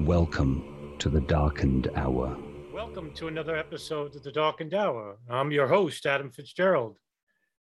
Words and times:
Welcome 0.00 0.96
to 0.98 1.08
the 1.08 1.20
Darkened 1.20 1.88
Hour. 1.94 2.36
Welcome 2.72 3.12
to 3.14 3.28
another 3.28 3.56
episode 3.56 4.16
of 4.16 4.24
the 4.24 4.32
Darkened 4.32 4.74
Hour. 4.74 5.18
I'm 5.30 5.52
your 5.52 5.68
host, 5.68 6.04
Adam 6.04 6.32
Fitzgerald. 6.32 6.98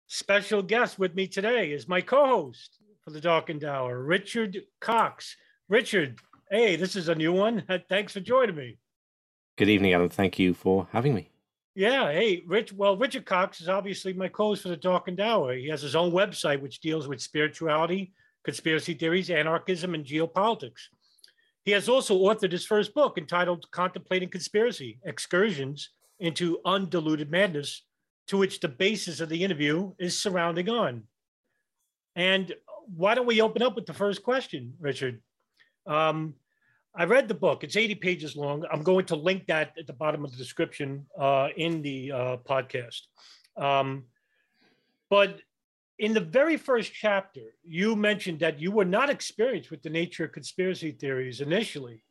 Special 0.07 0.63
guest 0.63 0.97
with 0.97 1.15
me 1.15 1.27
today 1.27 1.73
is 1.73 1.89
my 1.89 1.99
co 1.99 2.25
host 2.25 2.79
for 3.03 3.11
the 3.11 3.19
Darkened 3.19 3.65
Hour, 3.65 4.01
Richard 4.01 4.61
Cox. 4.79 5.35
Richard, 5.67 6.17
hey, 6.49 6.77
this 6.77 6.95
is 6.95 7.09
a 7.09 7.15
new 7.15 7.33
one. 7.33 7.65
Thanks 7.89 8.13
for 8.13 8.21
joining 8.21 8.55
me. 8.55 8.77
Good 9.57 9.69
evening, 9.69 9.93
Adam. 9.93 10.07
Thank 10.07 10.39
you 10.39 10.53
for 10.53 10.87
having 10.93 11.13
me. 11.13 11.29
Yeah, 11.75 12.09
hey, 12.09 12.43
Rich. 12.47 12.71
Well, 12.71 12.95
Richard 12.95 13.25
Cox 13.25 13.59
is 13.59 13.67
obviously 13.67 14.13
my 14.13 14.29
co-host 14.29 14.63
for 14.63 14.69
the 14.69 14.77
Darkened 14.77 15.19
Hour. 15.19 15.55
He 15.55 15.67
has 15.67 15.81
his 15.81 15.95
own 15.95 16.11
website 16.13 16.61
which 16.61 16.79
deals 16.79 17.05
with 17.07 17.21
spirituality, 17.21 18.13
conspiracy 18.45 18.93
theories, 18.93 19.29
anarchism, 19.29 19.93
and 19.93 20.05
geopolitics. 20.05 20.87
He 21.63 21.71
has 21.71 21.87
also 21.87 22.19
authored 22.19 22.51
his 22.51 22.65
first 22.65 22.93
book 22.93 23.17
entitled 23.17 23.69
Contemplating 23.71 24.29
Conspiracy 24.29 24.99
Excursions 25.05 25.89
into 26.19 26.59
Undiluted 26.65 27.31
Madness, 27.31 27.83
to 28.27 28.37
which 28.37 28.59
the 28.59 28.67
basis 28.67 29.19
of 29.19 29.29
the 29.29 29.43
interview 29.43 29.93
is 29.97 30.21
surrounding 30.21 30.69
on. 30.69 31.03
And 32.15 32.53
why 32.95 33.15
don't 33.15 33.25
we 33.25 33.41
open 33.41 33.61
up 33.61 33.75
with 33.75 33.85
the 33.85 33.93
first 33.93 34.23
question, 34.23 34.73
Richard? 34.79 35.21
Um, 35.87 36.35
I 36.95 37.05
read 37.05 37.27
the 37.27 37.33
book. 37.33 37.63
It's 37.63 37.75
80 37.75 37.95
pages 37.95 38.35
long. 38.35 38.65
I'm 38.71 38.83
going 38.83 39.05
to 39.05 39.15
link 39.15 39.47
that 39.47 39.73
at 39.79 39.87
the 39.87 39.93
bottom 39.93 40.23
of 40.23 40.31
the 40.31 40.37
description 40.37 41.05
uh, 41.19 41.47
in 41.57 41.81
the 41.81 42.11
uh, 42.11 42.37
podcast. 42.37 43.01
Um, 43.57 44.03
but 45.09 45.39
in 45.99 46.13
the 46.13 46.19
very 46.19 46.57
first 46.57 46.91
chapter, 46.93 47.41
you 47.63 47.95
mentioned 47.95 48.39
that 48.39 48.59
you 48.59 48.71
were 48.71 48.85
not 48.85 49.09
experienced 49.09 49.71
with 49.71 49.81
the 49.83 49.89
nature 49.89 50.25
of 50.25 50.31
conspiracy 50.31 50.91
theories 50.91 51.41
initially. 51.41 52.03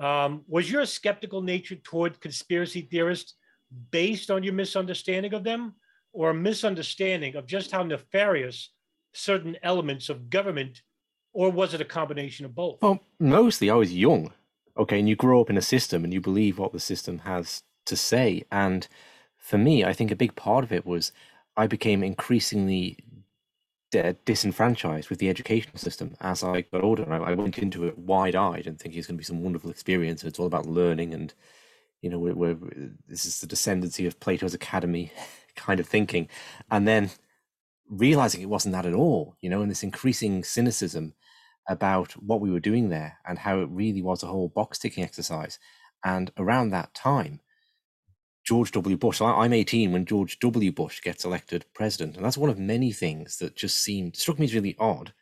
Um, 0.00 0.42
was 0.46 0.70
your 0.70 0.84
skeptical 0.86 1.42
nature 1.42 1.76
toward 1.76 2.20
conspiracy 2.20 2.88
theorists 2.90 3.34
based 3.90 4.30
on 4.30 4.42
your 4.42 4.52
misunderstanding 4.52 5.34
of 5.34 5.44
them 5.44 5.74
or 6.12 6.30
a 6.30 6.34
misunderstanding 6.34 7.36
of 7.36 7.46
just 7.46 7.70
how 7.70 7.82
nefarious 7.82 8.70
certain 9.14 9.56
elements 9.62 10.08
of 10.08 10.30
government, 10.30 10.82
or 11.32 11.50
was 11.50 11.74
it 11.74 11.80
a 11.80 11.86
combination 11.86 12.44
of 12.44 12.54
both? 12.54 12.80
Well, 12.82 13.00
mostly 13.18 13.70
I 13.70 13.74
was 13.74 13.94
young, 13.94 14.32
okay, 14.76 14.98
and 14.98 15.08
you 15.08 15.16
grow 15.16 15.40
up 15.40 15.50
in 15.50 15.56
a 15.56 15.62
system 15.62 16.04
and 16.04 16.12
you 16.12 16.20
believe 16.20 16.58
what 16.58 16.72
the 16.72 16.80
system 16.80 17.20
has 17.20 17.62
to 17.86 17.96
say. 17.96 18.44
And 18.50 18.86
for 19.38 19.58
me, 19.58 19.84
I 19.84 19.92
think 19.92 20.10
a 20.10 20.16
big 20.16 20.36
part 20.36 20.64
of 20.64 20.72
it 20.72 20.86
was 20.86 21.12
I 21.56 21.66
became 21.66 22.02
increasingly 22.02 22.98
disenfranchised 24.24 25.10
with 25.10 25.18
the 25.18 25.28
education 25.28 25.76
system 25.76 26.16
as 26.20 26.42
I 26.42 26.62
got 26.62 26.82
older. 26.82 27.10
I, 27.12 27.30
I 27.30 27.34
went 27.34 27.58
into 27.58 27.86
it 27.86 27.98
wide 27.98 28.34
eyed 28.34 28.66
and 28.66 28.78
thinking 28.78 28.98
it's 28.98 29.06
going 29.06 29.16
to 29.16 29.20
be 29.20 29.24
some 29.24 29.42
wonderful 29.42 29.70
experience. 29.70 30.22
And 30.22 30.28
it's 30.28 30.38
all 30.38 30.46
about 30.46 30.66
learning 30.66 31.14
and, 31.14 31.32
you 32.00 32.10
know, 32.10 32.18
we're, 32.18 32.34
we're, 32.34 32.56
this 33.06 33.26
is 33.26 33.40
the 33.40 33.46
descendancy 33.46 34.06
of 34.06 34.20
Plato's 34.20 34.54
Academy 34.54 35.12
kind 35.56 35.78
of 35.78 35.86
thinking. 35.86 36.28
And 36.70 36.88
then 36.88 37.10
realizing 37.88 38.40
it 38.40 38.48
wasn't 38.48 38.72
that 38.72 38.86
at 38.86 38.94
all, 38.94 39.36
you 39.40 39.50
know, 39.50 39.60
and 39.60 39.70
this 39.70 39.82
increasing 39.82 40.42
cynicism 40.42 41.14
about 41.68 42.12
what 42.12 42.40
we 42.40 42.50
were 42.50 42.60
doing 42.60 42.88
there 42.88 43.18
and 43.26 43.38
how 43.38 43.60
it 43.60 43.68
really 43.70 44.02
was 44.02 44.22
a 44.22 44.26
whole 44.26 44.48
box 44.48 44.78
ticking 44.78 45.04
exercise. 45.04 45.58
And 46.04 46.32
around 46.36 46.70
that 46.70 46.94
time, 46.94 47.40
George 48.44 48.72
W. 48.72 48.96
Bush. 48.96 49.20
I'm 49.20 49.52
18 49.52 49.92
when 49.92 50.04
George 50.04 50.38
W. 50.40 50.72
Bush 50.72 51.00
gets 51.00 51.24
elected 51.24 51.64
president, 51.74 52.16
and 52.16 52.24
that's 52.24 52.38
one 52.38 52.50
of 52.50 52.58
many 52.58 52.92
things 52.92 53.38
that 53.38 53.56
just 53.56 53.76
seemed 53.82 54.16
struck 54.16 54.38
me 54.38 54.46
as 54.46 54.54
really 54.54 54.76
odd. 54.78 55.12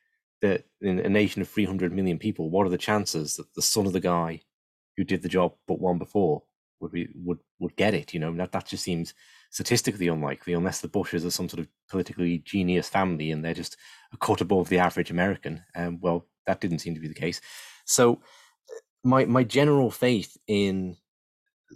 That 0.41 0.65
in 0.81 0.99
a 1.01 1.09
nation 1.09 1.43
of 1.43 1.49
300 1.51 1.93
million 1.93 2.19
people, 2.19 2.49
what 2.49 2.67
are 2.67 2.71
the 2.71 2.79
chances 2.79 3.37
that 3.37 3.53
the 3.55 3.61
son 3.61 3.85
of 3.85 3.93
the 3.93 4.01
guy 4.01 4.41
who 4.97 5.05
did 5.05 5.23
the 5.23 5.29
job 5.29 5.53
but 5.69 5.81
one 5.81 5.99
before 5.99 6.43
would 6.81 6.93
be 6.93 7.09
would 7.15 7.39
would 7.59 7.77
get 7.77 7.93
it? 7.93 8.15
You 8.15 8.21
know, 8.21 8.35
that 8.37 8.53
that 8.53 8.67
just 8.67 8.83
seems 8.83 9.13
statistically 9.51 10.09
unlikely, 10.09 10.55
unless 10.55 10.81
the 10.81 10.89
Bushes 10.89 11.27
are 11.27 11.31
some 11.31 11.49
sort 11.49 11.61
of 11.61 11.69
politically 11.91 12.39
genius 12.39 12.89
family 12.89 13.33
and 13.33 13.45
they're 13.45 13.53
just 13.53 13.77
a 14.15 14.17
cut 14.17 14.41
above 14.41 14.71
the 14.71 14.79
average 14.79 15.11
American. 15.11 15.63
Um, 15.75 15.99
well, 16.01 16.27
that 16.47 16.61
didn't 16.61 16.79
seem 16.79 16.95
to 16.95 17.01
be 17.01 17.09
the 17.09 17.15
case. 17.15 17.43
So, 17.85 18.23
my 19.05 19.27
my 19.27 19.45
general 19.45 19.91
faith 19.91 20.39
in 20.47 20.97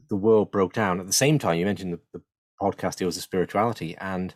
the 0.08 0.16
world 0.16 0.50
broke 0.50 0.72
down. 0.72 1.00
At 1.00 1.06
the 1.06 1.12
same 1.12 1.38
time, 1.38 1.58
you 1.58 1.64
mentioned 1.64 1.92
the, 1.92 2.00
the 2.12 2.22
podcast 2.60 2.96
deals 2.96 3.16
with 3.16 3.24
spirituality, 3.24 3.96
and 3.96 4.34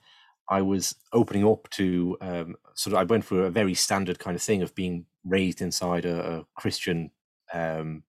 I 0.50 0.62
was 0.62 0.94
opening 1.12 1.46
up 1.46 1.68
to 1.70 2.16
um, 2.20 2.56
sort 2.74 2.94
of. 2.94 3.00
I 3.00 3.04
went 3.04 3.24
through 3.24 3.44
a 3.44 3.50
very 3.50 3.74
standard 3.74 4.18
kind 4.18 4.34
of 4.34 4.42
thing 4.42 4.62
of 4.62 4.74
being 4.74 5.06
raised 5.24 5.60
inside 5.60 6.04
a, 6.04 6.38
a 6.38 6.46
Christian 6.56 7.10
um, 7.52 8.02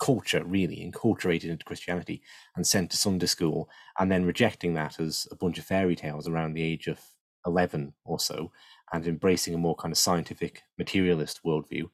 culture, 0.00 0.42
really 0.44 0.82
incorporated 0.82 1.50
into 1.50 1.64
Christianity, 1.64 2.22
and 2.56 2.66
sent 2.66 2.90
to 2.90 2.96
Sunday 2.96 3.26
school, 3.26 3.68
and 3.98 4.10
then 4.10 4.24
rejecting 4.24 4.74
that 4.74 4.98
as 4.98 5.28
a 5.30 5.36
bunch 5.36 5.58
of 5.58 5.64
fairy 5.64 5.96
tales 5.96 6.28
around 6.28 6.54
the 6.54 6.62
age 6.62 6.86
of 6.86 6.98
eleven 7.46 7.92
or 8.04 8.18
so, 8.18 8.50
and 8.92 9.06
embracing 9.06 9.54
a 9.54 9.58
more 9.58 9.76
kind 9.76 9.92
of 9.92 9.98
scientific 9.98 10.62
materialist 10.78 11.40
worldview, 11.44 11.84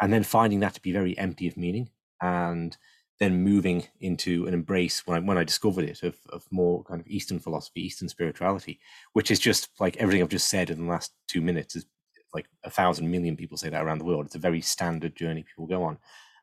and 0.00 0.12
then 0.12 0.22
finding 0.22 0.60
that 0.60 0.74
to 0.74 0.82
be 0.82 0.92
very 0.92 1.18
empty 1.18 1.48
of 1.48 1.56
meaning 1.56 1.90
and 2.22 2.76
then 3.20 3.44
moving 3.44 3.86
into 4.00 4.46
an 4.46 4.54
embrace 4.54 5.06
when 5.06 5.16
I, 5.22 5.26
when 5.26 5.38
I 5.38 5.44
discovered 5.44 5.84
it 5.84 6.02
of, 6.02 6.16
of 6.30 6.46
more 6.50 6.82
kind 6.84 7.00
of 7.00 7.06
Eastern 7.06 7.38
philosophy, 7.38 7.82
Eastern 7.82 8.08
spirituality, 8.08 8.80
which 9.12 9.30
is 9.30 9.38
just 9.38 9.68
like 9.78 9.96
everything 9.98 10.22
I've 10.22 10.30
just 10.30 10.48
said 10.48 10.70
in 10.70 10.80
the 10.80 10.90
last 10.90 11.12
two 11.28 11.42
minutes 11.42 11.76
is 11.76 11.84
like 12.32 12.46
a 12.64 12.70
thousand 12.70 13.10
million 13.10 13.36
people 13.36 13.58
say 13.58 13.68
that 13.68 13.82
around 13.82 13.98
the 13.98 14.04
world. 14.04 14.24
It's 14.24 14.34
a 14.34 14.40
very 14.40 14.62
standard 14.62 15.14
journey 15.14 15.42
people 15.42 15.66
go 15.66 15.82
on. 15.82 15.98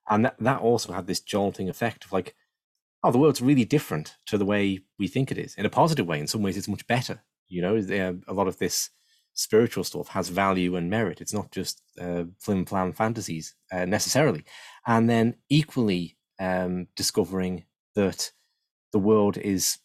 And 0.07 0.25
that, 0.25 0.35
that 0.39 0.61
also 0.61 0.93
had 0.93 1.07
this 1.07 1.19
jolting 1.19 1.67
effect 1.67 2.05
of 2.05 2.13
like, 2.13 2.35
oh, 3.03 3.11
the 3.11 3.17
world's 3.17 3.41
really 3.41 3.65
different 3.65 4.15
to 4.27 4.37
the 4.37 4.45
way 4.45 4.79
we 4.99 5.07
think 5.07 5.31
it 5.31 5.37
is 5.37 5.55
in 5.55 5.65
a 5.65 5.69
positive 5.69 6.05
way. 6.05 6.19
In 6.19 6.27
some 6.27 6.43
ways, 6.43 6.57
it's 6.57 6.67
much 6.67 6.85
better. 6.87 7.23
You 7.47 7.61
know, 7.61 8.21
a 8.27 8.33
lot 8.33 8.47
of 8.47 8.59
this 8.59 8.89
spiritual 9.33 9.83
stuff 9.83 10.09
has 10.09 10.29
value 10.29 10.75
and 10.75 10.89
merit. 10.89 11.21
It's 11.21 11.33
not 11.33 11.51
just 11.51 11.81
uh, 11.99 12.25
flim 12.39 12.65
flam 12.65 12.93
fantasies 12.93 13.55
uh, 13.71 13.85
necessarily. 13.85 14.43
And 14.85 15.09
then 15.09 15.35
equally, 15.49 16.16
um, 16.39 16.87
discovering 16.95 17.65
that 17.95 18.31
the 18.93 18.99
world 18.99 19.37
is 19.37 19.79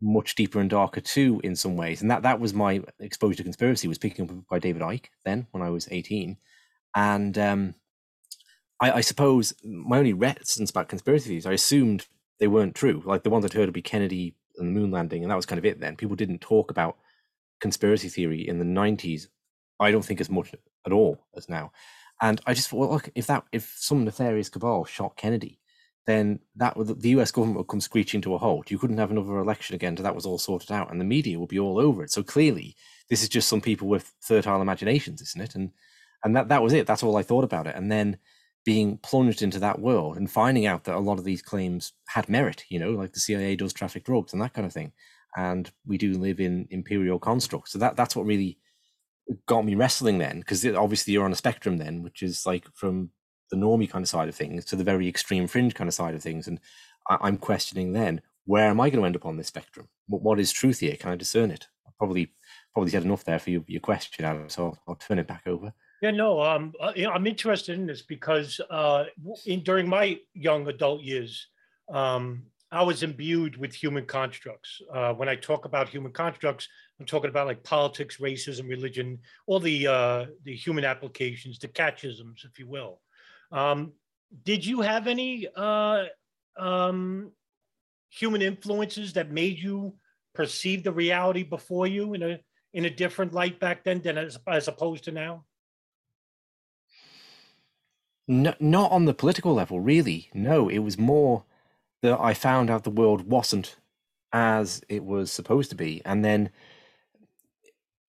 much 0.00 0.34
deeper 0.34 0.58
and 0.58 0.68
darker 0.68 1.00
too 1.00 1.40
in 1.44 1.54
some 1.54 1.76
ways. 1.76 2.02
And 2.02 2.10
that 2.10 2.22
that 2.22 2.40
was 2.40 2.52
my 2.52 2.82
exposure 2.98 3.36
to 3.36 3.42
conspiracy 3.44 3.86
was 3.86 3.98
picking 3.98 4.28
up 4.28 4.36
by 4.50 4.58
david 4.58 4.82
icke 4.82 5.06
then 5.24 5.46
when 5.52 5.62
i 5.62 5.70
was 5.70 5.88
18 5.90 6.36
and 6.94 7.38
um, 7.38 7.74
I, 8.80 8.92
I, 8.92 9.00
suppose 9.00 9.54
my 9.64 9.98
only 9.98 10.12
reticence 10.12 10.70
about 10.70 10.88
conspiracy 10.88 11.28
theories 11.28 11.46
i 11.46 11.52
assumed 11.52 12.06
they 12.38 12.48
weren't 12.48 12.74
true. 12.74 13.02
Like 13.06 13.22
the 13.22 13.30
ones 13.30 13.44
i'd 13.44 13.52
heard 13.52 13.66
would 13.66 13.74
be 13.74 13.82
kennedy 13.82 14.34
and 14.58 14.68
the 14.68 14.80
moon 14.80 14.90
landing 14.90 15.22
and 15.22 15.30
that 15.30 15.36
was 15.36 15.46
kind 15.46 15.58
of 15.58 15.64
it 15.64 15.80
then. 15.80 15.96
People 15.96 16.16
didn't 16.16 16.40
talk 16.40 16.70
about 16.70 16.96
conspiracy 17.60 18.08
theory 18.08 18.46
in 18.46 18.58
the 18.58 18.64
90s 18.64 19.28
i 19.78 19.92
don't 19.92 20.04
think 20.04 20.20
as 20.20 20.28
much 20.28 20.52
at 20.84 20.92
all 20.92 21.26
as 21.36 21.48
now. 21.48 21.70
And 22.20 22.40
i 22.44 22.54
just 22.54 22.68
thought 22.68 22.78
well, 22.78 22.90
look 22.90 23.10
if 23.14 23.28
that 23.28 23.44
if 23.52 23.74
some 23.78 24.04
nefarious 24.04 24.48
cabal 24.48 24.84
shot 24.84 25.16
kennedy 25.16 25.60
then 26.06 26.40
that 26.56 26.76
would, 26.76 27.00
the 27.00 27.10
US 27.10 27.30
government 27.30 27.58
would 27.58 27.68
come 27.68 27.80
screeching 27.80 28.20
to 28.22 28.34
a 28.34 28.38
halt. 28.38 28.70
You 28.70 28.78
couldn't 28.78 28.98
have 28.98 29.10
another 29.10 29.38
election 29.38 29.74
again 29.74 29.90
until 29.90 30.04
that 30.04 30.14
was 30.14 30.26
all 30.26 30.38
sorted 30.38 30.72
out, 30.72 30.90
and 30.90 31.00
the 31.00 31.04
media 31.04 31.38
would 31.38 31.48
be 31.48 31.60
all 31.60 31.78
over 31.78 32.02
it. 32.02 32.10
So 32.10 32.22
clearly, 32.22 32.76
this 33.08 33.22
is 33.22 33.28
just 33.28 33.48
some 33.48 33.60
people 33.60 33.88
with 33.88 34.12
fertile 34.20 34.62
imaginations, 34.62 35.22
isn't 35.22 35.40
it? 35.40 35.54
And 35.54 35.70
and 36.24 36.36
that 36.36 36.48
that 36.48 36.62
was 36.62 36.72
it. 36.72 36.86
That's 36.86 37.02
all 37.02 37.16
I 37.16 37.22
thought 37.22 37.44
about 37.44 37.66
it. 37.66 37.76
And 37.76 37.90
then 37.90 38.16
being 38.64 38.96
plunged 38.98 39.42
into 39.42 39.58
that 39.58 39.80
world 39.80 40.16
and 40.16 40.30
finding 40.30 40.66
out 40.66 40.84
that 40.84 40.94
a 40.94 41.00
lot 41.00 41.18
of 41.18 41.24
these 41.24 41.42
claims 41.42 41.92
had 42.08 42.28
merit, 42.28 42.64
you 42.68 42.78
know, 42.78 42.90
like 42.90 43.12
the 43.12 43.20
CIA 43.20 43.56
does 43.56 43.72
traffic 43.72 44.04
drugs 44.04 44.32
and 44.32 44.40
that 44.40 44.54
kind 44.54 44.66
of 44.66 44.72
thing. 44.72 44.92
And 45.36 45.70
we 45.84 45.98
do 45.98 46.12
live 46.12 46.38
in 46.38 46.68
imperial 46.70 47.18
constructs. 47.18 47.72
So 47.72 47.78
that 47.80 47.96
that's 47.96 48.14
what 48.14 48.26
really 48.26 48.58
got 49.46 49.64
me 49.64 49.74
wrestling 49.74 50.18
then, 50.18 50.38
because 50.40 50.64
obviously 50.64 51.12
you're 51.12 51.24
on 51.24 51.32
a 51.32 51.36
spectrum 51.36 51.78
then, 51.78 52.02
which 52.02 52.22
is 52.22 52.46
like 52.46 52.66
from 52.74 53.10
the 53.52 53.58
normie 53.58 53.88
kind 53.88 54.02
of 54.02 54.08
side 54.08 54.28
of 54.28 54.34
things 54.34 54.64
to 54.64 54.76
the 54.76 54.82
very 54.82 55.06
extreme 55.06 55.46
fringe 55.46 55.74
kind 55.74 55.86
of 55.86 55.94
side 55.94 56.14
of 56.14 56.22
things. 56.22 56.48
And 56.48 56.58
I, 57.08 57.28
am 57.28 57.36
questioning 57.36 57.92
then, 57.92 58.22
where 58.46 58.66
am 58.66 58.80
I 58.80 58.88
going 58.88 59.00
to 59.00 59.06
end 59.06 59.14
up 59.14 59.26
on 59.26 59.36
this 59.36 59.48
spectrum? 59.48 59.88
What, 60.08 60.22
what 60.22 60.40
is 60.40 60.50
truth 60.50 60.80
here? 60.80 60.96
Can 60.96 61.10
I 61.10 61.16
discern 61.16 61.50
it? 61.50 61.68
I 61.86 61.90
probably 61.98 62.32
probably 62.72 62.90
said 62.90 63.04
enough 63.04 63.24
there 63.24 63.38
for 63.38 63.50
your, 63.50 63.62
your 63.66 63.80
question, 63.80 64.24
Adam. 64.24 64.48
So 64.48 64.64
I'll, 64.64 64.78
I'll 64.88 64.94
turn 64.94 65.18
it 65.18 65.28
back 65.28 65.42
over. 65.46 65.72
Yeah, 66.00 66.12
no, 66.12 66.40
um, 66.42 66.72
uh, 66.80 66.92
I'm 67.12 67.26
interested 67.26 67.78
in 67.78 67.86
this 67.86 68.02
because 68.02 68.60
uh, 68.70 69.04
in, 69.46 69.62
during 69.62 69.88
my 69.88 70.18
young 70.32 70.66
adult 70.66 71.02
years, 71.02 71.46
um, 71.92 72.44
I 72.72 72.82
was 72.82 73.02
imbued 73.02 73.58
with 73.58 73.74
human 73.74 74.06
constructs. 74.06 74.80
Uh, 74.92 75.12
when 75.12 75.28
I 75.28 75.36
talk 75.36 75.66
about 75.66 75.90
human 75.90 76.10
constructs, 76.10 76.66
I'm 76.98 77.04
talking 77.04 77.28
about 77.28 77.46
like 77.46 77.62
politics, 77.62 78.16
racism, 78.16 78.68
religion, 78.68 79.18
all 79.46 79.60
the 79.60 79.86
uh, 79.86 80.26
the 80.44 80.56
human 80.56 80.84
applications, 80.84 81.58
the 81.58 81.68
catchisms, 81.68 82.46
if 82.50 82.58
you 82.58 82.66
will. 82.66 83.00
Um, 83.52 83.92
did 84.44 84.64
you 84.64 84.80
have 84.80 85.06
any 85.06 85.46
uh, 85.54 86.04
um, 86.58 87.32
human 88.10 88.42
influences 88.42 89.12
that 89.12 89.30
made 89.30 89.58
you 89.58 89.94
perceive 90.34 90.82
the 90.82 90.92
reality 90.92 91.42
before 91.42 91.86
you 91.86 92.14
in 92.14 92.22
a 92.22 92.40
in 92.72 92.86
a 92.86 92.90
different 92.90 93.34
light 93.34 93.60
back 93.60 93.84
then 93.84 94.00
than 94.00 94.16
as, 94.16 94.38
as 94.46 94.66
opposed 94.66 95.04
to 95.04 95.12
now? 95.12 95.44
No, 98.26 98.54
not 98.60 98.90
on 98.92 99.04
the 99.04 99.14
political 99.14 99.52
level, 99.52 99.80
really. 99.80 100.30
No, 100.32 100.68
it 100.68 100.78
was 100.78 100.96
more 100.96 101.44
that 102.00 102.18
I 102.18 102.32
found 102.34 102.70
out 102.70 102.84
the 102.84 102.90
world 102.90 103.28
wasn't 103.28 103.76
as 104.32 104.82
it 104.88 105.04
was 105.04 105.30
supposed 105.30 105.70
to 105.70 105.76
be. 105.76 106.00
And 106.04 106.24
then 106.24 106.50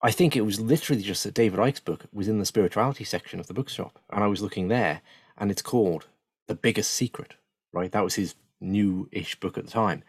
I 0.01 0.11
think 0.11 0.35
it 0.35 0.41
was 0.41 0.61
literally 0.61 1.01
just 1.01 1.23
that 1.23 1.33
David 1.33 1.59
Icke's 1.59 1.79
book 1.79 2.05
was 2.13 2.27
in 2.27 2.39
the 2.39 2.45
spirituality 2.45 3.03
section 3.03 3.39
of 3.39 3.47
the 3.47 3.53
bookshop. 3.53 3.99
And 4.11 4.23
I 4.23 4.27
was 4.27 4.41
looking 4.41 4.67
there, 4.67 5.01
and 5.37 5.51
it's 5.51 5.61
called 5.61 6.07
The 6.47 6.55
Biggest 6.55 6.91
Secret, 6.91 7.35
right? 7.71 7.91
That 7.91 8.03
was 8.03 8.15
his 8.15 8.35
new 8.59 9.09
ish 9.11 9.39
book 9.39 9.57
at 9.57 9.65
the 9.65 9.71
time. 9.71 10.03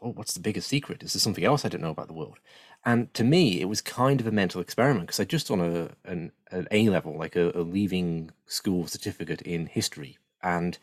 Oh, 0.00 0.10
what's 0.12 0.34
the 0.34 0.40
biggest 0.40 0.68
secret? 0.68 1.02
Is 1.02 1.12
there 1.12 1.20
something 1.20 1.44
else 1.44 1.64
I 1.64 1.68
don't 1.68 1.80
know 1.80 1.90
about 1.90 2.06
the 2.06 2.14
world? 2.14 2.38
And 2.84 3.12
to 3.14 3.24
me, 3.24 3.60
it 3.60 3.68
was 3.68 3.80
kind 3.80 4.20
of 4.20 4.26
a 4.26 4.32
mental 4.32 4.60
experiment 4.60 5.06
because 5.06 5.20
I 5.20 5.24
just 5.24 5.50
on 5.50 5.60
a 5.60 5.90
an, 6.04 6.32
an 6.50 6.66
A 6.70 6.88
level, 6.88 7.16
like 7.16 7.36
a, 7.36 7.50
a 7.54 7.62
leaving 7.62 8.30
school 8.46 8.86
certificate 8.86 9.42
in 9.42 9.66
history, 9.66 10.18
and 10.42 10.78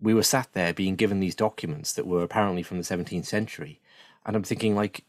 we 0.00 0.14
were 0.14 0.22
sat 0.22 0.52
there 0.52 0.72
being 0.72 0.96
given 0.96 1.20
these 1.20 1.34
documents 1.34 1.92
that 1.92 2.06
were 2.06 2.22
apparently 2.22 2.62
from 2.62 2.78
the 2.78 2.84
17th 2.84 3.26
century, 3.26 3.80
and 4.24 4.36
I'm 4.36 4.42
thinking 4.42 4.74
like, 4.74 5.04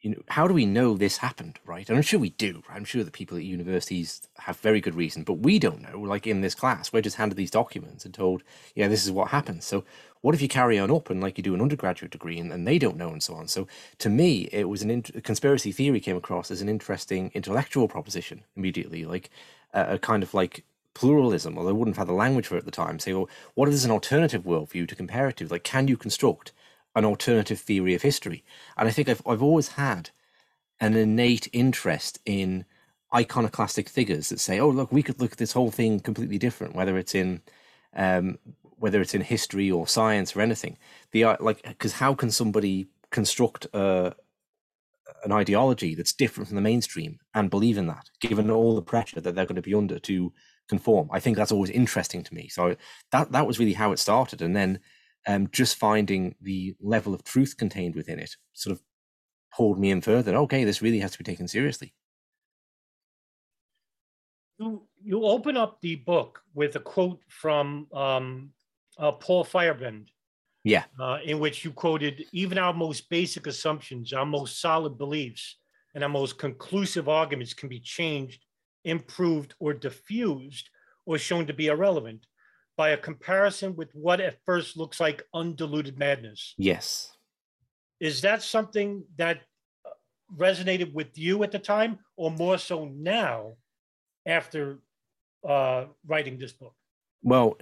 you 0.00 0.10
know, 0.10 0.22
how 0.28 0.46
do 0.46 0.54
we 0.54 0.64
know 0.64 0.96
this 0.96 1.18
happened, 1.18 1.58
right? 1.66 1.88
And 1.88 1.96
I'm 1.96 2.02
sure 2.02 2.20
we 2.20 2.30
do. 2.30 2.62
I'm 2.70 2.84
sure 2.84 3.02
the 3.02 3.10
people 3.10 3.36
at 3.36 3.42
universities 3.42 4.28
have 4.38 4.56
very 4.58 4.80
good 4.80 4.94
reason, 4.94 5.24
but 5.24 5.34
we 5.40 5.58
don't 5.58 5.82
know. 5.82 6.00
Like 6.00 6.26
in 6.26 6.40
this 6.40 6.54
class, 6.54 6.92
we're 6.92 7.02
just 7.02 7.16
handed 7.16 7.36
these 7.36 7.50
documents 7.50 8.04
and 8.04 8.14
told, 8.14 8.42
yeah, 8.76 8.86
this 8.86 9.04
is 9.04 9.10
what 9.10 9.28
happened. 9.28 9.64
So 9.64 9.84
what 10.20 10.34
if 10.34 10.42
you 10.42 10.48
carry 10.48 10.78
on 10.78 10.90
up 10.90 11.10
and 11.10 11.20
like 11.20 11.36
you 11.36 11.42
do 11.42 11.54
an 11.54 11.60
undergraduate 11.60 12.12
degree 12.12 12.38
and, 12.38 12.52
and 12.52 12.66
they 12.66 12.78
don't 12.78 12.96
know 12.96 13.10
and 13.10 13.22
so 13.22 13.34
on? 13.34 13.48
So 13.48 13.66
to 13.98 14.08
me, 14.08 14.48
it 14.52 14.68
was 14.68 14.82
an 14.82 14.90
int- 14.90 15.24
conspiracy 15.24 15.72
theory 15.72 16.00
came 16.00 16.16
across 16.16 16.50
as 16.50 16.60
an 16.60 16.68
interesting 16.68 17.32
intellectual 17.34 17.88
proposition 17.88 18.44
immediately, 18.56 19.04
like 19.04 19.30
uh, 19.74 19.86
a 19.88 19.98
kind 19.98 20.22
of 20.22 20.32
like 20.32 20.64
pluralism, 20.94 21.58
although 21.58 21.70
I 21.70 21.72
wouldn't 21.72 21.96
have 21.96 22.06
had 22.06 22.12
the 22.12 22.18
language 22.18 22.46
for 22.46 22.54
it 22.54 22.58
at 22.60 22.64
the 22.64 22.70
time. 22.70 22.98
Say, 23.00 23.14
well, 23.14 23.28
what 23.54 23.66
if 23.66 23.72
there's 23.72 23.84
an 23.84 23.90
alternative 23.90 24.44
worldview 24.44 24.88
to 24.88 24.94
compare 24.96 25.28
it 25.28 25.36
to? 25.38 25.46
Like, 25.46 25.64
can 25.64 25.88
you 25.88 25.96
construct 25.96 26.52
an 26.94 27.04
alternative 27.04 27.60
theory 27.60 27.94
of 27.94 28.02
history? 28.02 28.44
And 28.76 28.88
I 28.88 28.92
think 28.92 29.08
I've 29.08 29.22
I've 29.26 29.42
always 29.42 29.68
had 29.68 30.10
an 30.80 30.94
innate 30.94 31.48
interest 31.52 32.20
in 32.24 32.64
iconoclastic 33.14 33.88
figures 33.88 34.28
that 34.28 34.40
say, 34.40 34.60
oh, 34.60 34.68
look, 34.68 34.92
we 34.92 35.02
could 35.02 35.20
look 35.20 35.32
at 35.32 35.38
this 35.38 35.52
whole 35.52 35.70
thing 35.70 36.00
completely 36.00 36.38
different, 36.38 36.74
whether 36.74 36.98
it's 36.98 37.14
in 37.14 37.40
um, 37.94 38.38
whether 38.76 39.00
it's 39.00 39.14
in 39.14 39.22
history 39.22 39.70
or 39.70 39.86
science 39.86 40.36
or 40.36 40.40
anything. 40.40 40.76
The 41.12 41.24
uh, 41.24 41.36
like, 41.40 41.62
because 41.62 41.94
how 41.94 42.14
can 42.14 42.30
somebody 42.30 42.88
construct 43.10 43.66
a 43.72 44.14
an 45.24 45.32
ideology 45.32 45.94
that's 45.94 46.12
different 46.12 46.46
from 46.48 46.54
the 46.54 46.62
mainstream 46.62 47.18
and 47.34 47.50
believe 47.50 47.78
in 47.78 47.86
that, 47.86 48.08
given 48.20 48.50
all 48.50 48.74
the 48.74 48.82
pressure 48.82 49.20
that 49.20 49.34
they're 49.34 49.46
going 49.46 49.56
to 49.56 49.62
be 49.62 49.74
under 49.74 49.98
to 50.00 50.32
conform? 50.68 51.08
I 51.10 51.20
think 51.20 51.36
that's 51.36 51.52
always 51.52 51.70
interesting 51.70 52.22
to 52.22 52.34
me. 52.34 52.48
So 52.48 52.76
that 53.10 53.32
that 53.32 53.46
was 53.46 53.58
really 53.58 53.72
how 53.72 53.92
it 53.92 53.98
started, 53.98 54.42
and 54.42 54.54
then 54.54 54.80
um, 55.28 55.46
just 55.52 55.76
finding 55.76 56.34
the 56.40 56.74
level 56.80 57.14
of 57.14 57.22
truth 57.22 57.56
contained 57.56 57.94
within 57.94 58.18
it 58.18 58.34
sort 58.54 58.72
of 58.74 58.82
pulled 59.54 59.78
me 59.78 59.90
in 59.90 60.00
further. 60.00 60.34
Okay, 60.34 60.64
this 60.64 60.82
really 60.82 60.98
has 60.98 61.12
to 61.12 61.18
be 61.18 61.24
taken 61.24 61.46
seriously. 61.46 61.94
You 64.58 64.88
you 65.00 65.24
open 65.24 65.56
up 65.56 65.80
the 65.80 65.96
book 65.96 66.42
with 66.54 66.74
a 66.76 66.80
quote 66.80 67.20
from 67.28 67.86
um, 67.92 68.50
uh, 68.98 69.12
Paul 69.12 69.44
Feyerabend. 69.44 70.08
Yeah. 70.64 70.84
Uh, 70.98 71.18
in 71.24 71.38
which 71.38 71.64
you 71.64 71.70
quoted 71.70 72.24
even 72.32 72.58
our 72.58 72.74
most 72.74 73.08
basic 73.08 73.46
assumptions, 73.46 74.12
our 74.12 74.26
most 74.26 74.60
solid 74.60 74.98
beliefs, 74.98 75.56
and 75.94 76.02
our 76.02 76.10
most 76.10 76.38
conclusive 76.38 77.08
arguments 77.08 77.54
can 77.54 77.68
be 77.68 77.80
changed, 77.80 78.44
improved, 78.84 79.54
or 79.60 79.72
diffused, 79.72 80.68
or 81.06 81.16
shown 81.16 81.46
to 81.46 81.54
be 81.54 81.68
irrelevant 81.68 82.26
by 82.78 82.90
a 82.90 82.96
comparison 82.96 83.74
with 83.74 83.90
what 83.92 84.20
at 84.20 84.38
first 84.46 84.76
looks 84.76 85.00
like 85.00 85.24
undiluted 85.34 85.98
madness. 85.98 86.54
Yes. 86.56 87.12
Is 88.00 88.20
that 88.20 88.40
something 88.40 89.02
that 89.16 89.40
uh, 89.84 89.90
resonated 90.34 90.94
with 90.94 91.18
you 91.18 91.42
at 91.42 91.50
the 91.50 91.58
time, 91.58 91.98
or 92.16 92.30
more 92.30 92.56
so 92.56 92.84
now 92.94 93.54
after 94.24 94.78
uh, 95.46 95.86
writing 96.06 96.38
this 96.38 96.52
book? 96.52 96.74
Well, 97.20 97.58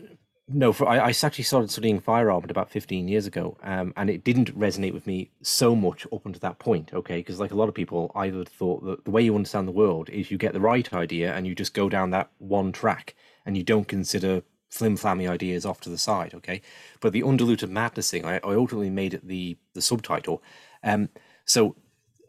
no, 0.48 0.74
for, 0.74 0.86
I, 0.86 0.98
I 0.98 1.08
actually 1.08 1.44
started 1.44 1.70
studying 1.70 1.98
Feyerabend 1.98 2.50
about 2.50 2.70
15 2.70 3.08
years 3.08 3.26
ago, 3.26 3.56
um, 3.62 3.94
and 3.96 4.10
it 4.10 4.22
didn't 4.22 4.56
resonate 4.56 4.92
with 4.92 5.06
me 5.06 5.30
so 5.40 5.74
much 5.74 6.06
up 6.12 6.26
until 6.26 6.40
that 6.40 6.58
point, 6.58 6.92
okay? 6.92 7.16
Because, 7.16 7.40
like 7.40 7.52
a 7.52 7.56
lot 7.56 7.70
of 7.70 7.74
people, 7.74 8.12
I 8.14 8.28
would 8.28 8.50
thought 8.50 8.84
that 8.84 9.06
the 9.06 9.10
way 9.10 9.22
you 9.22 9.34
understand 9.34 9.66
the 9.66 9.72
world 9.72 10.10
is 10.10 10.30
you 10.30 10.36
get 10.36 10.52
the 10.52 10.60
right 10.60 10.92
idea 10.92 11.32
and 11.32 11.46
you 11.46 11.54
just 11.54 11.72
go 11.72 11.88
down 11.88 12.10
that 12.10 12.30
one 12.36 12.70
track 12.70 13.14
and 13.46 13.56
you 13.56 13.62
don't 13.62 13.88
consider 13.88 14.42
flim 14.76 14.96
flammy 14.96 15.28
ideas 15.28 15.64
off 15.64 15.80
to 15.80 15.90
the 15.90 15.98
side, 15.98 16.34
okay? 16.34 16.60
But 17.00 17.12
the 17.12 17.22
undiluted 17.22 17.70
madness 17.70 18.10
thing, 18.10 18.24
I, 18.24 18.36
I 18.36 18.54
ultimately 18.54 18.90
made 18.90 19.14
it 19.14 19.26
the, 19.26 19.56
the 19.74 19.82
subtitle. 19.82 20.42
Um, 20.82 21.08
so, 21.44 21.76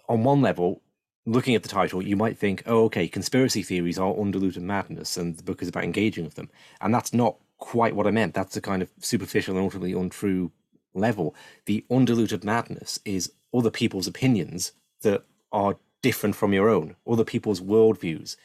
on 0.10 0.24
one 0.24 0.42
level, 0.42 0.82
looking 1.26 1.56
at 1.56 1.64
the 1.64 1.70
title, 1.70 2.02
you 2.02 2.16
might 2.16 2.38
think, 2.38 2.64
oh, 2.66 2.86
okay, 2.86 3.08
conspiracy 3.08 3.62
theories 3.62 4.00
are 4.00 4.18
undiluted 4.18 4.64
madness, 4.64 5.18
and 5.18 5.38
the 5.38 5.44
book 5.44 5.62
is 5.62 5.68
about 5.68 5.84
engaging 5.84 6.24
with 6.24 6.36
them. 6.36 6.50
And 6.82 6.94
that's 6.94 7.14
not 7.14 7.38
quite 7.58 7.96
what 7.96 8.08
I 8.08 8.12
meant. 8.12 8.34
That's 8.34 8.56
a 8.56 8.62
kind 8.62 8.82
of 8.82 8.90
superficial 9.00 9.56
and 9.56 9.64
ultimately 9.64 9.94
untrue 9.94 10.52
level. 10.94 11.36
The 11.66 11.86
undiluted 11.92 12.44
madness 12.44 13.00
is 13.04 13.34
other 13.54 13.72
people's 13.72 14.08
opinions 14.08 14.72
that 15.02 15.24
are 15.52 15.78
different 16.02 16.36
from 16.36 16.54
your 16.54 16.70
own, 16.70 16.96
other 17.08 17.26
people's 17.26 17.62
worldviews. 17.62 18.36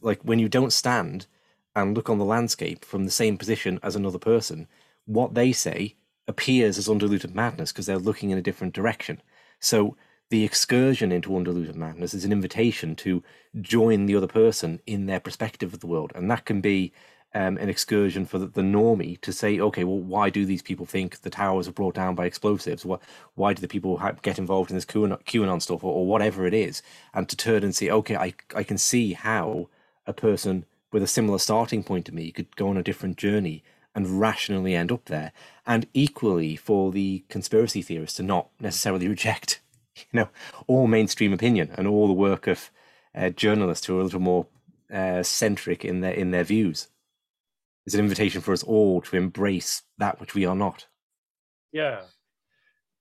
Like 0.00 0.20
when 0.22 0.38
you 0.38 0.48
don't 0.48 0.72
stand 0.72 1.26
and 1.74 1.96
look 1.96 2.08
on 2.10 2.18
the 2.18 2.24
landscape 2.24 2.84
from 2.84 3.04
the 3.04 3.10
same 3.10 3.36
position 3.36 3.78
as 3.82 3.96
another 3.96 4.18
person, 4.18 4.66
what 5.04 5.34
they 5.34 5.52
say 5.52 5.96
appears 6.26 6.76
as 6.78 6.88
undiluted 6.88 7.34
madness 7.34 7.72
because 7.72 7.86
they're 7.86 7.98
looking 7.98 8.30
in 8.30 8.38
a 8.38 8.42
different 8.42 8.74
direction. 8.74 9.20
So 9.60 9.96
the 10.30 10.44
excursion 10.44 11.10
into 11.10 11.34
undiluted 11.34 11.76
madness 11.76 12.12
is 12.12 12.24
an 12.24 12.32
invitation 12.32 12.94
to 12.96 13.22
join 13.60 14.06
the 14.06 14.14
other 14.14 14.26
person 14.26 14.80
in 14.86 15.06
their 15.06 15.20
perspective 15.20 15.72
of 15.72 15.80
the 15.80 15.86
world. 15.86 16.12
And 16.14 16.30
that 16.30 16.44
can 16.44 16.60
be 16.60 16.92
um, 17.34 17.56
an 17.58 17.68
excursion 17.68 18.26
for 18.26 18.38
the, 18.38 18.46
the, 18.46 18.62
normie 18.62 19.20
to 19.20 19.32
say, 19.32 19.60
okay, 19.60 19.84
well, 19.84 19.98
why 19.98 20.30
do 20.30 20.46
these 20.46 20.62
people 20.62 20.86
think 20.86 21.20
the 21.20 21.30
towers 21.30 21.68
are 21.68 21.72
brought 21.72 21.94
down 21.94 22.14
by 22.14 22.24
explosives? 22.24 22.86
What, 22.86 23.02
why 23.34 23.52
do 23.52 23.60
the 23.60 23.68
people 23.68 23.98
have, 23.98 24.22
get 24.22 24.38
involved 24.38 24.70
in 24.70 24.76
this 24.76 24.86
QAnon, 24.86 25.22
QAnon 25.24 25.60
stuff 25.60 25.84
or, 25.84 25.92
or, 25.92 26.06
whatever 26.06 26.46
it 26.46 26.54
is? 26.54 26.82
And 27.12 27.28
to 27.28 27.36
turn 27.36 27.64
and 27.64 27.74
say, 27.74 27.90
okay, 27.90 28.16
I, 28.16 28.34
I 28.54 28.62
can 28.62 28.78
see 28.78 29.12
how 29.12 29.68
a 30.06 30.14
person 30.14 30.64
with 30.92 31.02
a 31.02 31.06
similar 31.06 31.38
starting 31.38 31.82
point 31.82 32.06
to 32.06 32.14
me 32.14 32.30
could 32.30 32.56
go 32.56 32.68
on 32.68 32.76
a 32.76 32.82
different 32.82 33.16
journey 33.16 33.62
and 33.94 34.20
rationally 34.20 34.74
end 34.74 34.92
up 34.92 35.06
there. 35.06 35.32
And 35.66 35.86
equally 35.92 36.56
for 36.56 36.92
the 36.92 37.24
conspiracy 37.28 37.82
theorists 37.82 38.16
to 38.16 38.22
not 38.22 38.48
necessarily 38.60 39.08
reject, 39.16 39.60
you 39.96 40.04
know, 40.12 40.28
all 40.66 40.86
mainstream 40.86 41.32
opinion 41.32 41.70
and 41.76 41.86
all 41.86 42.06
the 42.06 42.12
work 42.12 42.46
of 42.46 42.70
uh, 43.14 43.30
journalists 43.30 43.86
who 43.86 43.96
are 43.98 44.00
a 44.00 44.04
little 44.04 44.20
more 44.20 44.46
uh, 44.92 45.22
centric 45.22 45.84
in 45.84 46.00
their 46.00 46.12
in 46.12 46.30
their 46.30 46.44
views 46.44 46.88
is 47.86 47.94
an 47.94 48.00
invitation 48.00 48.40
for 48.40 48.52
us 48.52 48.62
all 48.62 49.00
to 49.00 49.16
embrace 49.16 49.82
that 49.98 50.20
which 50.20 50.34
we 50.34 50.44
are 50.44 50.54
not. 50.54 50.86
Yeah. 51.72 52.02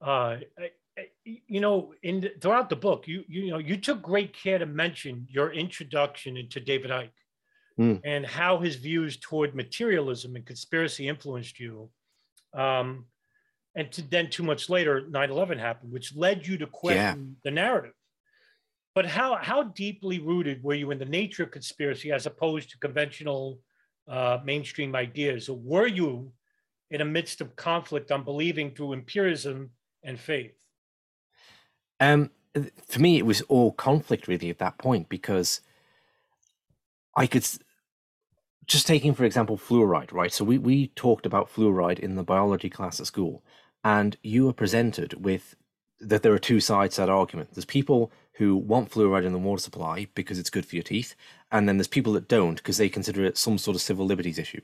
Uh, 0.01 0.38
I, 0.58 0.72
I, 0.98 1.08
you 1.24 1.60
know, 1.60 1.94
in 2.03 2.22
the, 2.22 2.34
throughout 2.39 2.70
the 2.70 2.75
book, 2.75 3.08
you 3.08 3.24
you 3.27 3.50
know 3.50 3.58
you 3.58 3.77
took 3.77 4.01
great 4.01 4.34
care 4.34 4.58
to 4.58 4.65
mention 4.65 5.27
your 5.29 5.51
introduction 5.51 6.38
into 6.38 6.60
David 6.60 6.91
Icke. 6.91 7.10
Mm. 7.79 8.01
and 8.03 8.25
how 8.25 8.60
his 8.60 8.75
views 8.75 9.17
toward 9.17 9.55
materialism 9.55 10.36
and 10.36 10.46
conspiracy 10.46 11.07
influenced 11.07 11.60
you. 11.60 11.89
Um, 12.53 13.05
and 13.75 13.91
to, 13.91 14.01
then 14.01 14.29
two 14.29 14.43
months 14.43 14.69
later, 14.69 15.01
9/11 15.01 15.60
happened, 15.60 15.91
which 15.91 16.15
led 16.15 16.48
you 16.48 16.57
to 16.57 16.67
question 16.67 17.36
yeah. 17.36 17.39
the 17.43 17.51
narrative. 17.51 17.93
But 18.96 19.05
how 19.05 19.36
how 19.36 19.63
deeply 19.63 20.19
rooted 20.19 20.63
were 20.63 20.74
you 20.74 20.89
in 20.91 20.98
the 20.98 21.05
nature 21.05 21.43
of 21.43 21.51
conspiracy 21.51 22.12
as 22.12 22.25
opposed 22.25 22.72
to 22.72 22.79
conventional 22.79 23.60
uh, 24.07 24.39
mainstream 24.43 24.96
ideas? 24.96 25.50
Or 25.50 25.57
were 25.57 25.88
you 25.88 26.31
in 26.89 27.01
a 27.01 27.05
midst 27.05 27.41
of 27.41 27.55
conflict 27.55 28.12
on 28.12 28.24
believing 28.24 28.72
through 28.72 28.93
empiricism 28.93 29.69
and 30.03 30.19
faith? 30.19 30.53
Um, 32.00 32.31
for 32.88 33.00
me, 33.00 33.17
it 33.17 33.25
was 33.25 33.41
all 33.43 33.72
conflict 33.72 34.27
really 34.27 34.50
at 34.50 34.60
that 34.60 34.77
point 34.77 35.10
because 35.10 35.62
I 37.15 37.27
could 37.27 37.48
just 38.67 38.86
taking 38.86 39.13
for 39.13 39.24
example 39.24 39.57
fluoride, 39.57 40.12
right? 40.12 40.31
So 40.31 40.45
we 40.45 40.57
we 40.57 40.88
talked 40.89 41.25
about 41.25 41.51
fluoride 41.51 42.00
in 42.00 42.15
the 42.15 42.24
biology 42.24 42.69
class 42.69 43.00
at 43.00 43.07
school, 43.07 43.43
and 43.83 44.17
you 44.21 44.45
were 44.45 44.53
presented 44.53 45.24
with 45.24 45.55
that 46.00 46.21
there 46.21 46.33
are 46.33 46.39
two 46.39 46.59
sides 46.59 46.95
to 46.95 47.01
that 47.01 47.09
argument. 47.09 47.53
There's 47.53 47.65
people 47.65 48.12
who 48.33 48.55
want 48.55 48.91
fluoride 48.91 49.25
in 49.25 49.33
the 49.33 49.39
water 49.39 49.62
supply 49.62 50.07
because 50.13 50.38
it's 50.38 50.51
good 50.51 50.65
for 50.65 50.75
your 50.75 50.83
teeth, 50.83 51.15
and 51.51 51.67
then 51.67 51.77
there's 51.77 51.88
people 51.88 52.13
that 52.13 52.27
don't 52.27 52.57
because 52.57 52.77
they 52.77 52.89
consider 52.89 53.24
it 53.24 53.38
some 53.38 53.57
sort 53.57 53.75
of 53.75 53.81
civil 53.81 54.05
liberties 54.05 54.38
issue. 54.38 54.62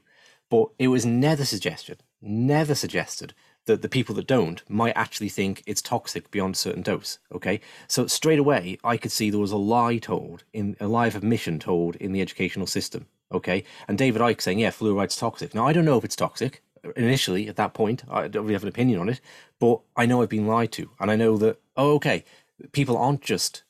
But 0.50 0.70
it 0.78 0.90
was 0.90 1.06
never 1.06 1.46
suggested, 1.46 2.04
never 2.22 2.76
suggested 2.76 3.34
that 3.66 3.82
the 3.82 3.90
people 3.90 4.14
that 4.16 4.28
don't 4.28 4.62
might 4.70 4.96
actually 4.96 5.30
think 5.30 5.64
it's 5.66 5.82
toxic 5.82 6.30
beyond 6.30 6.56
a 6.56 6.58
certain 6.58 6.84
dose. 6.84 7.18
Okay, 7.32 7.62
so 7.88 8.08
straight 8.08 8.40
away 8.40 8.78
I 8.84 8.98
could 8.98 9.12
see 9.12 9.30
there 9.30 9.40
was 9.40 9.54
a 9.54 9.58
lie 9.58 9.98
told 9.98 10.44
in 10.54 10.76
a 10.80 10.88
lie 10.88 11.08
of 11.08 11.16
admission 11.16 11.58
told 11.60 11.96
in 11.96 12.12
the 12.12 12.22
educational 12.22 12.68
system. 12.68 13.08
Okay, 13.34 13.64
and 13.88 13.98
David 13.98 14.22
Icke 14.22 14.42
saying, 14.42 14.60
"Yeah, 14.60 14.70
fluoride's 14.70 15.16
toxic." 15.16 15.56
Now 15.56 15.68
I 15.68 15.74
don't 15.74 15.86
know 15.86 15.98
if 15.98 16.06
it's 16.06 16.16
toxic 16.16 16.62
initially 16.96 17.48
at 17.48 17.56
that 17.56 17.74
point. 17.74 18.04
I 18.10 18.28
don't 18.28 18.44
really 18.44 18.54
have 18.54 18.64
an 18.64 18.70
opinion 18.70 19.00
on 19.00 19.10
it, 19.10 19.22
but 19.60 19.82
I 19.96 20.06
know 20.06 20.22
I've 20.22 20.30
been 20.30 20.48
lied 20.48 20.72
to, 20.74 20.92
and 21.00 21.10
I 21.10 21.16
know 21.16 21.38
that 21.38 21.60
oh, 21.76 21.94
okay, 21.96 22.24
people 22.72 22.98
aren't 22.98 23.22
just 23.22 23.64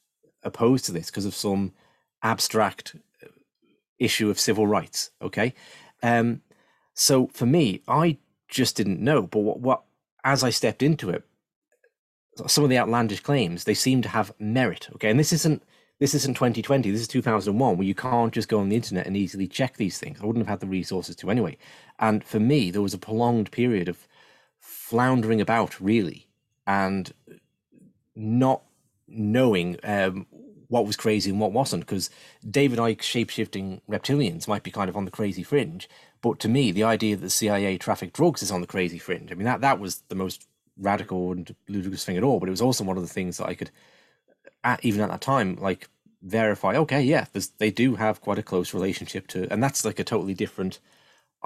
opposed 0.44 0.86
to 0.86 0.92
this 0.92 1.08
because 1.08 1.26
of 1.26 1.36
some 1.36 1.74
abstract 2.22 2.96
issue 4.00 4.30
of 4.30 4.40
civil 4.40 4.68
rights. 4.68 5.12
Okay, 5.22 5.54
um, 6.02 6.42
so 6.94 7.28
for 7.28 7.46
me, 7.46 7.82
I 7.88 8.18
just 8.48 8.76
didn't 8.76 9.00
know. 9.00 9.24
But 9.24 9.40
what, 9.40 9.60
what 9.60 9.84
as 10.24 10.44
I 10.44 10.50
stepped 10.50 10.84
into 10.84 11.10
it, 11.10 11.24
some 12.48 12.64
of 12.64 12.70
the 12.70 12.78
outlandish 12.78 13.22
claims 13.22 13.64
they 13.64 13.74
seem 13.74 14.02
to 14.02 14.10
have 14.10 14.34
merit. 14.40 14.90
Okay, 14.96 15.10
and 15.10 15.20
this 15.20 15.34
isn't 15.34 15.64
this 16.00 16.14
isn't 16.14 16.36
2020. 16.36 16.92
This 16.92 17.02
is 17.02 17.08
2001, 17.08 17.78
where 17.78 17.88
you 17.88 17.96
can't 17.96 18.34
just 18.34 18.50
go 18.50 18.60
on 18.60 18.70
the 18.70 18.76
internet 18.76 19.06
and 19.06 19.16
easily 19.16 19.48
check 19.48 19.78
these 19.78 19.98
things. 19.98 20.20
I 20.22 20.26
wouldn't 20.26 20.46
have 20.46 20.54
had 20.54 20.60
the 20.60 20.68
resources 20.68 21.16
to 21.18 21.30
anyway. 21.30 21.58
And 22.00 22.24
for 22.24 22.40
me, 22.40 22.72
there 22.72 22.82
was 22.82 22.94
a 22.94 22.98
prolonged 22.98 23.52
period 23.52 23.88
of 23.88 24.08
floundering 24.60 25.40
about, 25.40 25.80
really, 25.80 26.28
and 26.68 27.14
not 28.16 28.64
knowing 29.08 29.78
um, 29.84 30.26
what 30.68 30.86
was 30.86 30.98
crazy 30.98 31.30
and 31.30 31.40
what 31.40 31.52
wasn't. 31.52 31.86
Because 31.86 32.10
David 32.50 32.80
Icke's 32.80 33.08
shapeshifting 33.08 33.82
reptilians 33.90 34.48
might 34.48 34.64
be 34.64 34.72
kind 34.72 34.90
of 34.90 34.98
on 34.98 35.06
the 35.06 35.12
crazy 35.12 35.44
fringe, 35.44 35.88
but 36.22 36.40
to 36.40 36.50
me, 36.50 36.72
the 36.72 36.84
idea 36.84 37.16
that 37.16 37.22
the 37.22 37.30
CIA 37.30 37.78
trafficked 37.78 38.16
drugs 38.16 38.42
is 38.42 38.52
on 38.52 38.62
the 38.62 38.68
crazy 38.68 38.98
fringe. 38.98 39.32
I 39.32 39.36
mean, 39.36 39.46
that 39.46 39.62
that 39.62 39.80
was 39.80 40.04
the 40.08 40.16
most 40.16 40.48
radical 40.78 41.32
and 41.32 41.54
ludicrous 41.68 42.06
thing 42.06 42.18
at 42.18 42.24
all. 42.24 42.40
But 42.40 42.50
it 42.50 42.52
was 42.52 42.62
also 42.62 42.84
one 42.84 42.98
of 42.98 43.04
the 43.04 43.14
things 43.14 43.38
that 43.38 43.48
I 43.48 43.54
could, 43.54 43.72
at, 44.64 44.84
even 44.84 45.02
at 45.02 45.10
that 45.10 45.22
time, 45.22 45.58
like 45.60 45.90
verify. 46.22 46.76
Okay, 46.76 47.02
yeah, 47.02 47.26
they 47.58 47.72
do 47.72 47.96
have 47.96 48.22
quite 48.22 48.40
a 48.40 48.44
close 48.44 48.74
relationship 48.74 49.28
to, 49.28 49.52
and 49.52 49.62
that's 49.62 49.86
like 49.86 50.00
a 50.00 50.04
totally 50.04 50.34
different 50.34 50.80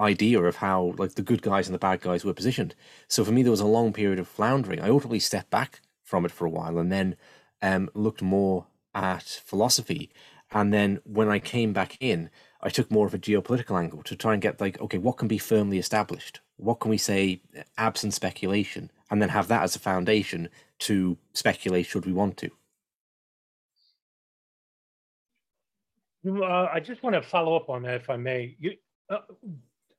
idea 0.00 0.40
of 0.40 0.56
how 0.56 0.94
like 0.96 1.14
the 1.14 1.22
good 1.22 1.42
guys 1.42 1.66
and 1.66 1.74
the 1.74 1.78
bad 1.78 2.00
guys 2.00 2.24
were 2.24 2.32
positioned. 2.32 2.74
So 3.08 3.24
for 3.24 3.32
me, 3.32 3.42
there 3.42 3.50
was 3.50 3.60
a 3.60 3.66
long 3.66 3.92
period 3.92 4.18
of 4.18 4.28
floundering. 4.28 4.80
I 4.80 4.88
ultimately 4.88 5.18
stepped 5.18 5.50
back 5.50 5.80
from 6.04 6.24
it 6.24 6.30
for 6.30 6.46
a 6.46 6.50
while, 6.50 6.78
and 6.78 6.92
then 6.92 7.16
um, 7.60 7.90
looked 7.94 8.22
more 8.22 8.66
at 8.94 9.24
philosophy. 9.44 10.10
And 10.50 10.72
then 10.72 11.00
when 11.04 11.28
I 11.28 11.38
came 11.38 11.72
back 11.72 11.96
in, 12.00 12.30
I 12.62 12.70
took 12.70 12.90
more 12.90 13.06
of 13.06 13.14
a 13.14 13.18
geopolitical 13.18 13.78
angle 13.78 14.02
to 14.04 14.16
try 14.16 14.32
and 14.32 14.42
get 14.42 14.60
like, 14.60 14.80
okay, 14.80 14.98
what 14.98 15.18
can 15.18 15.28
be 15.28 15.38
firmly 15.38 15.78
established? 15.78 16.40
What 16.56 16.80
can 16.80 16.90
we 16.90 16.98
say 16.98 17.42
absent 17.76 18.14
speculation? 18.14 18.90
And 19.10 19.22
then 19.22 19.28
have 19.28 19.48
that 19.48 19.62
as 19.62 19.76
a 19.76 19.80
foundation 19.80 20.48
to 20.80 21.18
speculate 21.32 21.86
should 21.86 22.06
we 22.06 22.12
want 22.12 22.36
to. 22.38 22.50
Uh, 26.26 26.68
I 26.72 26.80
just 26.80 27.02
want 27.02 27.14
to 27.14 27.22
follow 27.22 27.56
up 27.56 27.68
on 27.70 27.82
that, 27.82 27.94
if 27.94 28.10
I 28.10 28.16
may. 28.16 28.56
You, 28.58 28.72
uh, 29.08 29.18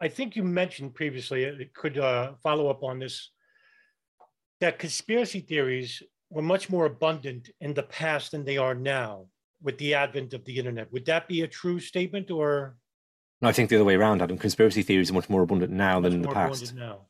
I 0.02 0.08
think 0.08 0.36
you 0.36 0.44
mentioned 0.44 0.94
previously, 0.94 1.44
it 1.44 1.56
uh, 1.62 1.64
could 1.74 1.98
uh, 1.98 2.34
follow 2.44 2.70
up 2.70 2.84
on 2.84 3.00
this, 3.00 3.32
that 4.60 4.80
conspiracy 4.80 5.40
theories 5.40 6.04
were 6.30 6.42
much 6.42 6.70
more 6.70 6.86
abundant 6.86 7.50
in 7.62 7.74
the 7.74 7.84
past 7.84 8.32
than 8.32 8.46
they 8.46 8.58
are 8.58 8.76
now 8.76 9.28
with 9.62 9.78
the 9.78 9.94
advent 9.94 10.34
of 10.34 10.46
the 10.46 10.58
internet. 10.58 10.92
Would 10.92 11.06
that 11.06 11.28
be 11.28 11.42
a 11.42 11.48
true 11.48 11.80
statement 11.80 12.32
or? 12.32 12.78
No, 13.42 13.48
I 13.48 13.52
think 13.52 13.70
the 13.70 13.78
other 13.78 13.86
way 13.86 13.96
around, 13.96 14.22
Adam. 14.22 14.38
Conspiracy 14.38 14.84
theories 14.84 15.10
are 15.10 15.14
much 15.14 15.30
more 15.30 15.42
abundant 15.42 15.72
now 15.72 16.00
than 16.00 16.14
in 16.14 16.22
the 16.22 16.30
past. 16.30 16.76
Now. 16.76 17.08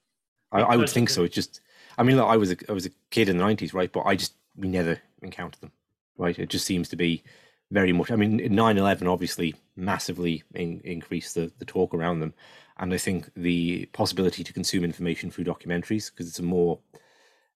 I, 0.52 0.62
I 0.62 0.76
would 0.78 0.90
think 0.90 1.10
so. 1.10 1.24
It's 1.24 1.36
just, 1.36 1.62
I 1.98 2.04
mean, 2.04 2.18
look, 2.18 2.28
I 2.28 2.38
was 2.38 2.52
a, 2.52 2.58
I 2.70 2.72
was 2.72 2.86
a 2.86 2.92
kid 3.10 3.30
in 3.30 3.38
the 3.38 3.44
nineties, 3.44 3.74
right? 3.74 3.92
But 3.92 4.02
I 4.06 4.16
just 4.16 4.36
we 4.56 4.68
never 4.68 5.00
encountered 5.22 5.62
them, 5.62 5.72
right? 6.18 6.38
It 6.38 6.50
just 6.50 6.66
seems 6.66 6.90
to 6.90 6.96
be 6.96 7.24
very 7.72 7.94
much. 7.94 8.12
I 8.12 8.16
mean, 8.16 8.40
9-11 8.40 9.12
obviously 9.12 9.56
massively 9.76 10.44
in, 10.56 10.82
increased 10.84 11.36
the 11.36 11.52
the 11.60 11.66
talk 11.66 11.94
around 11.94 12.20
them, 12.20 12.34
and 12.78 12.94
I 12.94 12.98
think 12.98 13.32
the 13.36 13.86
possibility 13.88 14.44
to 14.44 14.54
consume 14.54 14.84
information 14.84 15.32
through 15.32 15.46
documentaries 15.46 16.12
because 16.12 16.28
it's 16.28 16.40
a 16.40 16.44
more 16.44 16.80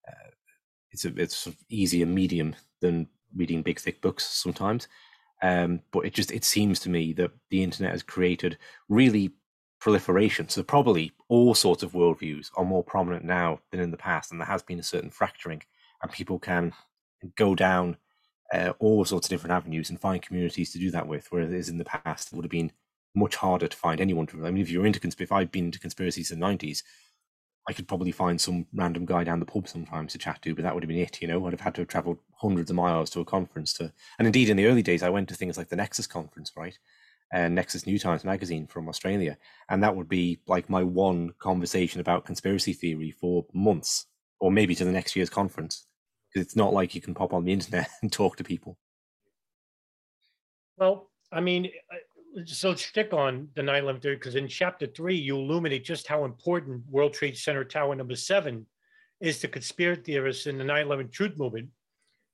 uh, 0.07 0.29
it's 0.91 1.05
a 1.05 1.13
it's 1.15 1.35
sort 1.35 1.55
of 1.55 1.61
easier 1.69 2.05
medium 2.05 2.55
than 2.81 3.07
reading 3.35 3.63
big 3.63 3.79
thick 3.79 4.01
books 4.01 4.25
sometimes. 4.25 4.87
Um, 5.41 5.81
but 5.91 6.05
it 6.05 6.13
just 6.13 6.31
it 6.31 6.45
seems 6.45 6.79
to 6.81 6.89
me 6.89 7.13
that 7.13 7.31
the 7.49 7.63
internet 7.63 7.91
has 7.91 8.03
created 8.03 8.57
really 8.87 9.31
proliferation. 9.81 10.47
So 10.47 10.63
probably 10.63 11.11
all 11.27 11.53
sorts 11.53 11.83
of 11.83 11.91
worldviews 11.91 12.49
are 12.55 12.63
more 12.63 12.83
prominent 12.83 13.25
now 13.25 13.59
than 13.71 13.81
in 13.81 13.91
the 13.91 13.97
past, 13.97 14.31
and 14.31 14.39
there 14.39 14.47
has 14.47 14.61
been 14.61 14.79
a 14.79 14.83
certain 14.83 15.09
fracturing, 15.09 15.61
and 16.01 16.11
people 16.11 16.39
can 16.39 16.71
go 17.35 17.55
down 17.55 17.97
uh, 18.53 18.73
all 18.79 19.03
sorts 19.03 19.27
of 19.27 19.29
different 19.29 19.53
avenues 19.53 19.89
and 19.89 19.99
find 19.99 20.21
communities 20.21 20.71
to 20.71 20.79
do 20.79 20.91
that 20.91 21.07
with. 21.07 21.27
Whereas 21.29 21.69
in 21.69 21.77
the 21.77 21.85
past, 21.85 22.31
it 22.31 22.35
would 22.35 22.45
have 22.45 22.51
been 22.51 22.71
much 23.15 23.35
harder 23.35 23.67
to 23.67 23.77
find 23.77 23.99
anyone 23.99 24.27
to. 24.27 24.45
I 24.45 24.51
mean, 24.51 24.61
if 24.61 24.69
you're 24.69 24.85
into 24.85 24.99
conspiracy, 24.99 25.25
if 25.25 25.31
I'd 25.31 25.51
been 25.51 25.65
into 25.65 25.79
conspiracies 25.79 26.31
in 26.31 26.39
the 26.39 26.45
nineties, 26.45 26.83
I 27.67 27.73
could 27.73 27.87
probably 27.87 28.11
find 28.11 28.39
some 28.39 28.67
random 28.73 29.05
guy 29.05 29.23
down 29.23 29.39
the 29.39 29.45
pub 29.45 29.67
sometimes 29.67 30.11
to 30.11 30.17
chat 30.17 30.41
to, 30.41 30.53
but 30.53 30.63
that 30.63 30.73
would 30.73 30.83
have 30.83 30.89
been 30.89 30.97
it. 30.97 31.21
You 31.21 31.27
know, 31.27 31.45
I'd 31.45 31.53
have 31.53 31.61
had 31.61 31.75
to 31.75 31.81
have 31.81 31.87
travelled 31.87 32.19
hundreds 32.35 32.69
of 32.69 32.75
miles 32.75 33.09
to 33.11 33.21
a 33.21 33.25
conference 33.25 33.73
to, 33.73 33.91
and 34.19 34.27
indeed 34.27 34.49
in 34.49 34.57
the 34.57 34.65
early 34.67 34.83
days, 34.83 35.01
I 35.01 35.09
went 35.09 35.29
to 35.29 35.35
things 35.35 35.57
like 35.57 35.69
the 35.69 35.75
Nexus 35.75 36.07
conference, 36.07 36.51
right, 36.57 36.77
and 37.31 37.55
Nexus 37.55 37.87
New 37.87 37.97
Times 37.97 38.23
magazine 38.23 38.67
from 38.67 38.89
Australia, 38.89 39.37
and 39.69 39.81
that 39.81 39.95
would 39.95 40.09
be 40.09 40.39
like 40.45 40.69
my 40.69 40.83
one 40.83 41.33
conversation 41.39 42.01
about 42.01 42.25
conspiracy 42.25 42.73
theory 42.73 43.11
for 43.11 43.45
months, 43.53 44.07
or 44.39 44.51
maybe 44.51 44.75
to 44.75 44.85
the 44.85 44.91
next 44.91 45.15
year's 45.15 45.29
conference, 45.29 45.87
because 46.33 46.45
it's 46.45 46.55
not 46.55 46.73
like 46.73 46.95
you 46.95 47.01
can 47.01 47.13
pop 47.13 47.33
on 47.33 47.45
the 47.45 47.53
internet 47.53 47.89
and 48.01 48.11
talk 48.11 48.37
to 48.37 48.43
people. 48.43 48.77
Well, 50.77 51.09
I 51.31 51.39
mean, 51.39 51.69
so 52.45 52.73
stick 52.75 53.13
on 53.13 53.47
the 53.55 53.61
9/11 53.61 54.01
theory 54.01 54.15
because 54.15 54.35
in 54.35 54.47
chapter 54.47 54.87
three 54.87 55.15
you 55.15 55.37
illuminate 55.37 55.83
just 55.83 56.07
how 56.07 56.25
important 56.25 56.83
World 56.89 57.13
Trade 57.13 57.37
Center 57.37 57.63
Tower 57.63 57.95
number 57.95 58.15
seven 58.15 58.65
is 59.21 59.39
to 59.39 59.47
conspiracy 59.47 60.01
theorists 60.01 60.47
in 60.47 60.57
the 60.57 60.63
9/11 60.63 61.11
truth 61.11 61.37
movement. 61.37 61.69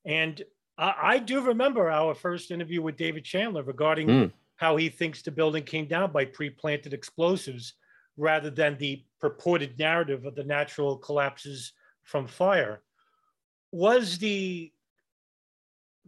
And 0.05 0.41
I, 0.77 0.93
I 1.03 1.17
do 1.19 1.41
remember 1.41 1.89
our 1.89 2.15
first 2.15 2.51
interview 2.51 2.81
with 2.81 2.97
David 2.97 3.25
Chandler 3.25 3.63
regarding 3.63 4.07
mm. 4.07 4.31
how 4.55 4.77
he 4.77 4.89
thinks 4.89 5.21
the 5.21 5.31
building 5.31 5.63
came 5.63 5.85
down 5.85 6.11
by 6.11 6.25
pre-planted 6.25 6.93
explosives 6.93 7.73
rather 8.15 8.49
than 8.49 8.77
the 8.77 9.03
purported 9.19 9.77
narrative 9.77 10.25
of 10.25 10.35
the 10.35 10.43
natural 10.43 10.97
collapses 10.97 11.73
from 12.03 12.27
fire. 12.27 12.81
Was 13.71 14.17
the 14.17 14.71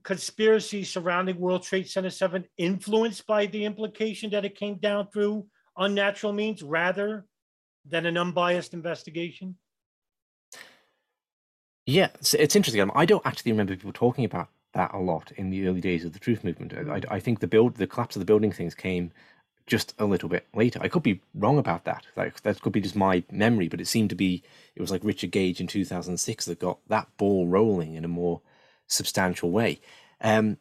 conspiracy 0.03 0.83
surrounding 0.83 1.39
World 1.39 1.63
Trade 1.63 1.89
Center 1.89 2.09
7 2.09 2.45
influenced 2.57 3.27
by 3.27 3.45
the 3.45 3.65
implication 3.65 4.31
that 4.31 4.45
it 4.45 4.57
came 4.57 4.77
down 4.77 5.09
through 5.11 5.45
unnatural 5.77 6.33
means 6.33 6.63
rather 6.63 7.25
than 7.85 8.05
an 8.05 8.17
unbiased 8.17 8.73
investigation? 8.73 9.55
Yeah, 11.85 12.09
it's, 12.15 12.33
it's 12.33 12.55
interesting. 12.55 12.89
I 12.95 13.05
don't 13.05 13.25
actually 13.25 13.51
remember 13.51 13.75
people 13.75 13.93
talking 13.93 14.25
about 14.25 14.49
that 14.73 14.93
a 14.93 14.99
lot 14.99 15.31
in 15.33 15.49
the 15.49 15.67
early 15.67 15.81
days 15.81 16.05
of 16.05 16.13
the 16.13 16.19
truth 16.19 16.43
movement. 16.43 16.73
I, 16.73 17.15
I 17.15 17.19
think 17.19 17.39
the 17.39 17.47
build, 17.47 17.75
the 17.75 17.87
collapse 17.87 18.15
of 18.15 18.21
the 18.21 18.25
building 18.25 18.51
things 18.51 18.73
came 18.73 19.11
just 19.71 19.93
a 19.97 20.05
little 20.05 20.27
bit 20.27 20.45
later. 20.53 20.79
I 20.83 20.89
could 20.89 21.01
be 21.01 21.21
wrong 21.33 21.57
about 21.57 21.85
that. 21.85 22.05
Like 22.17 22.41
that 22.41 22.61
could 22.61 22.73
be 22.73 22.81
just 22.81 22.93
my 22.93 23.23
memory, 23.31 23.69
but 23.69 23.79
it 23.79 23.87
seemed 23.87 24.09
to 24.09 24.17
be 24.17 24.43
it 24.75 24.81
was 24.81 24.91
like 24.91 25.01
Richard 25.01 25.31
Gage 25.31 25.61
in 25.61 25.67
2006 25.67 26.45
that 26.45 26.59
got 26.59 26.79
that 26.89 27.07
ball 27.15 27.47
rolling 27.47 27.95
in 27.95 28.03
a 28.03 28.09
more 28.09 28.41
substantial 28.87 29.49
way. 29.49 29.79
Um, 30.19 30.57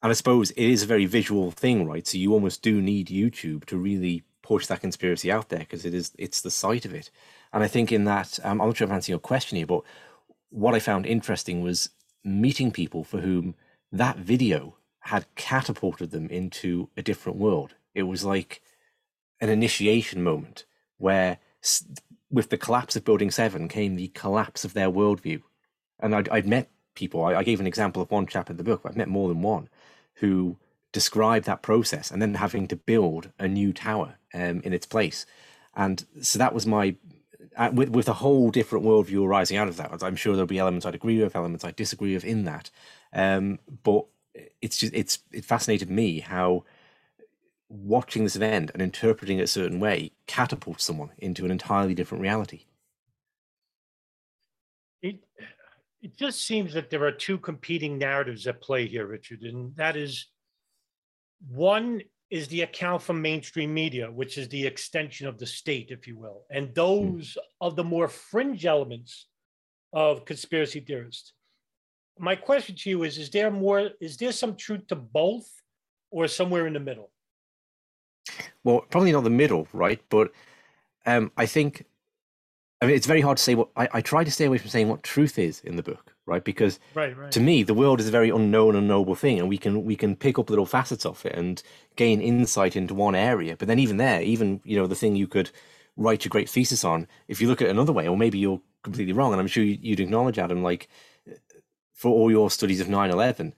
and 0.00 0.10
I 0.10 0.12
suppose 0.12 0.52
it 0.52 0.64
is 0.64 0.84
a 0.84 0.86
very 0.86 1.06
visual 1.06 1.50
thing, 1.50 1.88
right? 1.88 2.06
So 2.06 2.18
you 2.18 2.32
almost 2.32 2.62
do 2.62 2.80
need 2.80 3.08
YouTube 3.08 3.64
to 3.64 3.76
really 3.76 4.22
push 4.42 4.68
that 4.68 4.80
conspiracy 4.80 5.28
out 5.28 5.48
there 5.48 5.58
because 5.58 5.84
it 5.84 5.92
is 5.92 6.12
it's 6.16 6.40
the 6.40 6.52
sight 6.52 6.84
of 6.84 6.94
it. 6.94 7.10
And 7.52 7.64
I 7.64 7.66
think 7.66 7.90
in 7.90 8.04
that, 8.04 8.38
um, 8.44 8.60
I'm 8.60 8.68
not 8.68 8.76
sure 8.76 8.86
I'm 8.86 8.94
answering 8.94 9.14
your 9.14 9.18
question 9.18 9.56
here, 9.56 9.66
but 9.66 9.82
what 10.50 10.76
I 10.76 10.78
found 10.78 11.04
interesting 11.04 11.62
was 11.62 11.90
meeting 12.22 12.70
people 12.70 13.02
for 13.02 13.22
whom 13.22 13.56
that 13.90 14.18
video 14.18 14.76
had 15.00 15.26
catapulted 15.34 16.12
them 16.12 16.28
into 16.28 16.90
a 16.96 17.02
different 17.02 17.38
world. 17.38 17.74
It 17.96 18.04
was 18.04 18.24
like 18.24 18.62
an 19.40 19.48
initiation 19.48 20.22
moment 20.22 20.64
where, 20.98 21.38
with 22.30 22.50
the 22.50 22.58
collapse 22.58 22.94
of 22.94 23.04
Building 23.04 23.30
7, 23.30 23.68
came 23.68 23.96
the 23.96 24.08
collapse 24.08 24.64
of 24.64 24.74
their 24.74 24.90
worldview. 24.90 25.42
And 25.98 26.14
I'd, 26.14 26.28
I'd 26.28 26.46
met 26.46 26.70
people, 26.94 27.24
I, 27.24 27.36
I, 27.36 27.42
gave 27.42 27.58
an 27.58 27.66
example 27.66 28.02
of 28.02 28.10
one 28.10 28.26
chap 28.26 28.50
in 28.50 28.58
the 28.58 28.64
book, 28.64 28.82
I've 28.84 28.96
met 28.96 29.08
more 29.08 29.28
than 29.28 29.40
one 29.40 29.68
who 30.16 30.56
described 30.92 31.46
that 31.46 31.62
process 31.62 32.10
and 32.10 32.20
then 32.20 32.34
having 32.34 32.68
to 32.68 32.76
build 32.76 33.30
a 33.38 33.48
new 33.48 33.72
tower 33.72 34.16
um, 34.34 34.60
in 34.62 34.72
its 34.72 34.86
place. 34.86 35.24
And 35.74 36.04
so 36.20 36.38
that 36.38 36.54
was 36.54 36.66
my 36.66 36.96
uh, 37.56 37.70
with 37.72 37.90
with 37.90 38.08
a 38.08 38.14
whole 38.14 38.50
different 38.50 38.84
worldview 38.84 39.26
arising 39.26 39.56
out 39.56 39.68
of 39.68 39.76
that. 39.76 40.02
I'm 40.02 40.16
sure 40.16 40.34
there'll 40.34 40.46
be 40.46 40.58
elements 40.58 40.86
I'd 40.86 40.94
agree 40.94 41.22
with, 41.22 41.36
elements 41.36 41.64
I 41.64 41.70
disagree 41.70 42.14
with 42.14 42.24
in 42.24 42.44
that. 42.44 42.70
Um, 43.12 43.58
but 43.82 44.06
it's 44.60 44.78
just 44.78 44.94
it's 44.94 45.18
it 45.32 45.44
fascinated 45.44 45.90
me 45.90 46.20
how 46.20 46.64
watching 47.68 48.24
this 48.24 48.36
event 48.36 48.70
and 48.72 48.82
interpreting 48.82 49.38
it 49.38 49.42
a 49.42 49.46
certain 49.46 49.80
way 49.80 50.12
catapults 50.26 50.84
someone 50.84 51.10
into 51.18 51.44
an 51.44 51.50
entirely 51.50 51.94
different 51.94 52.22
reality. 52.22 52.64
It 55.02 55.20
it 56.02 56.16
just 56.16 56.46
seems 56.46 56.74
that 56.74 56.90
there 56.90 57.04
are 57.04 57.12
two 57.12 57.38
competing 57.38 57.98
narratives 57.98 58.46
at 58.46 58.60
play 58.60 58.86
here, 58.86 59.06
Richard, 59.06 59.42
and 59.42 59.74
that 59.76 59.96
is 59.96 60.26
one 61.48 62.02
is 62.30 62.48
the 62.48 62.62
account 62.62 63.02
from 63.02 63.22
mainstream 63.22 63.72
media, 63.72 64.10
which 64.10 64.36
is 64.36 64.48
the 64.48 64.66
extension 64.66 65.26
of 65.26 65.38
the 65.38 65.46
state, 65.46 65.88
if 65.90 66.06
you 66.06 66.18
will, 66.18 66.44
and 66.50 66.74
those 66.74 67.34
mm. 67.34 67.40
of 67.60 67.76
the 67.76 67.84
more 67.84 68.08
fringe 68.08 68.66
elements 68.66 69.26
of 69.92 70.24
conspiracy 70.24 70.80
theorists. 70.80 71.32
My 72.18 72.34
question 72.34 72.74
to 72.76 72.90
you 72.90 73.04
is: 73.04 73.18
Is 73.18 73.30
there 73.30 73.50
more? 73.50 73.90
Is 74.00 74.16
there 74.16 74.32
some 74.32 74.56
truth 74.56 74.86
to 74.88 74.96
both, 74.96 75.48
or 76.10 76.26
somewhere 76.28 76.66
in 76.66 76.72
the 76.72 76.80
middle? 76.80 77.10
Well, 78.64 78.80
probably 78.90 79.12
not 79.12 79.24
the 79.24 79.30
middle, 79.30 79.68
right? 79.72 80.00
But 80.08 80.32
um, 81.06 81.30
I 81.36 81.46
think 81.46 81.84
I 82.80 82.86
mean, 82.86 82.94
it's 82.94 83.06
very 83.06 83.22
hard 83.22 83.38
to 83.38 83.42
say 83.42 83.54
what 83.54 83.68
I, 83.76 83.88
I 83.94 84.00
try 84.02 84.22
to 84.22 84.30
stay 84.30 84.44
away 84.44 84.58
from 84.58 84.68
saying 84.68 84.88
what 84.88 85.02
truth 85.02 85.38
is 85.38 85.60
in 85.60 85.76
the 85.76 85.82
book, 85.82 86.14
right? 86.26 86.44
Because 86.44 86.78
right, 86.94 87.16
right. 87.16 87.32
to 87.32 87.40
me, 87.40 87.62
the 87.62 87.72
world 87.72 88.00
is 88.00 88.08
a 88.08 88.10
very 88.10 88.28
unknown, 88.28 88.76
unknowable 88.76 89.14
thing, 89.14 89.38
and 89.38 89.48
we 89.48 89.56
can 89.56 89.84
we 89.84 89.96
can 89.96 90.14
pick 90.14 90.38
up 90.38 90.50
little 90.50 90.66
facets 90.66 91.06
of 91.06 91.24
it 91.24 91.34
and 91.34 91.62
gain 91.96 92.20
insight 92.20 92.76
into 92.76 92.92
one 92.92 93.14
area. 93.14 93.56
But 93.56 93.68
then, 93.68 93.78
even 93.78 93.96
there, 93.96 94.20
even 94.20 94.60
you 94.64 94.76
know, 94.76 94.86
the 94.86 94.94
thing 94.94 95.16
you 95.16 95.26
could 95.26 95.50
write 95.96 96.24
your 96.24 96.30
great 96.30 96.50
thesis 96.50 96.84
on, 96.84 97.08
if 97.28 97.40
you 97.40 97.48
look 97.48 97.62
at 97.62 97.68
it 97.68 97.70
another 97.70 97.94
way, 97.94 98.06
or 98.08 98.16
maybe 98.16 98.38
you're 98.38 98.60
completely 98.82 99.14
wrong, 99.14 99.32
and 99.32 99.40
I'm 99.40 99.46
sure 99.46 99.64
you'd 99.64 100.00
acknowledge, 100.00 100.38
Adam, 100.38 100.62
like 100.62 100.88
for 101.94 102.12
all 102.12 102.30
your 102.30 102.50
studies 102.50 102.80
of 102.80 102.88
9/11, 102.88 103.54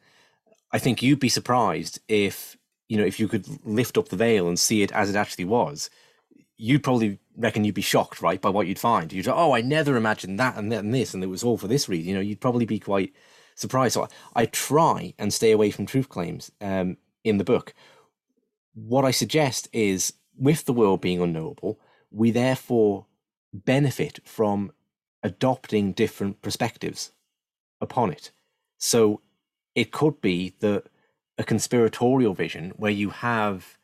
I 0.70 0.78
think 0.78 1.02
you'd 1.02 1.18
be 1.18 1.28
surprised 1.28 1.98
if 2.06 2.56
you 2.88 2.96
know 2.96 3.04
if 3.04 3.20
you 3.20 3.28
could 3.28 3.46
lift 3.64 3.98
up 3.98 4.08
the 4.08 4.16
veil 4.16 4.48
and 4.48 4.58
see 4.58 4.82
it 4.82 4.92
as 4.92 5.10
it 5.10 5.16
actually 5.16 5.44
was 5.44 5.90
you'd 6.58 6.82
probably 6.82 7.18
reckon 7.36 7.64
you'd 7.64 7.74
be 7.74 7.80
shocked, 7.80 8.20
right, 8.20 8.42
by 8.42 8.50
what 8.50 8.66
you'd 8.66 8.78
find. 8.78 9.12
You'd 9.12 9.26
go, 9.26 9.34
"Oh, 9.34 9.52
I 9.52 9.62
never 9.62 9.96
imagined 9.96 10.38
that 10.40 10.56
and 10.56 10.70
and 10.72 10.92
this, 10.92 11.14
and 11.14 11.22
it 11.22 11.28
was 11.28 11.44
all 11.44 11.56
for 11.56 11.68
this 11.68 11.88
reason." 11.88 12.08
You 12.08 12.14
know, 12.16 12.20
you'd 12.20 12.40
probably 12.40 12.66
be 12.66 12.80
quite 12.80 13.14
surprised. 13.54 13.94
So 13.94 14.04
I, 14.04 14.42
I 14.42 14.46
try 14.46 15.14
and 15.18 15.32
stay 15.32 15.52
away 15.52 15.70
from 15.70 15.86
truth 15.86 16.08
claims 16.08 16.50
um, 16.60 16.98
in 17.24 17.38
the 17.38 17.44
book. 17.44 17.72
What 18.74 19.04
I 19.04 19.12
suggest 19.12 19.68
is, 19.72 20.12
with 20.36 20.64
the 20.66 20.72
world 20.72 21.00
being 21.00 21.22
unknowable, 21.22 21.80
we 22.10 22.30
therefore 22.30 23.06
benefit 23.52 24.20
from 24.24 24.72
adopting 25.22 25.92
different 25.92 26.42
perspectives 26.42 27.12
upon 27.80 28.10
it. 28.10 28.30
So 28.78 29.20
it 29.74 29.92
could 29.92 30.20
be 30.20 30.54
that 30.60 30.84
a 31.38 31.44
conspiratorial 31.44 32.34
vision 32.34 32.72
where 32.76 32.90
you 32.90 33.10
have 33.10 33.78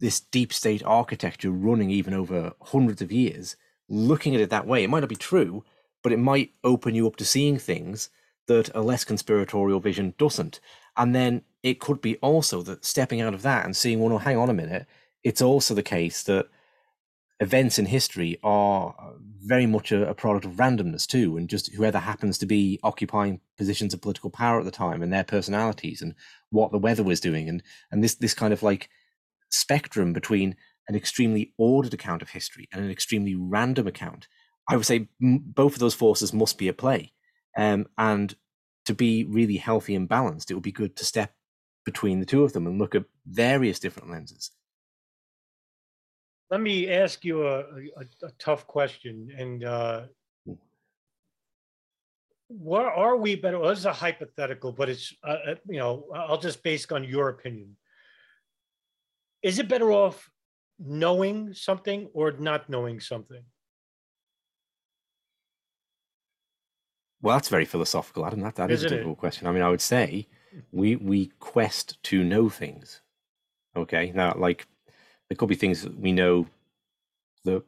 this 0.00 0.20
deep 0.20 0.52
state 0.52 0.82
architecture 0.84 1.50
running 1.50 1.90
even 1.90 2.12
over 2.12 2.52
hundreds 2.60 3.00
of 3.00 3.12
years, 3.12 3.56
looking 3.88 4.34
at 4.34 4.40
it 4.40 4.50
that 4.50 4.66
way, 4.66 4.82
it 4.82 4.90
might 4.90 5.00
not 5.00 5.08
be 5.08 5.16
true, 5.16 5.64
but 6.02 6.12
it 6.12 6.18
might 6.18 6.52
open 6.64 6.94
you 6.94 7.06
up 7.06 7.16
to 7.16 7.24
seeing 7.24 7.58
things 7.58 8.10
that 8.46 8.68
a 8.74 8.82
less 8.82 9.04
conspiratorial 9.04 9.80
vision 9.80 10.12
doesn't. 10.18 10.60
And 10.96 11.14
then 11.14 11.42
it 11.62 11.80
could 11.80 12.00
be 12.00 12.16
also 12.16 12.60
that 12.62 12.84
stepping 12.84 13.20
out 13.20 13.34
of 13.34 13.42
that 13.42 13.64
and 13.64 13.74
seeing, 13.74 14.00
well, 14.00 14.10
no, 14.10 14.18
hang 14.18 14.36
on 14.36 14.50
a 14.50 14.54
minute, 14.54 14.86
it's 15.22 15.40
also 15.40 15.74
the 15.74 15.82
case 15.82 16.22
that 16.24 16.48
events 17.44 17.78
in 17.78 17.86
history 17.86 18.38
are 18.42 18.94
very 19.40 19.66
much 19.66 19.92
a, 19.92 20.08
a, 20.08 20.14
product 20.14 20.44
of 20.44 20.52
randomness 20.52 21.06
too, 21.06 21.36
and 21.36 21.48
just 21.48 21.72
whoever 21.74 21.98
happens 21.98 22.38
to 22.38 22.46
be 22.46 22.80
occupying 22.82 23.40
positions 23.56 23.94
of 23.94 24.00
political 24.00 24.30
power 24.30 24.58
at 24.58 24.64
the 24.64 24.70
time 24.70 25.02
and 25.02 25.12
their 25.12 25.24
personalities 25.24 26.02
and 26.02 26.14
what 26.50 26.72
the 26.72 26.78
weather 26.78 27.02
was 27.04 27.20
doing, 27.20 27.48
and 27.48 27.62
and 27.92 28.02
this 28.02 28.16
this 28.16 28.34
kind 28.34 28.52
of 28.52 28.62
like 28.62 28.88
spectrum 29.50 30.12
between 30.12 30.56
an 30.88 30.96
extremely 30.96 31.52
ordered 31.56 31.94
account 31.94 32.22
of 32.22 32.30
history 32.30 32.68
and 32.72 32.84
an 32.84 32.90
extremely 32.90 33.34
random 33.34 33.86
account, 33.86 34.26
I 34.68 34.76
would 34.76 34.86
say 34.86 35.08
both 35.20 35.74
of 35.74 35.78
those 35.78 35.94
forces 35.94 36.32
must 36.32 36.58
be 36.58 36.68
at 36.68 36.78
play. 36.78 37.12
Um, 37.56 37.86
and 37.96 38.34
to 38.86 38.94
be 38.94 39.24
really 39.24 39.56
healthy 39.56 39.94
and 39.94 40.08
balanced, 40.08 40.50
it 40.50 40.54
would 40.54 40.62
be 40.62 40.72
good 40.72 40.96
to 40.96 41.04
step 41.04 41.32
between 41.84 42.20
the 42.20 42.26
two 42.26 42.44
of 42.44 42.52
them 42.52 42.66
and 42.66 42.78
look 42.78 42.94
at 42.94 43.04
various 43.26 43.78
different 43.78 44.10
lenses. 44.10 44.50
Let 46.50 46.60
me 46.60 46.90
ask 46.90 47.24
you 47.24 47.46
a, 47.46 47.60
a, 47.60 48.04
a 48.22 48.30
tough 48.38 48.66
question. 48.66 49.30
And 49.36 49.64
uh, 49.64 50.02
what 52.48 52.86
are 52.86 53.16
we 53.16 53.34
better? 53.34 53.58
Well, 53.58 53.70
this 53.70 53.80
is 53.80 53.86
a 53.86 53.92
hypothetical, 53.92 54.72
but 54.72 54.88
it's, 54.88 55.12
uh, 55.24 55.36
uh 55.48 55.54
you 55.68 55.78
know, 55.78 56.06
I'll 56.14 56.38
just 56.38 56.62
base 56.62 56.90
on 56.92 57.04
your 57.04 57.30
opinion 57.30 57.76
is 59.44 59.58
it 59.58 59.68
better 59.68 59.92
off 59.92 60.30
knowing 60.78 61.52
something 61.52 62.08
or 62.14 62.32
not 62.32 62.68
knowing 62.68 62.98
something? 62.98 63.44
Well, 67.20 67.36
that's 67.36 67.50
very 67.50 67.66
philosophical, 67.66 68.26
Adam. 68.26 68.40
That 68.40 68.56
that 68.56 68.70
is 68.70 68.82
a 68.82 68.88
difficult 68.88 69.18
it? 69.18 69.20
question. 69.20 69.46
I 69.46 69.52
mean, 69.52 69.62
I 69.62 69.68
would 69.68 69.80
say 69.80 70.26
we 70.72 70.96
we 70.96 71.30
quest 71.38 72.02
to 72.04 72.24
know 72.24 72.48
things. 72.48 73.02
Okay, 73.76 74.12
now 74.14 74.34
like 74.36 74.66
there 75.28 75.36
could 75.36 75.48
be 75.48 75.54
things 75.54 75.82
that 75.82 75.98
we 75.98 76.12
know 76.12 76.46
that 77.44 77.62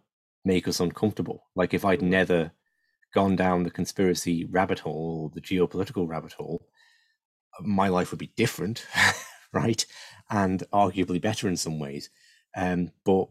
make 0.45 0.69
us 0.69 0.81
uncomfortable. 0.81 1.45
Like 1.55 1.75
if 1.75 1.85
I'd 1.85 2.03
never 2.03 2.53
gone 3.15 3.37
down 3.37 3.63
the 3.63 3.71
conspiracy 3.71 4.45
rabbit 4.45 4.81
hole 4.81 5.23
or 5.25 5.31
the 5.35 5.41
geopolitical 5.41 6.09
rabbit 6.09 6.35
hole, 6.35 6.69
my 7.61 7.89
life 7.89 8.11
would 8.11 8.21
be 8.21 8.33
different, 8.37 8.87
right? 9.53 9.85
and 10.31 10.63
arguably 10.73 11.21
better 11.21 11.49
in 11.49 11.57
some 11.57 11.79
ways. 11.79 12.11
Um, 12.57 12.91
but 13.05 13.29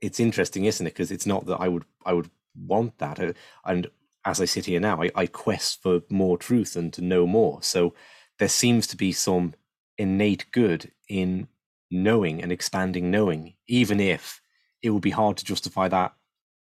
it's 0.00 0.20
interesting, 0.20 0.64
isn't 0.64 0.86
it? 0.86 0.90
Because 0.90 1.10
it's 1.10 1.26
not 1.26 1.46
that 1.46 1.56
I 1.56 1.68
would 1.68 1.84
I 2.04 2.12
would 2.12 2.30
want 2.54 2.98
that, 2.98 3.20
uh, 3.20 3.32
and 3.64 3.88
as 4.24 4.40
I 4.40 4.44
sit 4.44 4.66
here 4.66 4.80
now, 4.80 5.02
I, 5.02 5.10
I 5.14 5.26
quest 5.26 5.82
for 5.82 6.02
more 6.10 6.36
truth 6.36 6.76
and 6.76 6.92
to 6.92 7.02
know 7.02 7.26
more. 7.26 7.62
So 7.62 7.94
there 8.38 8.48
seems 8.48 8.86
to 8.88 8.96
be 8.96 9.12
some 9.12 9.54
innate 9.96 10.46
good 10.52 10.92
in 11.08 11.48
knowing 11.90 12.42
and 12.42 12.52
expanding 12.52 13.10
knowing, 13.10 13.54
even 13.68 14.00
if 14.00 14.40
it 14.82 14.90
would 14.90 15.02
be 15.02 15.10
hard 15.10 15.36
to 15.36 15.44
justify 15.44 15.88
that 15.88 16.12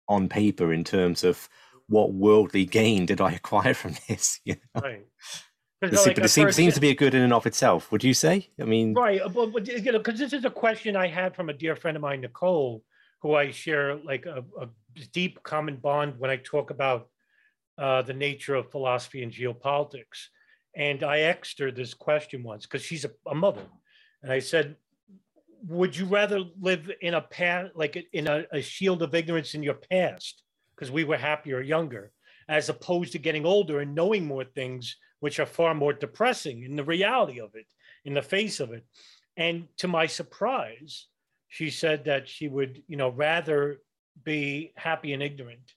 on 0.09 0.29
paper 0.29 0.73
in 0.73 0.85
terms 0.85 1.23
of 1.23 1.49
what 1.89 2.13
worldly 2.13 2.65
gain 2.65 3.07
did 3.07 3.21
I 3.21 3.33
acquire 3.41 3.75
from 3.75 3.95
this. 4.09 4.41
You 4.45 4.57
know? 4.75 4.81
Right. 4.83 5.07
But 5.81 5.93
like 5.95 6.19
it 6.19 6.29
seems, 6.29 6.55
seems 6.55 6.75
to 6.75 6.81
be 6.81 6.91
a 6.91 6.95
good 6.95 7.15
in 7.15 7.23
and 7.23 7.33
of 7.33 7.47
itself. 7.47 7.91
Would 7.91 8.05
you 8.05 8.13
say? 8.13 8.51
I 8.61 8.65
mean, 8.65 8.93
right? 8.93 9.21
But, 9.33 9.53
but 9.53 9.67
you 9.67 9.93
know, 9.93 9.99
because 9.99 10.19
this 10.19 10.35
is 10.35 10.45
a 10.45 10.51
question 10.51 10.95
I 10.95 11.09
had 11.09 11.35
from 11.35 11.49
a 11.49 11.55
dear 11.55 11.75
friend 11.75 11.97
of 11.97 12.03
mine, 12.03 12.21
Nicole, 12.21 12.85
who 13.23 13.35
I 13.35 13.51
share 13.51 13.97
like 13.97 14.27
a, 14.27 14.45
a 14.61 14.69
deep 15.13 15.43
common 15.43 15.77
bond 15.77 16.15
when 16.19 16.31
I 16.31 16.37
talk 16.37 16.71
about 16.71 17.09
uh, 17.79 18.03
the 18.03 18.13
nature 18.13 18.57
of 18.57 18.71
philosophy 18.71 19.23
and 19.23 19.33
geopolitics. 19.33 20.29
And 20.77 21.03
I 21.03 21.21
asked 21.21 21.59
her 21.61 21.71
this 21.71 21.95
question 21.95 22.43
once 22.43 22.67
because 22.67 22.83
she's 22.83 23.07
a, 23.07 23.11
a, 23.27 23.35
mother, 23.35 23.63
and 24.23 24.31
I 24.31 24.39
said, 24.39 24.77
"Would 25.67 25.97
you 25.97 26.07
rather 26.07 26.41
live 26.61 26.91
in 27.01 27.15
a 27.15 27.21
past, 27.21 27.77
like 27.77 27.97
in 28.13 28.27
a, 28.27 28.45
a 28.53 28.63
shield 28.63 29.03
of 29.03 29.15
ignorance 29.15 29.55
in 29.55 29.63
your 29.63 29.75
past, 29.75 30.43
because 30.75 30.91
we 30.91 31.05
were 31.05 31.17
happier 31.17 31.61
younger, 31.61 32.13
as 32.49 32.69
opposed 32.69 33.13
to 33.13 33.19
getting 33.19 33.47
older 33.47 33.81
and 33.81 33.95
knowing 33.95 34.27
more 34.27 34.45
things?" 34.45 34.97
which 35.21 35.39
are 35.39 35.47
far 35.47 35.75
more 35.75 35.93
depressing 35.93 36.65
in 36.65 36.77
the 36.77 36.85
reality 36.85 37.41
of 37.41 37.55
it, 37.55 37.67
in 38.05 38.15
the 38.15 38.23
face 38.23 38.59
of 38.59 38.73
it. 38.73 38.85
And 39.37 39.69
to 39.77 39.87
my 39.87 40.07
surprise, 40.07 41.07
she 41.47 41.71
said 41.71 42.05
that 42.07 42.29
she 42.29 42.49
would, 42.49 42.83
you 42.89 42.97
know, 42.97 43.11
rather 43.11 43.83
be 44.25 44.73
happy 44.77 45.13
and 45.13 45.23
ignorant, 45.23 45.75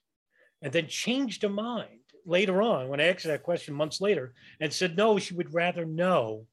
and 0.61 0.71
then 0.71 0.87
changed 0.87 1.41
her 1.43 1.49
mind 1.49 1.99
later 2.25 2.61
on 2.61 2.87
when 2.87 3.01
I 3.01 3.07
asked 3.07 3.23
her 3.25 3.31
that 3.31 3.43
question 3.43 3.73
months 3.73 3.99
later 3.99 4.33
and 4.59 4.71
said, 4.71 4.95
no, 4.95 5.19
she 5.19 5.33
would 5.33 5.53
rather 5.53 5.85
know 5.85 6.47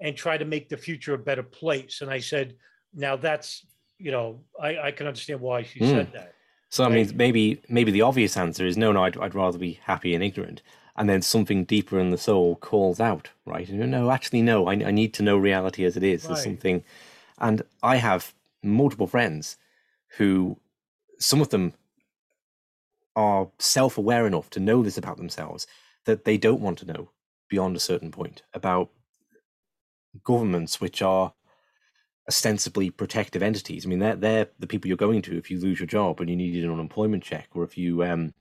and 0.00 0.16
try 0.16 0.36
to 0.36 0.44
make 0.44 0.68
the 0.68 0.76
future 0.76 1.14
a 1.14 1.18
better 1.18 1.42
place. 1.42 2.00
And 2.02 2.10
I 2.10 2.20
said, 2.20 2.56
now 2.94 3.16
that's, 3.16 3.66
you 3.98 4.10
know, 4.10 4.44
I, 4.60 4.78
I 4.78 4.90
can 4.90 5.06
understand 5.06 5.40
why 5.40 5.62
she 5.62 5.80
Mm. 5.80 5.92
said 5.92 6.12
that. 6.12 6.32
So 6.68 6.84
I 6.84 6.88
Right. 6.88 7.06
mean, 7.06 7.16
maybe 7.16 7.62
maybe 7.68 7.90
the 7.90 8.02
obvious 8.02 8.36
answer 8.36 8.66
is 8.66 8.76
no, 8.76 8.92
no. 8.92 9.04
I'd, 9.04 9.16
I'd 9.16 9.34
rather 9.34 9.58
be 9.58 9.80
happy 9.84 10.14
and 10.14 10.22
ignorant, 10.22 10.62
and 10.96 11.08
then 11.08 11.22
something 11.22 11.64
deeper 11.64 11.98
in 11.98 12.10
the 12.10 12.18
soul 12.18 12.56
calls 12.56 13.00
out, 13.00 13.30
right? 13.46 13.68
And, 13.68 13.90
no, 13.90 14.10
actually, 14.10 14.42
no. 14.42 14.66
I, 14.66 14.72
I 14.72 14.90
need 14.90 15.14
to 15.14 15.22
know 15.22 15.38
reality 15.38 15.84
as 15.84 15.96
it 15.96 16.02
is. 16.02 16.26
There's 16.26 16.42
something, 16.42 16.84
and 17.38 17.62
I 17.82 17.96
have 17.96 18.34
multiple 18.62 19.06
friends 19.06 19.56
who, 20.18 20.58
some 21.18 21.40
of 21.40 21.50
them, 21.50 21.72
are 23.14 23.48
self-aware 23.58 24.26
enough 24.26 24.50
to 24.50 24.60
know 24.60 24.82
this 24.82 24.98
about 24.98 25.16
themselves 25.16 25.66
that 26.04 26.24
they 26.24 26.36
don't 26.36 26.60
want 26.60 26.78
to 26.78 26.84
know 26.86 27.10
beyond 27.48 27.76
a 27.76 27.80
certain 27.80 28.10
point 28.10 28.42
about 28.52 28.90
governments 30.24 30.80
which 30.80 31.02
are 31.02 31.32
ostensibly 32.28 32.90
protective 32.90 33.42
entities. 33.42 33.86
I 33.86 33.88
mean, 33.88 33.98
they're 33.98 34.16
they're 34.16 34.48
the 34.58 34.66
people 34.66 34.88
you're 34.88 34.96
going 34.96 35.22
to 35.22 35.36
if 35.36 35.50
you 35.50 35.60
lose 35.60 35.78
your 35.78 35.86
job 35.86 36.20
and 36.20 36.28
you 36.28 36.36
need 36.36 36.62
an 36.62 36.72
unemployment 36.72 37.22
check, 37.22 37.48
or 37.54 37.64
if 37.64 37.78
you 37.78 38.02
um 38.04 38.34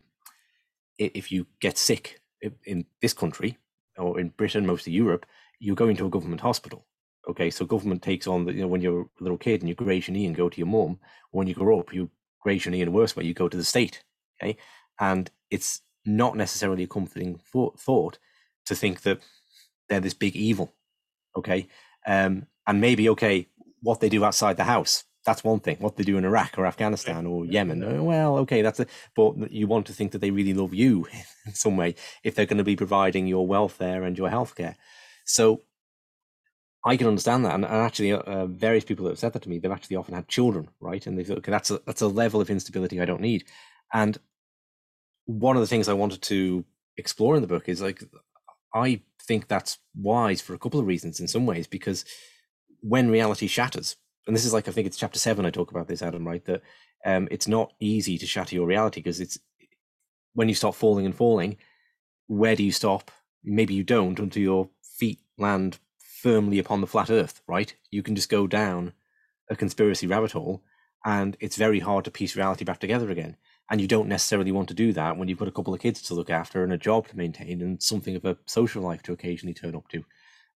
if 0.97 1.31
you 1.31 1.45
get 1.59 1.77
sick 1.77 2.21
in 2.65 2.85
this 3.01 3.13
country 3.13 3.57
or 3.97 4.19
in 4.19 4.29
Britain, 4.29 4.65
most 4.65 4.87
of 4.87 4.93
Europe, 4.93 5.25
you're 5.59 5.75
going 5.75 5.97
to 5.97 6.05
a 6.05 6.09
government 6.09 6.41
hospital. 6.41 6.85
Okay, 7.27 7.49
so 7.49 7.65
government 7.65 8.01
takes 8.01 8.27
on 8.27 8.45
the 8.45 8.53
you 8.53 8.61
know 8.61 8.67
when 8.67 8.81
you're 8.81 9.01
a 9.01 9.23
little 9.23 9.37
kid 9.37 9.61
and 9.61 9.69
you 9.69 9.75
graze 9.75 10.07
your 10.07 10.13
knee 10.13 10.25
and 10.25 10.35
go 10.35 10.49
to 10.49 10.57
your 10.57 10.67
mum. 10.67 10.99
When 11.31 11.47
you 11.47 11.55
grow 11.55 11.79
up, 11.79 11.93
you 11.93 12.09
graze 12.39 12.65
your 12.65 12.71
knee 12.71 12.81
in 12.81 12.87
a 12.87 12.91
worse 12.91 13.15
way, 13.15 13.25
you 13.25 13.33
go 13.33 13.49
to 13.49 13.57
the 13.57 13.63
state. 13.63 14.03
Okay, 14.41 14.57
and 14.99 15.29
it's 15.49 15.81
not 16.05 16.37
necessarily 16.37 16.83
a 16.83 16.87
comforting 16.87 17.39
thought 17.51 18.19
to 18.65 18.75
think 18.75 19.01
that 19.01 19.19
they're 19.89 19.99
this 19.99 20.13
big 20.13 20.35
evil. 20.35 20.73
Okay, 21.35 21.67
um, 22.05 22.47
and 22.67 22.81
maybe 22.81 23.09
okay, 23.09 23.47
what 23.81 23.99
they 23.99 24.09
do 24.09 24.23
outside 24.23 24.57
the 24.57 24.63
house. 24.63 25.03
That's 25.25 25.43
one 25.43 25.59
thing. 25.59 25.77
What 25.79 25.95
they 25.95 26.03
do 26.03 26.17
in 26.17 26.25
Iraq 26.25 26.57
or 26.57 26.67
Afghanistan 26.67 27.25
or 27.25 27.45
Yemen. 27.45 27.83
uh, 27.83 28.03
Well, 28.03 28.37
okay, 28.39 28.61
that's 28.61 28.79
it. 28.79 28.89
But 29.15 29.51
you 29.51 29.65
want 29.65 29.87
to 29.87 29.93
think 29.93 30.11
that 30.11 30.19
they 30.19 30.29
really 30.29 30.53
love 30.53 30.73
you 30.73 31.07
in 31.47 31.53
some 31.53 31.77
way 31.77 31.95
if 32.23 32.35
they're 32.35 32.45
going 32.45 32.59
to 32.59 32.63
be 32.63 32.75
providing 32.75 33.25
your 33.25 33.47
welfare 33.47 34.03
and 34.03 34.15
your 34.17 34.29
healthcare. 34.29 34.75
So 35.25 35.61
I 36.85 36.97
can 36.97 37.07
understand 37.07 37.43
that, 37.45 37.55
and, 37.55 37.65
and 37.65 37.73
actually, 37.73 38.11
uh, 38.13 38.19
uh, 38.19 38.45
various 38.45 38.85
people 38.85 39.05
that 39.05 39.11
have 39.11 39.19
said 39.19 39.33
that 39.33 39.41
to 39.41 39.49
me, 39.49 39.57
they've 39.57 39.71
actually 39.71 39.95
often 39.95 40.13
had 40.13 40.27
children, 40.27 40.69
right? 40.79 41.05
And 41.07 41.17
they 41.17 41.23
thought, 41.23 41.39
okay, 41.39 41.51
that's 41.51 41.71
a 41.71 41.81
that's 41.87 42.01
a 42.01 42.07
level 42.07 42.39
of 42.41 42.51
instability 42.51 43.01
I 43.01 43.05
don't 43.05 43.21
need. 43.21 43.45
And 43.91 44.17
one 45.25 45.55
of 45.55 45.61
the 45.61 45.67
things 45.67 45.89
I 45.89 45.93
wanted 45.93 46.21
to 46.23 46.63
explore 46.97 47.35
in 47.35 47.41
the 47.41 47.47
book 47.47 47.67
is 47.67 47.81
like, 47.81 48.03
I 48.75 49.01
think 49.23 49.47
that's 49.47 49.79
wise 49.95 50.41
for 50.41 50.53
a 50.53 50.59
couple 50.59 50.79
of 50.79 50.87
reasons. 50.87 51.19
In 51.21 51.27
some 51.29 51.47
ways, 51.47 51.67
because 51.67 52.05
when 52.81 53.09
reality 53.09 53.47
shatters, 53.47 53.95
and 54.27 54.35
this 54.35 54.45
is 54.45 54.53
like 54.53 54.67
I 54.67 54.71
think 54.71 54.87
it's 54.87 54.97
chapter 54.97 55.19
seven 55.19 55.45
I 55.45 55.51
talk 55.51 55.71
about 55.71 55.87
this, 55.87 56.03
Adam, 56.03 56.27
right? 56.27 56.45
That 56.45 56.61
um, 57.05 57.27
it's 57.31 57.47
not 57.47 57.73
easy 57.79 58.17
to 58.19 58.27
shatter 58.27 58.55
your 58.55 58.67
reality 58.67 59.01
because 59.01 59.21
it's 59.21 59.39
when 60.33 60.49
you 60.49 60.55
start 60.55 60.75
falling 60.75 61.05
and 61.05 61.15
falling, 61.15 61.57
where 62.27 62.55
do 62.55 62.63
you 62.63 62.71
stop? 62.71 63.11
Maybe 63.43 63.73
you 63.73 63.83
don't 63.83 64.19
until 64.19 64.41
your 64.43 64.69
feet 64.83 65.19
land 65.37 65.79
firmly 65.99 66.59
upon 66.59 66.81
the 66.81 66.87
flat 66.87 67.09
earth, 67.09 67.41
right? 67.47 67.73
You 67.91 68.03
can 68.03 68.15
just 68.15 68.29
go 68.29 68.47
down 68.47 68.93
a 69.49 69.55
conspiracy 69.55 70.07
rabbit 70.07 70.31
hole 70.33 70.63
and 71.05 71.37
it's 71.39 71.55
very 71.55 71.79
hard 71.79 72.05
to 72.05 72.11
piece 72.11 72.35
reality 72.35 72.65
back 72.65 72.79
together 72.79 73.11
again. 73.11 73.37
And 73.69 73.81
you 73.81 73.87
don't 73.87 74.07
necessarily 74.07 74.51
want 74.51 74.67
to 74.67 74.75
do 74.75 74.93
that 74.93 75.17
when 75.17 75.27
you've 75.27 75.39
got 75.39 75.47
a 75.47 75.51
couple 75.51 75.73
of 75.73 75.79
kids 75.79 76.01
to 76.03 76.13
look 76.13 76.29
after 76.29 76.63
and 76.63 76.73
a 76.73 76.77
job 76.77 77.07
to 77.07 77.17
maintain 77.17 77.61
and 77.61 77.81
something 77.81 78.15
of 78.15 78.25
a 78.25 78.37
social 78.45 78.83
life 78.83 79.01
to 79.03 79.13
occasionally 79.13 79.55
turn 79.55 79.75
up 79.75 79.87
to. 79.89 80.03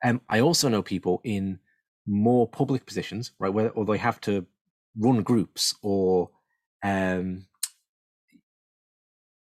Um, 0.04 0.22
I 0.30 0.42
also 0.42 0.70
know 0.70 0.84
people 0.84 1.20
in 1.24 1.60
more 2.06 2.48
public 2.48 2.86
positions, 2.86 3.32
right, 3.40 3.54
where 3.54 3.72
or 3.72 3.86
they 3.86 3.98
have 3.98 4.22
to 4.22 4.46
run 4.98 5.24
groups 5.24 5.76
or 5.82 6.30
um, 6.84 7.46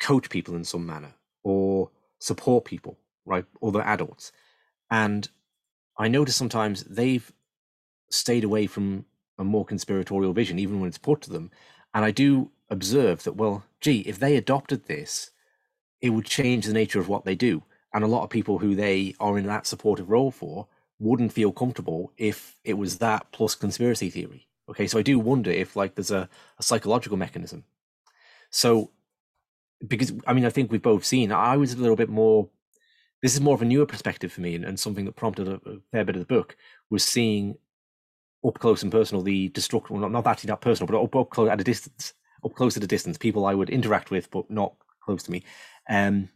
coach 0.01 0.31
people 0.31 0.55
in 0.57 0.65
some 0.65 0.87
manner 0.87 1.15
or 1.43 1.91
support 2.19 2.65
people, 2.65 2.99
right, 3.25 3.45
other 3.63 3.83
adults. 3.83 4.33
And 4.91 5.29
I 5.99 6.09
notice 6.09 6.37
sometimes 6.37 6.85
they've 6.85 7.31
stayed 8.11 8.45
away 8.45 8.67
from 8.67 9.05
a 9.39 9.45
more 9.45 9.65
conspiratorial 9.65 10.33
vision, 10.33 10.59
even 10.59 10.81
when 10.81 10.89
it's 10.89 10.99
put 10.99 11.21
to 11.23 11.31
them. 11.31 11.51
And 11.95 12.05
I 12.05 12.11
do 12.11 12.51
observe 12.71 13.23
that, 13.25 13.37
well, 13.37 13.65
gee, 13.81 14.01
if 14.01 14.19
they 14.19 14.37
adopted 14.37 14.87
this, 14.87 15.31
it 16.01 16.11
would 16.11 16.25
change 16.25 16.67
the 16.67 16.73
nature 16.73 17.01
of 17.01 17.09
what 17.09 17.25
they 17.25 17.35
do. 17.35 17.63
And 17.93 18.05
a 18.05 18.09
lot 18.09 18.25
of 18.25 18.31
people 18.31 18.59
who 18.59 18.75
they 18.75 19.15
are 19.19 19.39
in 19.39 19.47
that 19.47 19.67
supportive 19.67 20.11
role 20.11 20.31
for 20.31 20.67
wouldn't 20.99 21.33
feel 21.33 21.53
comfortable 21.53 22.13
if 22.17 22.59
it 22.65 22.75
was 22.75 22.99
that 22.99 23.27
plus 23.33 23.55
conspiracy 23.55 24.11
theory. 24.11 24.47
Okay, 24.69 24.87
so 24.87 24.99
I 24.99 25.03
do 25.03 25.19
wonder 25.19 25.51
if 25.51 25.77
like 25.77 25.95
there's 25.95 26.11
a, 26.11 26.29
a 26.59 26.63
psychological 26.63 27.17
mechanism. 27.17 27.65
So 28.51 28.91
because 29.87 30.13
I 30.27 30.33
mean 30.33 30.45
I 30.45 30.51
think 30.51 30.71
we've 30.71 30.83
both 30.83 31.05
seen 31.05 31.33
I 31.33 31.57
was 31.57 31.73
a 31.73 31.79
little 31.79 31.97
bit 31.97 32.09
more 32.09 32.49
this 33.23 33.35
is 33.35 33.41
more 33.41 33.55
of 33.55 33.63
a 33.63 33.65
newer 33.65 33.87
perspective 33.87 34.33
for 34.33 34.41
me 34.41 34.55
and, 34.55 34.65
and 34.65 34.79
something 34.79 35.05
that 35.05 35.17
prompted 35.17 35.49
a, 35.49 35.55
a 35.55 35.79
fair 35.93 36.05
bit 36.05 36.17
of 36.17 36.21
the 36.21 36.35
book 36.35 36.57
was 36.91 37.05
seeing 37.05 37.57
up 38.45 38.59
close 38.59 38.83
and 38.83 38.91
personal 38.91 39.23
the 39.23 39.49
destructive 39.51 39.93
well, 39.93 40.01
not, 40.01 40.11
not 40.11 40.27
actually 40.27 40.49
not 40.49 40.61
personal 40.61 40.87
but 40.87 41.01
up, 41.01 41.15
up 41.15 41.31
close 41.31 41.49
at 41.49 41.61
a 41.61 41.65
distance 41.65 42.15
up 42.45 42.55
close 42.55 42.77
at 42.77 42.85
a 42.85 42.87
distance 42.87 43.19
people 43.19 43.47
I 43.47 43.55
would 43.55 43.71
interact 43.71 44.11
with 44.11 44.31
but 44.31 44.51
not 44.51 44.75
close 45.01 45.23
to 45.25 45.31
me 45.31 45.43
um 45.89 46.29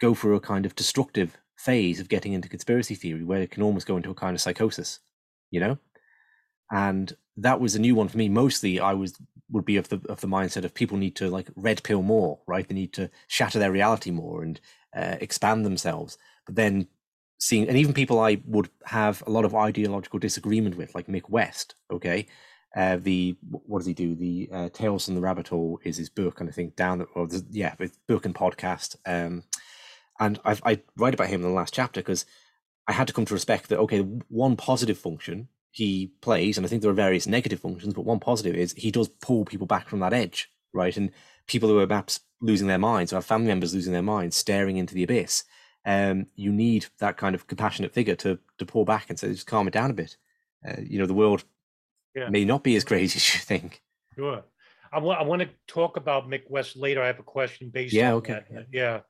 go 0.00 0.14
through 0.14 0.36
a 0.36 0.40
kind 0.40 0.66
of 0.66 0.74
destructive 0.74 1.36
phase 1.56 2.00
of 2.00 2.08
getting 2.08 2.32
into 2.32 2.48
conspiracy 2.48 2.94
theory 2.94 3.24
where 3.24 3.40
it 3.42 3.50
can 3.50 3.62
almost 3.62 3.86
go 3.86 3.96
into 3.96 4.10
a 4.10 4.14
kind 4.14 4.34
of 4.34 4.40
psychosis 4.40 5.00
you 5.50 5.60
know? 5.60 5.78
And 6.70 7.12
that 7.36 7.60
was 7.60 7.74
a 7.74 7.80
new 7.80 7.94
one 7.94 8.08
for 8.08 8.18
me. 8.18 8.28
Mostly 8.28 8.80
i 8.80 8.92
was 8.92 9.14
would 9.50 9.64
be 9.64 9.76
of 9.76 9.88
the 9.88 10.00
of 10.08 10.20
the 10.20 10.26
mindset 10.26 10.64
of 10.64 10.74
people 10.74 10.96
need 10.96 11.14
to 11.16 11.30
like 11.30 11.48
red 11.54 11.82
pill 11.82 12.02
more 12.02 12.40
right? 12.46 12.66
They 12.68 12.74
need 12.74 12.92
to 12.94 13.10
shatter 13.28 13.58
their 13.58 13.72
reality 13.72 14.10
more 14.10 14.42
and 14.42 14.60
uh, 14.96 15.16
expand 15.20 15.64
themselves. 15.64 16.18
But 16.46 16.56
then 16.56 16.88
seeing 17.38 17.68
and 17.68 17.76
even 17.76 17.92
people 17.92 18.20
i 18.20 18.40
would 18.46 18.68
have 18.86 19.22
a 19.26 19.30
lot 19.30 19.44
of 19.44 19.54
ideological 19.54 20.18
disagreement 20.18 20.76
with 20.76 20.94
like 20.94 21.08
mick 21.08 21.28
west 21.28 21.74
okay 21.90 22.26
uh, 22.76 22.96
the 22.96 23.36
what 23.40 23.78
does 23.78 23.86
he 23.86 23.94
do 23.94 24.14
the 24.14 24.48
uh, 24.52 24.68
tales 24.70 25.04
from 25.04 25.14
the 25.14 25.20
rabbit 25.20 25.48
hole 25.48 25.80
is 25.84 25.96
his 25.96 26.08
book 26.08 26.40
and 26.40 26.48
i 26.48 26.52
think 26.52 26.76
down 26.76 26.98
the, 26.98 27.44
yeah 27.50 27.74
book 28.06 28.24
and 28.24 28.34
podcast 28.34 28.96
um 29.06 29.42
and 30.20 30.40
I've, 30.44 30.62
i 30.64 30.80
write 30.96 31.14
about 31.14 31.28
him 31.28 31.42
in 31.42 31.48
the 31.48 31.54
last 31.54 31.74
chapter 31.74 32.00
because 32.00 32.26
i 32.88 32.92
had 32.92 33.06
to 33.06 33.12
come 33.12 33.24
to 33.26 33.34
respect 33.34 33.68
that 33.68 33.78
okay 33.78 34.00
one 34.00 34.56
positive 34.56 34.98
function 34.98 35.48
he 35.74 36.12
plays, 36.20 36.56
and 36.56 36.64
I 36.64 36.68
think 36.68 36.82
there 36.82 36.90
are 36.92 36.94
various 36.94 37.26
negative 37.26 37.58
functions, 37.58 37.94
but 37.94 38.04
one 38.04 38.20
positive 38.20 38.54
is 38.54 38.72
he 38.76 38.92
does 38.92 39.08
pull 39.08 39.44
people 39.44 39.66
back 39.66 39.88
from 39.88 39.98
that 40.00 40.12
edge, 40.12 40.48
right? 40.72 40.96
And 40.96 41.10
people 41.48 41.68
who 41.68 41.80
are 41.80 41.86
perhaps 41.86 42.20
losing 42.40 42.68
their 42.68 42.78
minds, 42.78 43.12
or 43.12 43.16
have 43.16 43.24
family 43.24 43.48
members 43.48 43.74
losing 43.74 43.92
their 43.92 44.00
minds, 44.00 44.36
staring 44.36 44.76
into 44.76 44.94
the 44.94 45.02
abyss, 45.02 45.42
um, 45.84 46.26
you 46.36 46.52
need 46.52 46.86
that 47.00 47.16
kind 47.16 47.34
of 47.34 47.48
compassionate 47.48 47.92
figure 47.92 48.14
to 48.14 48.38
to 48.58 48.64
pull 48.64 48.84
back 48.84 49.10
and 49.10 49.18
say, 49.18 49.32
just 49.32 49.48
calm 49.48 49.66
it 49.66 49.72
down 49.72 49.90
a 49.90 49.94
bit. 49.94 50.16
Uh, 50.64 50.80
you 50.80 50.96
know, 50.96 51.06
the 51.06 51.12
world 51.12 51.42
Yeah. 52.14 52.28
may 52.30 52.44
not 52.44 52.62
be 52.62 52.76
as 52.76 52.84
crazy 52.84 53.16
as 53.18 53.34
you 53.34 53.40
think. 53.40 53.80
Sure. 54.16 54.42
I 54.92 54.98
want, 55.00 55.20
I 55.20 55.24
want 55.24 55.42
to 55.42 55.48
talk 55.66 55.96
about 55.96 56.28
Mick 56.28 56.48
West 56.48 56.76
later. 56.76 57.02
I 57.02 57.08
have 57.08 57.18
a 57.18 57.24
question 57.24 57.70
based 57.70 57.92
Yeah, 57.94 58.10
on 58.10 58.14
okay, 58.18 58.32
that. 58.34 58.46
Yeah. 58.50 58.60
yeah. 58.72 59.00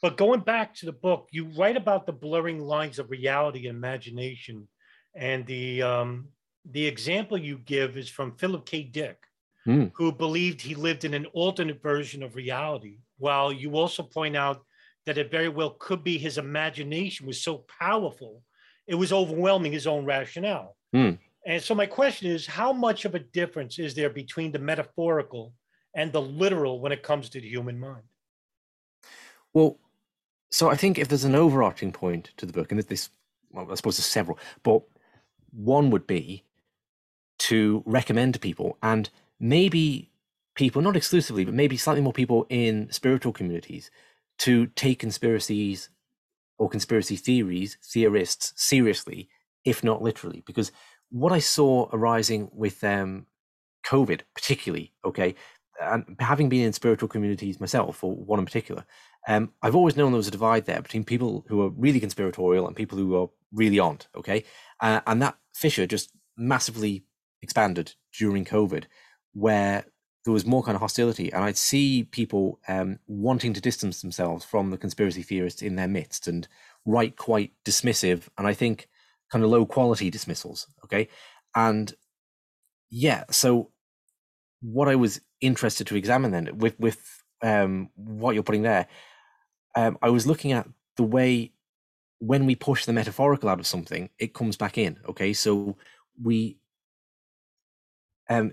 But 0.00 0.16
going 0.16 0.40
back 0.40 0.74
to 0.76 0.86
the 0.86 0.92
book, 0.92 1.28
you 1.30 1.46
write 1.56 1.76
about 1.76 2.06
the 2.06 2.12
blurring 2.12 2.60
lines 2.60 2.98
of 2.98 3.10
reality 3.10 3.66
and 3.68 3.76
imagination. 3.76 4.68
And 5.14 5.46
the 5.46 5.82
um, 5.82 6.28
the 6.70 6.86
example 6.86 7.36
you 7.38 7.58
give 7.58 7.96
is 7.96 8.08
from 8.08 8.36
Philip 8.36 8.64
K. 8.66 8.82
Dick, 8.84 9.18
Hmm. 9.64 9.86
who 9.94 10.12
believed 10.12 10.60
he 10.60 10.74
lived 10.74 11.04
in 11.06 11.14
an 11.14 11.24
alternate 11.26 11.82
version 11.82 12.22
of 12.22 12.36
reality. 12.36 12.98
While 13.16 13.50
you 13.52 13.76
also 13.76 14.02
point 14.02 14.36
out 14.36 14.62
that 15.06 15.16
it 15.16 15.30
very 15.30 15.48
well 15.48 15.70
could 15.78 16.02
be 16.04 16.18
his 16.18 16.36
imagination 16.36 17.26
was 17.26 17.42
so 17.42 17.64
powerful, 17.80 18.42
it 18.86 18.94
was 18.94 19.10
overwhelming 19.12 19.72
his 19.72 19.86
own 19.86 20.04
rationale. 20.04 20.76
Hmm. 20.92 21.12
And 21.46 21.62
so 21.62 21.74
my 21.74 21.86
question 21.86 22.30
is, 22.30 22.46
how 22.46 22.72
much 22.72 23.04
of 23.04 23.14
a 23.14 23.18
difference 23.18 23.78
is 23.78 23.94
there 23.94 24.10
between 24.10 24.52
the 24.52 24.58
metaphorical 24.58 25.52
and 25.94 26.12
the 26.12 26.22
literal 26.22 26.80
when 26.80 26.92
it 26.92 27.02
comes 27.02 27.28
to 27.30 27.40
the 27.40 27.48
human 27.48 27.78
mind? 27.78 28.02
Well, 29.52 29.78
so 30.50 30.70
I 30.70 30.76
think 30.76 30.98
if 30.98 31.08
there's 31.08 31.24
an 31.24 31.34
overarching 31.34 31.92
point 31.92 32.30
to 32.38 32.46
the 32.46 32.52
book, 32.52 32.72
and 32.72 32.80
this, 32.80 33.10
well, 33.52 33.70
I 33.70 33.74
suppose 33.74 33.96
there's 33.96 34.06
several, 34.06 34.38
but 34.62 34.82
one 35.52 35.90
would 35.90 36.06
be 36.06 36.44
to 37.40 37.82
recommend 37.86 38.34
to 38.34 38.40
people, 38.40 38.78
and 38.82 39.10
maybe 39.38 40.10
people, 40.54 40.80
not 40.80 40.96
exclusively, 40.96 41.44
but 41.44 41.54
maybe 41.54 41.76
slightly 41.76 42.02
more 42.02 42.12
people 42.12 42.46
in 42.48 42.90
spiritual 42.90 43.32
communities, 43.32 43.90
to 44.38 44.66
take 44.66 44.98
conspiracies 44.98 45.90
or 46.58 46.68
conspiracy 46.68 47.16
theories, 47.16 47.76
theorists 47.82 48.52
seriously, 48.56 49.28
if 49.64 49.82
not 49.82 50.02
literally, 50.02 50.42
because 50.46 50.72
what 51.10 51.32
I 51.32 51.40
saw 51.40 51.88
arising 51.92 52.50
with 52.52 52.82
um, 52.84 53.26
COVID, 53.86 54.22
particularly, 54.34 54.92
okay, 55.04 55.34
and 55.80 56.16
having 56.20 56.48
been 56.48 56.66
in 56.66 56.72
spiritual 56.72 57.08
communities 57.08 57.60
myself, 57.60 58.04
or 58.04 58.14
one 58.14 58.38
in 58.38 58.44
particular, 58.44 58.84
Um, 59.26 59.52
I've 59.62 59.74
always 59.76 59.96
known 59.96 60.12
there 60.12 60.18
was 60.18 60.28
a 60.28 60.38
divide 60.38 60.66
there 60.66 60.82
between 60.82 61.04
people 61.04 61.44
who 61.48 61.62
are 61.62 61.70
really 61.70 62.00
conspiratorial 62.00 62.66
and 62.66 62.76
people 62.76 62.98
who 62.98 63.16
are 63.16 63.28
really 63.52 63.80
aren't. 63.80 64.08
Okay, 64.14 64.44
uh, 64.80 65.00
and 65.06 65.22
that 65.22 65.36
fissure 65.54 65.86
just 65.86 66.10
massively 66.36 67.04
expanded 67.40 67.94
during 68.18 68.44
COVID, 68.44 68.84
where 69.32 69.84
there 70.24 70.32
was 70.32 70.46
more 70.46 70.62
kind 70.62 70.76
of 70.76 70.80
hostility, 70.82 71.32
and 71.32 71.44
I'd 71.44 71.56
see 71.56 72.04
people 72.04 72.60
um, 72.68 72.98
wanting 73.06 73.54
to 73.54 73.60
distance 73.60 74.00
themselves 74.00 74.44
from 74.44 74.70
the 74.70 74.78
conspiracy 74.78 75.22
theorists 75.22 75.62
in 75.62 75.76
their 75.76 75.88
midst 75.88 76.28
and 76.28 76.48
write 76.84 77.16
quite 77.16 77.52
dismissive, 77.64 78.28
and 78.36 78.46
I 78.46 78.54
think 78.54 78.88
kind 79.30 79.44
of 79.44 79.50
low 79.50 79.66
quality 79.66 80.10
dismissals. 80.10 80.66
Okay, 80.84 81.08
and 81.54 81.92
yeah, 82.90 83.24
so 83.30 83.70
what 84.60 84.88
I 84.88 84.96
was 84.96 85.20
interested 85.40 85.86
to 85.88 85.96
examine 85.96 86.30
then 86.30 86.58
with 86.58 86.78
with 86.78 87.22
um, 87.42 87.90
what 87.94 88.34
you're 88.34 88.42
putting 88.42 88.62
there, 88.62 88.86
um, 89.74 89.98
I 90.02 90.10
was 90.10 90.26
looking 90.26 90.52
at 90.52 90.68
the 90.96 91.02
way 91.02 91.52
when 92.18 92.46
we 92.46 92.54
push 92.54 92.86
the 92.86 92.92
metaphorical 92.92 93.48
out 93.48 93.60
of 93.60 93.66
something, 93.66 94.08
it 94.18 94.34
comes 94.34 94.56
back 94.56 94.78
in. 94.78 94.98
Okay, 95.08 95.32
so 95.32 95.76
we 96.22 96.58
um 98.30 98.52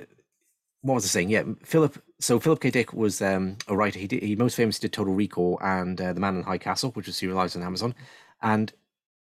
what 0.82 0.96
was 0.96 1.06
I 1.06 1.08
saying? 1.10 1.30
Yeah, 1.30 1.44
Philip. 1.64 2.02
So 2.20 2.40
Philip 2.40 2.60
K. 2.60 2.72
Dick 2.72 2.94
was 2.94 3.22
um, 3.22 3.58
a 3.68 3.76
writer. 3.76 4.00
He 4.00 4.08
did, 4.08 4.24
he 4.24 4.36
most 4.36 4.56
famously 4.56 4.88
did 4.88 4.94
Total 4.94 5.14
Recall 5.14 5.60
and 5.62 6.00
uh, 6.00 6.14
The 6.14 6.20
Man 6.20 6.38
in 6.38 6.44
High 6.44 6.58
Castle, 6.58 6.92
which 6.92 7.08
was 7.08 7.16
serialized 7.16 7.56
on 7.56 7.64
Amazon. 7.64 7.96
And 8.42 8.74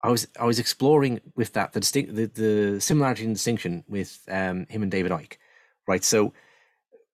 I 0.05 0.11
was 0.11 0.29
I 0.39 0.45
was 0.45 0.59
exploring 0.59 1.21
with 1.35 1.55
that 1.55 1.73
the 1.73 1.81
distinct 1.81 2.15
the, 2.15 2.27
the 2.27 2.81
similarity 2.81 3.25
and 3.25 3.35
distinction 3.35 3.85
with 3.89 4.21
um, 4.29 4.67
him 4.69 4.83
and 4.83 4.91
David 4.91 5.13
Icke, 5.13 5.39
right? 5.89 6.05
So 6.05 6.35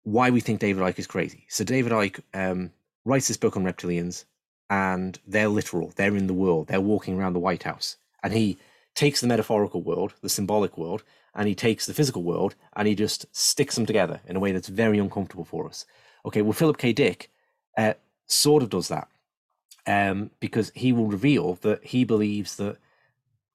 why 0.03 0.31
we 0.31 0.40
think 0.40 0.59
David 0.59 0.83
Icke 0.83 0.98
is 0.98 1.07
crazy. 1.07 1.46
So 1.48 1.62
David 1.62 1.92
Icke 1.92 2.20
um, 2.35 2.72
writes 3.05 3.29
this 3.29 3.37
book 3.37 3.57
on 3.57 3.62
reptilians, 3.62 4.24
and 4.68 5.20
they're 5.24 5.48
literal. 5.48 5.92
They're 5.94 6.16
in 6.16 6.26
the 6.26 6.35
world. 6.35 6.66
They're 6.66 6.81
walking 6.81 7.16
around 7.16 7.35
the 7.35 7.38
White 7.38 7.62
House, 7.62 7.96
and 8.24 8.33
he 8.33 8.59
takes 8.96 9.20
the 9.20 9.29
metaphorical 9.29 9.83
world, 9.83 10.14
the 10.20 10.29
symbolic 10.29 10.76
world, 10.76 11.05
and 11.35 11.46
he 11.46 11.55
takes 11.55 11.87
the 11.87 11.94
physical 11.94 12.24
world 12.24 12.57
and 12.74 12.88
he 12.88 12.94
just 12.96 13.24
sticks 13.31 13.76
them 13.76 13.87
together 13.87 14.20
in 14.26 14.35
a 14.35 14.40
way 14.40 14.50
that's 14.50 14.68
very 14.68 14.98
uncomfortable 14.98 15.44
for 15.44 15.68
us. 15.68 15.87
Okay, 16.26 16.42
well, 16.42 16.53
Philip 16.53 16.76
K. 16.76 16.92
Dick 16.92 17.31
uh, 17.79 17.94
sort 18.26 18.64
of 18.64 18.70
does 18.70 18.88
that 18.88 19.09
um, 19.90 20.31
because 20.38 20.70
he 20.76 20.92
will 20.92 21.07
reveal 21.07 21.55
that 21.62 21.85
he 21.85 22.05
believes 22.05 22.57
that 22.57 22.76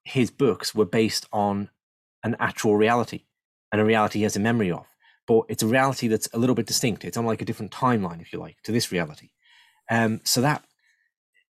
his 0.03 0.29
books 0.29 0.75
were 0.75 0.85
based 0.85 1.25
on 1.31 1.69
an 2.23 2.35
actual 2.39 2.75
reality 2.75 3.23
and 3.71 3.79
a 3.79 3.85
reality 3.85 4.19
he 4.19 4.23
has 4.23 4.35
a 4.35 4.41
memory 4.41 4.69
of. 4.69 4.85
But 5.27 5.43
it's 5.47 5.63
a 5.63 5.67
reality 5.67 6.09
that's 6.09 6.27
a 6.33 6.37
little 6.37 6.53
bit 6.53 6.65
distinct. 6.65 7.05
It's 7.05 7.15
on 7.15 7.25
like 7.25 7.41
a 7.41 7.45
different 7.45 7.71
timeline, 7.71 8.21
if 8.21 8.33
you 8.33 8.39
like, 8.39 8.57
to 8.63 8.73
this 8.73 8.91
reality. 8.91 9.29
Um, 9.89 10.19
so 10.25 10.41
that 10.41 10.65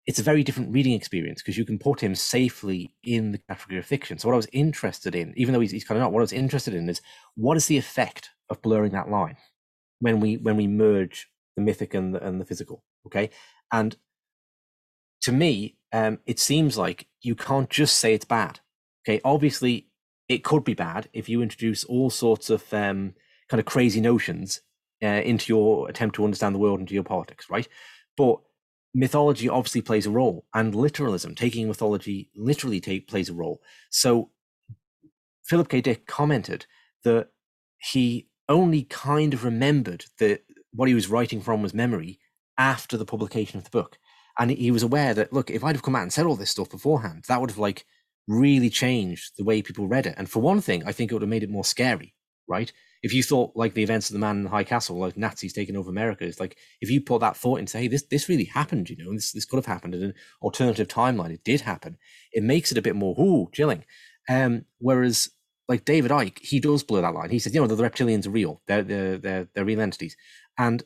it's 0.07 0.19
a 0.19 0.23
very 0.23 0.43
different 0.43 0.71
reading 0.71 0.93
experience 0.93 1.41
because 1.41 1.57
you 1.57 1.65
can 1.65 1.79
put 1.79 2.03
him 2.03 2.15
safely 2.15 2.95
in 3.03 3.33
the 3.33 3.39
category 3.39 3.79
of 3.79 3.87
fiction. 3.87 4.19
So 4.19 4.29
what 4.29 4.35
I 4.35 4.37
was 4.37 4.49
interested 4.53 5.15
in, 5.15 5.33
even 5.35 5.55
though 5.55 5.61
he's, 5.61 5.71
he's 5.71 5.85
kind 5.85 5.97
of 5.97 6.03
not, 6.03 6.13
what 6.13 6.21
I 6.21 6.29
was 6.29 6.33
interested 6.33 6.75
in 6.75 6.91
is 6.91 7.01
what 7.37 7.57
is 7.57 7.67
the 7.67 7.79
effect 7.79 8.29
of 8.51 8.61
blurring 8.61 8.93
that 8.93 9.11
line 9.11 9.39
when 10.01 10.21
we 10.21 10.37
when 10.37 10.59
we 10.59 10.67
merge 10.67 11.29
the 11.57 11.63
mythic 11.63 11.95
and 11.95 12.15
the, 12.15 12.23
and 12.23 12.39
the 12.39 12.45
physical. 12.45 12.85
Okay, 13.07 13.31
and 13.73 13.97
to 15.25 15.33
me, 15.33 15.77
um, 15.93 16.19
it 16.27 16.39
seems 16.39 16.77
like 16.77 17.07
you 17.23 17.35
can't 17.35 17.71
just 17.71 17.97
say 17.97 18.13
it's 18.13 18.27
bad. 18.27 18.61
Okay, 19.07 19.21
obviously 19.25 19.89
it 20.29 20.45
could 20.45 20.65
be 20.65 20.75
bad 20.75 21.09
if 21.13 21.29
you 21.29 21.41
introduce 21.41 21.85
all 21.85 22.11
sorts 22.11 22.51
of 22.51 22.63
um, 22.73 23.15
kind 23.49 23.59
of 23.59 23.65
crazy 23.65 24.01
notions 24.01 24.61
uh, 25.03 25.07
into 25.07 25.53
your 25.53 25.89
attempt 25.89 26.17
to 26.17 26.25
understand 26.25 26.55
the 26.55 26.59
world 26.59 26.79
and 26.79 26.89
geopolitics, 26.89 27.51
right? 27.51 27.69
But 28.19 28.39
mythology 28.95 29.49
obviously 29.49 29.81
plays 29.81 30.07
a 30.07 30.11
role, 30.11 30.45
and 30.53 30.75
literalism, 30.75 31.35
taking 31.35 31.69
mythology 31.69 32.31
literally 32.37 32.81
take, 32.81 33.09
plays 33.09 33.31
a 33.31 33.35
role. 33.35 33.63
So 33.91 34.31
Philip 35.47 35.69
K. 35.69 35.81
Dick 35.81 36.07
commented 36.07 36.67
that 37.05 37.29
he 37.79 38.29
only 38.47 38.83
kind 38.83 39.33
of 39.33 39.43
remembered 39.45 40.05
that 40.19 40.43
what 40.73 40.89
he 40.89 40.95
was 40.95 41.09
writing 41.09 41.41
from 41.41 41.63
was 41.63 41.73
memory 41.73 42.19
after 42.59 42.99
the 42.99 43.07
publication 43.07 43.57
of 43.57 43.65
the 43.65 43.71
book. 43.71 43.99
And 44.39 44.51
he 44.51 44.71
was 44.71 44.83
aware 44.83 45.15
that, 45.15 45.33
look, 45.33 45.51
if 45.51 45.63
I'd 45.63 45.77
have 45.77 45.83
come 45.83 45.95
out 45.95 46.03
and 46.03 46.13
said 46.13 46.27
all 46.27 46.37
this 46.37 46.51
stuff 46.51 46.71
beforehand, 46.71 47.25
that 47.29 47.41
would 47.41 47.51
have 47.51 47.59
like 47.59 47.85
really 48.27 48.71
changed 48.71 49.33
the 49.37 49.45
way 49.45 49.63
people 49.63 49.87
read 49.87 50.07
it. 50.07 50.15
And 50.17 50.29
for 50.29 50.41
one 50.41 50.61
thing, 50.61 50.83
I 50.85 50.93
think 50.93 51.11
it 51.11 51.15
would 51.15 51.23
have 51.23 51.29
made 51.29 51.45
it 51.45 51.51
more 51.51 51.65
scary, 51.65 52.15
right? 52.49 52.73
if 53.05 53.13
you 53.13 53.23
thought 53.23 53.53
like 53.55 53.75
the 53.75 53.83
events 53.83 54.09
of 54.09 54.15
the 54.15 54.19
man 54.19 54.39
in 54.39 54.45
the 54.45 54.49
high 54.51 54.65
castle, 54.65 54.97
like 54.97 55.15
Nazis 55.19 55.53
taking 55.53 55.77
over 55.77 55.91
America, 55.91 56.25
it's 56.25 56.41
like 56.41 56.57
if 56.81 56.91
you 56.91 57.03
put 57.03 57.21
that 57.21 57.37
thought 57.37 57.61
into, 57.61 57.77
hey, 57.77 57.87
this 57.87 58.03
this 58.05 58.31
really 58.31 58.47
happened, 58.47 58.89
you 58.89 58.97
know, 58.97 59.13
this 59.13 59.33
this 59.33 59.45
could 59.45 59.59
have 59.59 59.67
happened 59.67 59.95
in 59.95 60.03
an 60.05 60.15
alternative 60.41 60.89
timeline. 60.89 61.31
It 61.31 61.45
did 61.45 61.61
happen. 61.61 61.99
It 62.33 62.43
makes 62.43 62.73
it 62.73 62.79
a 62.79 62.83
bit 62.83 62.97
more 62.97 63.15
ooh 63.21 63.51
chilling. 63.53 63.85
Um, 64.27 64.65
whereas 64.79 65.29
like 65.69 65.85
David 65.85 66.13
Icke, 66.13 66.39
he 66.39 66.61
does 66.61 66.83
blur 66.83 67.03
that 67.03 67.13
line. 67.13 67.29
He 67.29 67.39
says, 67.39 67.55
you 67.55 67.61
know, 67.61 67.67
the 67.67 67.77
reptilians 67.77 68.27
are 68.27 68.31
real. 68.31 68.63
They're 68.67 68.83
they're 68.83 69.19
they're, 69.19 69.49
they're 69.55 69.67
real 69.67 69.83
entities, 69.83 70.17
and 70.57 70.83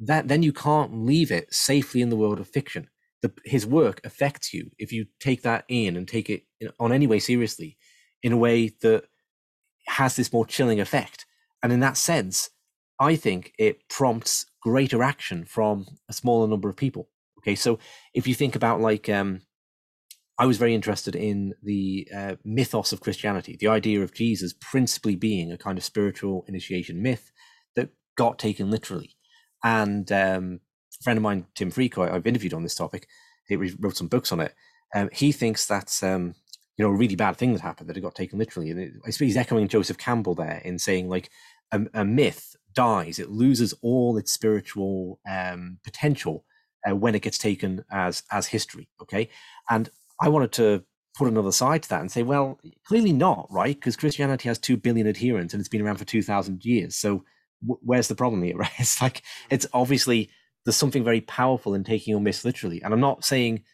that 0.00 0.28
then 0.28 0.42
you 0.42 0.52
can't 0.52 1.04
leave 1.04 1.30
it 1.30 1.52
safely 1.52 2.00
in 2.00 2.08
the 2.08 2.16
world 2.16 2.40
of 2.40 2.48
fiction. 2.48 2.88
The, 3.22 3.32
his 3.44 3.66
work 3.66 4.00
affects 4.04 4.52
you 4.52 4.70
if 4.78 4.92
you 4.92 5.06
take 5.20 5.42
that 5.42 5.64
in 5.68 5.96
and 5.96 6.08
take 6.08 6.28
it 6.28 6.42
on 6.80 6.92
any 6.92 7.06
way 7.06 7.20
seriously, 7.20 7.76
in 8.22 8.32
a 8.32 8.36
way 8.36 8.72
that 8.82 9.04
has 9.86 10.16
this 10.16 10.32
more 10.32 10.46
chilling 10.46 10.80
effect 10.80 11.26
and 11.62 11.72
in 11.72 11.80
that 11.80 11.96
sense, 11.96 12.50
I 12.98 13.16
think 13.16 13.52
it 13.58 13.88
prompts 13.88 14.46
greater 14.60 15.02
action 15.02 15.44
from 15.44 15.86
a 16.08 16.12
smaller 16.12 16.48
number 16.48 16.68
of 16.68 16.76
people. 16.76 17.08
Okay, 17.38 17.54
so 17.54 17.78
if 18.14 18.26
you 18.26 18.34
think 18.34 18.54
about 18.54 18.80
like, 18.80 19.08
um, 19.08 19.42
I 20.38 20.46
was 20.46 20.58
very 20.58 20.74
interested 20.74 21.14
in 21.14 21.54
the 21.62 22.08
uh, 22.14 22.36
mythos 22.44 22.92
of 22.92 23.00
Christianity, 23.00 23.56
the 23.58 23.68
idea 23.68 24.02
of 24.02 24.14
Jesus 24.14 24.54
principally 24.60 25.16
being 25.16 25.52
a 25.52 25.58
kind 25.58 25.78
of 25.78 25.84
spiritual 25.84 26.44
initiation 26.48 27.02
myth 27.02 27.30
that 27.76 27.90
got 28.16 28.38
taken 28.38 28.70
literally. 28.70 29.16
And 29.64 30.10
um, 30.12 30.60
a 31.00 31.02
friend 31.02 31.16
of 31.16 31.22
mine, 31.22 31.46
Tim 31.54 31.70
Freke, 31.70 31.98
I've 31.98 32.26
interviewed 32.26 32.54
on 32.54 32.62
this 32.62 32.74
topic. 32.74 33.06
He 33.48 33.56
wrote 33.56 33.96
some 33.96 34.08
books 34.08 34.32
on 34.32 34.40
it. 34.40 34.54
Um, 34.94 35.08
he 35.12 35.32
thinks 35.32 35.66
that's 35.66 36.02
um, 36.02 36.34
you 36.76 36.84
know 36.84 36.90
a 36.90 36.96
really 36.96 37.16
bad 37.16 37.36
thing 37.36 37.52
that 37.52 37.62
happened 37.62 37.88
that 37.88 37.96
it 37.96 38.02
got 38.02 38.14
taken 38.14 38.38
literally, 38.38 38.70
and 38.70 38.80
it, 38.80 38.92
I 39.06 39.10
suppose 39.10 39.26
he's 39.26 39.36
echoing 39.36 39.68
Joseph 39.68 39.98
Campbell 39.98 40.34
there 40.34 40.60
in 40.64 40.78
saying 40.78 41.08
like 41.08 41.30
a, 41.72 41.80
a 41.94 42.04
myth 42.04 42.56
dies, 42.74 43.18
it 43.18 43.30
loses 43.30 43.74
all 43.82 44.16
its 44.16 44.32
spiritual 44.32 45.20
um, 45.28 45.78
potential 45.84 46.44
uh, 46.88 46.94
when 46.94 47.14
it 47.14 47.22
gets 47.22 47.38
taken 47.38 47.84
as 47.90 48.22
as 48.30 48.48
history. 48.48 48.88
Okay, 49.00 49.28
and 49.68 49.90
I 50.20 50.28
wanted 50.28 50.52
to 50.52 50.84
put 51.16 51.28
another 51.28 51.52
side 51.52 51.82
to 51.82 51.88
that 51.90 52.00
and 52.00 52.10
say, 52.10 52.22
well, 52.22 52.58
clearly 52.86 53.12
not, 53.12 53.46
right? 53.50 53.74
Because 53.74 53.96
Christianity 53.96 54.48
has 54.48 54.58
two 54.58 54.76
billion 54.76 55.06
adherents 55.06 55.52
and 55.52 55.60
it's 55.60 55.68
been 55.68 55.82
around 55.82 55.96
for 55.96 56.04
two 56.04 56.22
thousand 56.22 56.64
years. 56.64 56.96
So 56.96 57.24
where's 57.64 58.08
the 58.08 58.14
problem 58.14 58.42
here, 58.42 58.56
right? 58.58 58.70
It's 58.78 59.00
like 59.00 59.22
it's 59.50 59.66
obviously 59.72 60.30
there's 60.64 60.76
something 60.76 61.04
very 61.04 61.20
powerful 61.20 61.74
in 61.74 61.84
taking 61.84 62.12
your 62.12 62.20
myth 62.20 62.44
literally, 62.44 62.82
and 62.82 62.92
I'm 62.92 63.00
not 63.00 63.24
saying, 63.24 63.64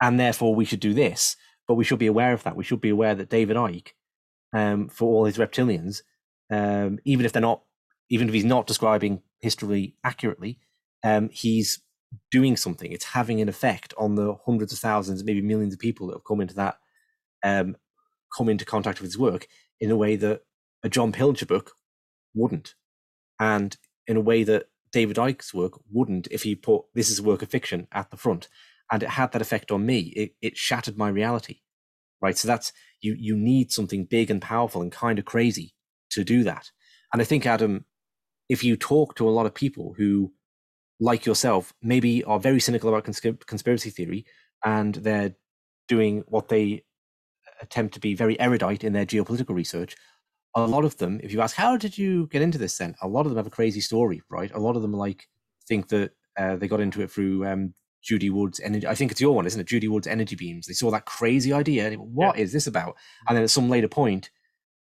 and 0.00 0.18
therefore 0.20 0.54
we 0.54 0.64
should 0.64 0.80
do 0.80 0.94
this, 0.94 1.36
but 1.66 1.74
we 1.74 1.84
should 1.84 1.98
be 1.98 2.06
aware 2.06 2.32
of 2.32 2.42
that. 2.44 2.56
We 2.56 2.64
should 2.64 2.80
be 2.80 2.90
aware 2.90 3.14
that 3.14 3.30
David 3.30 3.56
Icke, 3.56 3.88
um, 4.52 4.88
for 4.88 5.06
all 5.06 5.24
his 5.24 5.38
reptilians, 5.38 6.02
um, 6.50 6.98
even 7.04 7.26
if 7.26 7.32
they're 7.32 7.42
not, 7.42 7.62
even 8.08 8.28
if 8.28 8.34
he's 8.34 8.44
not 8.44 8.66
describing 8.66 9.22
history 9.40 9.94
accurately, 10.04 10.58
um, 11.02 11.28
he's 11.30 11.80
doing 12.30 12.56
something. 12.56 12.92
It's 12.92 13.04
having 13.04 13.40
an 13.40 13.48
effect 13.48 13.92
on 13.98 14.14
the 14.14 14.34
hundreds 14.46 14.72
of 14.72 14.78
thousands, 14.78 15.24
maybe 15.24 15.42
millions 15.42 15.74
of 15.74 15.80
people 15.80 16.06
that 16.06 16.14
have 16.14 16.24
come 16.24 16.40
into 16.40 16.54
that, 16.54 16.78
um, 17.42 17.76
come 18.36 18.48
into 18.48 18.64
contact 18.64 19.00
with 19.00 19.08
his 19.08 19.18
work 19.18 19.46
in 19.80 19.90
a 19.90 19.96
way 19.96 20.16
that 20.16 20.42
a 20.82 20.88
John 20.88 21.12
Pilger 21.12 21.46
book 21.46 21.72
wouldn't, 22.34 22.74
and 23.38 23.76
in 24.06 24.16
a 24.16 24.20
way 24.20 24.44
that 24.44 24.68
David 24.92 25.16
Icke's 25.16 25.52
work 25.52 25.80
wouldn't 25.90 26.28
if 26.30 26.42
he 26.42 26.54
put 26.54 26.84
this 26.94 27.10
is 27.10 27.18
a 27.18 27.22
work 27.22 27.42
of 27.42 27.50
fiction 27.50 27.86
at 27.92 28.10
the 28.10 28.16
front. 28.16 28.48
And 28.90 29.02
it 29.02 29.10
had 29.10 29.32
that 29.32 29.42
effect 29.42 29.70
on 29.72 29.84
me. 29.84 30.12
It, 30.16 30.34
it 30.40 30.56
shattered 30.56 30.96
my 30.96 31.08
reality, 31.08 31.60
right? 32.22 32.38
So 32.38 32.46
that's 32.46 32.72
you. 33.00 33.16
You 33.18 33.36
need 33.36 33.72
something 33.72 34.04
big 34.04 34.30
and 34.30 34.40
powerful 34.40 34.80
and 34.80 34.92
kind 34.92 35.18
of 35.18 35.24
crazy 35.24 35.74
to 36.10 36.22
do 36.22 36.44
that. 36.44 36.70
And 37.12 37.20
I 37.20 37.24
think, 37.24 37.46
Adam, 37.46 37.84
if 38.48 38.62
you 38.62 38.76
talk 38.76 39.16
to 39.16 39.28
a 39.28 39.30
lot 39.30 39.46
of 39.46 39.54
people 39.54 39.94
who, 39.98 40.32
like 41.00 41.26
yourself, 41.26 41.74
maybe 41.82 42.22
are 42.24 42.38
very 42.38 42.60
cynical 42.60 42.88
about 42.88 43.04
cons- 43.04 43.20
conspiracy 43.46 43.90
theory 43.90 44.24
and 44.64 44.94
they're 44.94 45.34
doing 45.88 46.24
what 46.28 46.48
they 46.48 46.84
attempt 47.60 47.94
to 47.94 48.00
be 48.00 48.14
very 48.14 48.38
erudite 48.40 48.84
in 48.84 48.92
their 48.92 49.06
geopolitical 49.06 49.54
research, 49.54 49.96
a 50.56 50.66
lot 50.66 50.84
of 50.84 50.96
them, 50.96 51.20
if 51.22 51.32
you 51.32 51.42
ask, 51.42 51.54
how 51.54 51.76
did 51.76 51.96
you 51.98 52.28
get 52.28 52.42
into 52.42 52.58
this 52.58 52.78
then? 52.78 52.94
A 53.02 53.08
lot 53.08 53.26
of 53.26 53.30
them 53.30 53.36
have 53.36 53.46
a 53.46 53.50
crazy 53.50 53.80
story, 53.80 54.22
right? 54.30 54.50
A 54.54 54.58
lot 54.58 54.74
of 54.74 54.82
them 54.82 54.92
like 54.92 55.28
think 55.68 55.88
that 55.88 56.12
uh, 56.38 56.56
they 56.56 56.66
got 56.66 56.80
into 56.80 57.02
it 57.02 57.10
through 57.10 57.46
um, 57.46 57.74
Judy 58.02 58.30
Wood's 58.30 58.58
energy. 58.60 58.86
I 58.86 58.94
think 58.94 59.10
it's 59.10 59.20
your 59.20 59.34
one, 59.34 59.46
isn't 59.46 59.60
it? 59.60 59.66
Judy 59.66 59.88
Wood's 59.88 60.06
energy 60.06 60.34
beams. 60.34 60.66
They 60.66 60.72
saw 60.72 60.90
that 60.92 61.04
crazy 61.04 61.52
idea. 61.52 61.88
And, 61.88 62.14
what 62.14 62.36
yeah. 62.36 62.44
is 62.44 62.52
this 62.52 62.66
about? 62.66 62.96
And 63.28 63.36
then 63.36 63.44
at 63.44 63.50
some 63.50 63.68
later 63.68 63.88
point, 63.88 64.30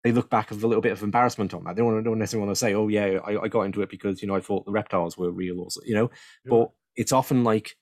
they 0.03 0.11
look 0.11 0.29
back 0.29 0.49
with 0.49 0.63
a 0.63 0.67
little 0.67 0.81
bit 0.81 0.91
of 0.91 1.01
embarrassment 1.01 1.53
on 1.53 1.63
that. 1.63 1.75
They 1.75 1.81
don't, 1.81 2.03
don't 2.03 2.19
necessarily 2.19 2.45
want 2.45 2.55
to 2.55 2.59
say, 2.59 2.73
"Oh 2.73 2.89
yeah, 2.89 3.19
I, 3.25 3.43
I, 3.43 3.47
got 3.47 3.61
into 3.61 3.81
it 3.81 3.89
because 3.89 4.21
you 4.21 4.27
know 4.27 4.35
I 4.35 4.41
thought 4.41 4.65
the 4.65 4.71
reptiles 4.71 5.17
were 5.17 5.31
real," 5.31 5.61
or 5.61 5.69
you 5.85 5.95
know. 5.95 6.11
Yeah. 6.45 6.49
But 6.49 6.71
it's 6.97 7.13
often 7.13 7.45
like 7.45 7.77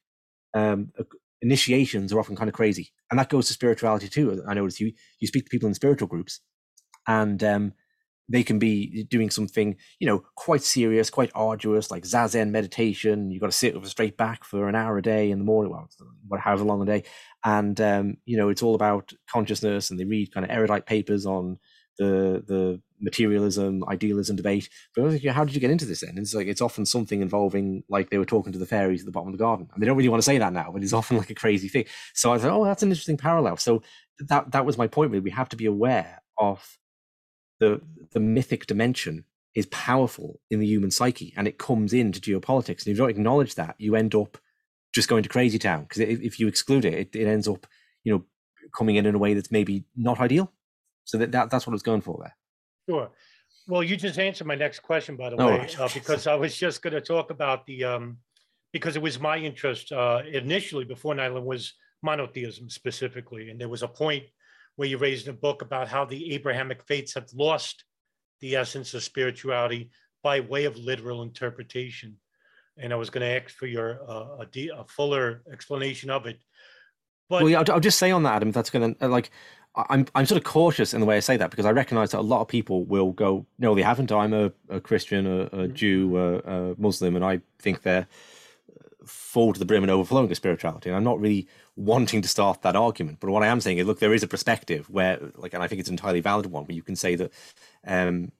um, 0.53 0.91
initiations 1.41 2.13
are 2.13 2.19
often 2.19 2.35
kind 2.35 2.47
of 2.47 2.53
crazy, 2.53 2.91
and 3.09 3.19
that 3.19 3.29
goes 3.29 3.47
to 3.47 3.53
spirituality 3.53 4.07
too. 4.07 4.43
I 4.47 4.53
notice 4.53 4.79
you 4.79 4.93
you 5.19 5.27
speak 5.27 5.45
to 5.45 5.49
people 5.49 5.67
in 5.67 5.73
spiritual 5.73 6.07
groups, 6.07 6.41
and 7.07 7.43
um, 7.43 7.73
they 8.29 8.43
can 8.43 8.59
be 8.59 9.03
doing 9.09 9.29
something 9.29 9.75
you 9.99 10.07
know 10.07 10.23
quite 10.35 10.63
serious, 10.63 11.09
quite 11.09 11.31
arduous, 11.35 11.91
like 11.91 12.03
zazen 12.03 12.51
meditation. 12.51 13.31
You've 13.31 13.41
got 13.41 13.51
to 13.51 13.57
sit 13.57 13.75
with 13.75 13.85
a 13.85 13.89
straight 13.89 14.17
back 14.17 14.43
for 14.43 14.67
an 14.67 14.75
hour 14.75 14.97
a 14.97 15.01
day 15.01 15.31
in 15.31 15.39
the 15.39 15.45
morning, 15.45 15.71
well, 15.71 16.39
however 16.39 16.63
long 16.63 16.81
a 16.81 16.85
day, 16.85 17.03
and 17.43 17.79
um, 17.81 18.17
you 18.25 18.37
know 18.37 18.49
it's 18.49 18.63
all 18.63 18.75
about 18.75 19.11
consciousness, 19.29 19.89
and 19.89 19.99
they 19.99 20.05
read 20.05 20.33
kind 20.33 20.45
of 20.45 20.51
erudite 20.51 20.85
papers 20.85 21.25
on 21.25 21.57
the 21.97 22.43
the 22.47 22.81
materialism 22.99 23.83
idealism 23.87 24.35
debate. 24.35 24.69
But 24.95 25.05
like, 25.05 25.25
how 25.25 25.43
did 25.43 25.53
you 25.53 25.61
get 25.61 25.71
into 25.71 25.85
this 25.85 26.01
then? 26.01 26.17
It's 26.17 26.33
like 26.33 26.47
it's 26.47 26.61
often 26.61 26.85
something 26.85 27.21
involving 27.21 27.83
like 27.89 28.09
they 28.09 28.17
were 28.17 28.25
talking 28.25 28.53
to 28.53 28.59
the 28.59 28.65
fairies 28.65 29.01
at 29.01 29.05
the 29.05 29.11
bottom 29.11 29.29
of 29.29 29.33
the 29.33 29.43
garden. 29.43 29.67
And 29.73 29.81
they 29.81 29.87
don't 29.87 29.97
really 29.97 30.09
want 30.09 30.21
to 30.21 30.25
say 30.25 30.37
that 30.37 30.53
now 30.53 30.71
but 30.71 30.83
it's 30.83 30.93
often 31.01 31.17
like 31.17 31.29
a 31.29 31.35
crazy 31.35 31.67
thing. 31.67 31.85
So 32.13 32.33
i 32.33 32.37
thought 32.37 32.51
oh 32.51 32.65
that's 32.65 32.83
an 32.83 32.89
interesting 32.89 33.17
parallel. 33.17 33.57
So 33.57 33.83
that 34.19 34.51
that 34.51 34.65
was 34.65 34.77
my 34.77 34.87
point 34.87 35.11
really. 35.11 35.23
We 35.23 35.31
have 35.31 35.49
to 35.49 35.55
be 35.57 35.65
aware 35.65 36.21
of 36.37 36.77
the 37.61 37.81
the 38.11 38.19
mythic 38.19 38.67
dimension 38.67 39.23
is 39.55 39.65
powerful 39.67 40.41
in 40.49 40.59
the 40.59 40.67
human 40.67 40.91
psyche 40.91 41.33
and 41.37 41.47
it 41.47 41.57
comes 41.57 41.93
into 41.93 42.19
geopolitics 42.19 42.85
and 42.85 42.87
if 42.87 42.87
you 42.87 42.95
don't 42.95 43.09
acknowledge 43.09 43.55
that 43.55 43.75
you 43.77 43.95
end 43.95 44.13
up 44.13 44.37
just 44.93 45.07
going 45.07 45.23
to 45.23 45.29
crazy 45.29 45.57
town 45.57 45.83
because 45.83 45.99
if, 45.99 46.19
if 46.21 46.39
you 46.39 46.47
exclude 46.49 46.83
it, 46.83 46.93
it 46.93 47.15
it 47.15 47.27
ends 47.27 47.47
up 47.47 47.65
you 48.03 48.11
know 48.11 48.23
coming 48.77 48.97
in 48.97 49.05
in 49.05 49.15
a 49.15 49.17
way 49.17 49.33
that's 49.33 49.51
maybe 49.51 49.85
not 49.95 50.19
ideal 50.19 50.51
so 51.05 51.17
that, 51.17 51.31
that 51.31 51.49
that's 51.49 51.67
what 51.67 51.73
it's 51.73 51.83
going 51.83 52.01
for 52.01 52.17
there. 52.21 52.35
Sure. 52.89 53.09
Well, 53.67 53.83
you 53.83 53.95
just 53.95 54.19
answered 54.19 54.47
my 54.47 54.55
next 54.55 54.79
question, 54.79 55.15
by 55.15 55.29
the 55.29 55.35
Oh, 55.37 55.47
way, 55.47 55.69
uh, 55.79 55.89
because 55.93 56.27
I 56.27 56.35
was 56.35 56.55
just 56.55 56.81
going 56.81 56.93
to 56.93 57.01
talk 57.01 57.31
about 57.31 57.65
the, 57.65 57.83
um, 57.83 58.17
because 58.71 58.95
it 58.95 59.01
was 59.01 59.19
my 59.19 59.37
interest 59.37 59.91
uh, 59.91 60.21
initially 60.31 60.85
before 60.85 61.13
9 61.13 61.45
was 61.45 61.73
monotheism 62.01 62.69
specifically. 62.69 63.49
And 63.49 63.59
there 63.59 63.69
was 63.69 63.83
a 63.83 63.87
point 63.87 64.23
where 64.81 64.89
you 64.89 64.97
raised 64.97 65.27
a 65.27 65.33
book 65.33 65.61
about 65.61 65.87
how 65.87 66.03
the 66.03 66.33
Abrahamic 66.33 66.81
faiths 66.81 67.13
have 67.13 67.31
lost 67.35 67.83
the 68.39 68.55
essence 68.55 68.95
of 68.95 69.03
spirituality 69.03 69.91
by 70.23 70.39
way 70.39 70.65
of 70.65 70.75
literal 70.75 71.21
interpretation. 71.21 72.17
And 72.79 72.91
I 72.91 72.95
was 72.95 73.11
going 73.11 73.21
to 73.21 73.27
ask 73.27 73.55
for 73.55 73.67
your 73.67 73.99
uh, 74.09 74.37
a, 74.39 74.47
de- 74.47 74.71
a 74.75 74.83
fuller 74.85 75.43
explanation 75.53 76.09
of 76.09 76.25
it. 76.25 76.39
But 77.29 77.43
well, 77.43 77.51
yeah, 77.51 77.59
I'll, 77.59 77.73
I'll 77.73 77.79
just 77.79 77.99
say 77.99 78.09
on 78.09 78.23
that, 78.23 78.37
Adam, 78.37 78.49
if 78.49 78.55
that's 78.55 78.71
going 78.71 78.95
to 78.95 79.07
like, 79.07 79.29
I- 79.75 79.85
I'm 79.89 80.07
I'm 80.15 80.25
sort 80.25 80.39
of 80.39 80.45
cautious 80.45 80.95
in 80.95 80.99
the 80.99 81.05
way 81.05 81.15
I 81.15 81.19
say 81.19 81.37
that 81.37 81.51
because 81.51 81.67
I 81.67 81.71
recognise 81.73 82.09
that 82.09 82.19
a 82.19 82.21
lot 82.21 82.41
of 82.41 82.47
people 82.47 82.83
will 82.85 83.11
go, 83.11 83.45
no, 83.59 83.75
they 83.75 83.83
haven't. 83.83 84.11
I'm 84.11 84.33
a, 84.33 84.51
a 84.67 84.79
Christian, 84.79 85.27
a, 85.27 85.43
a 85.59 85.67
Jew, 85.67 86.17
a, 86.17 86.37
a 86.39 86.75
Muslim, 86.79 87.15
and 87.15 87.23
I 87.23 87.41
think 87.59 87.83
they're 87.83 88.07
full 89.05 89.53
to 89.53 89.59
the 89.59 89.65
brim 89.65 89.83
and 89.83 89.91
overflowing 89.91 90.27
with 90.27 90.37
spirituality. 90.37 90.89
And 90.89 90.97
I'm 90.97 91.03
not 91.03 91.19
really 91.19 91.47
wanting 91.75 92.21
to 92.21 92.27
start 92.27 92.61
that 92.61 92.75
argument, 92.75 93.19
but 93.19 93.29
what 93.29 93.43
I 93.43 93.47
am 93.47 93.61
saying 93.61 93.77
is, 93.77 93.87
look, 93.87 93.99
there 93.99 94.13
is 94.13 94.23
a 94.23 94.27
perspective 94.27 94.89
where, 94.89 95.19
like, 95.35 95.53
and 95.53 95.63
I 95.63 95.67
think 95.67 95.79
it's 95.79 95.89
an 95.89 95.93
entirely 95.93 96.21
valid 96.21 96.47
one, 96.47 96.65
where 96.65 96.75
you 96.75 96.83
can 96.83 96.95
say 96.95 97.15
that 97.15 97.31
um, 97.85 98.31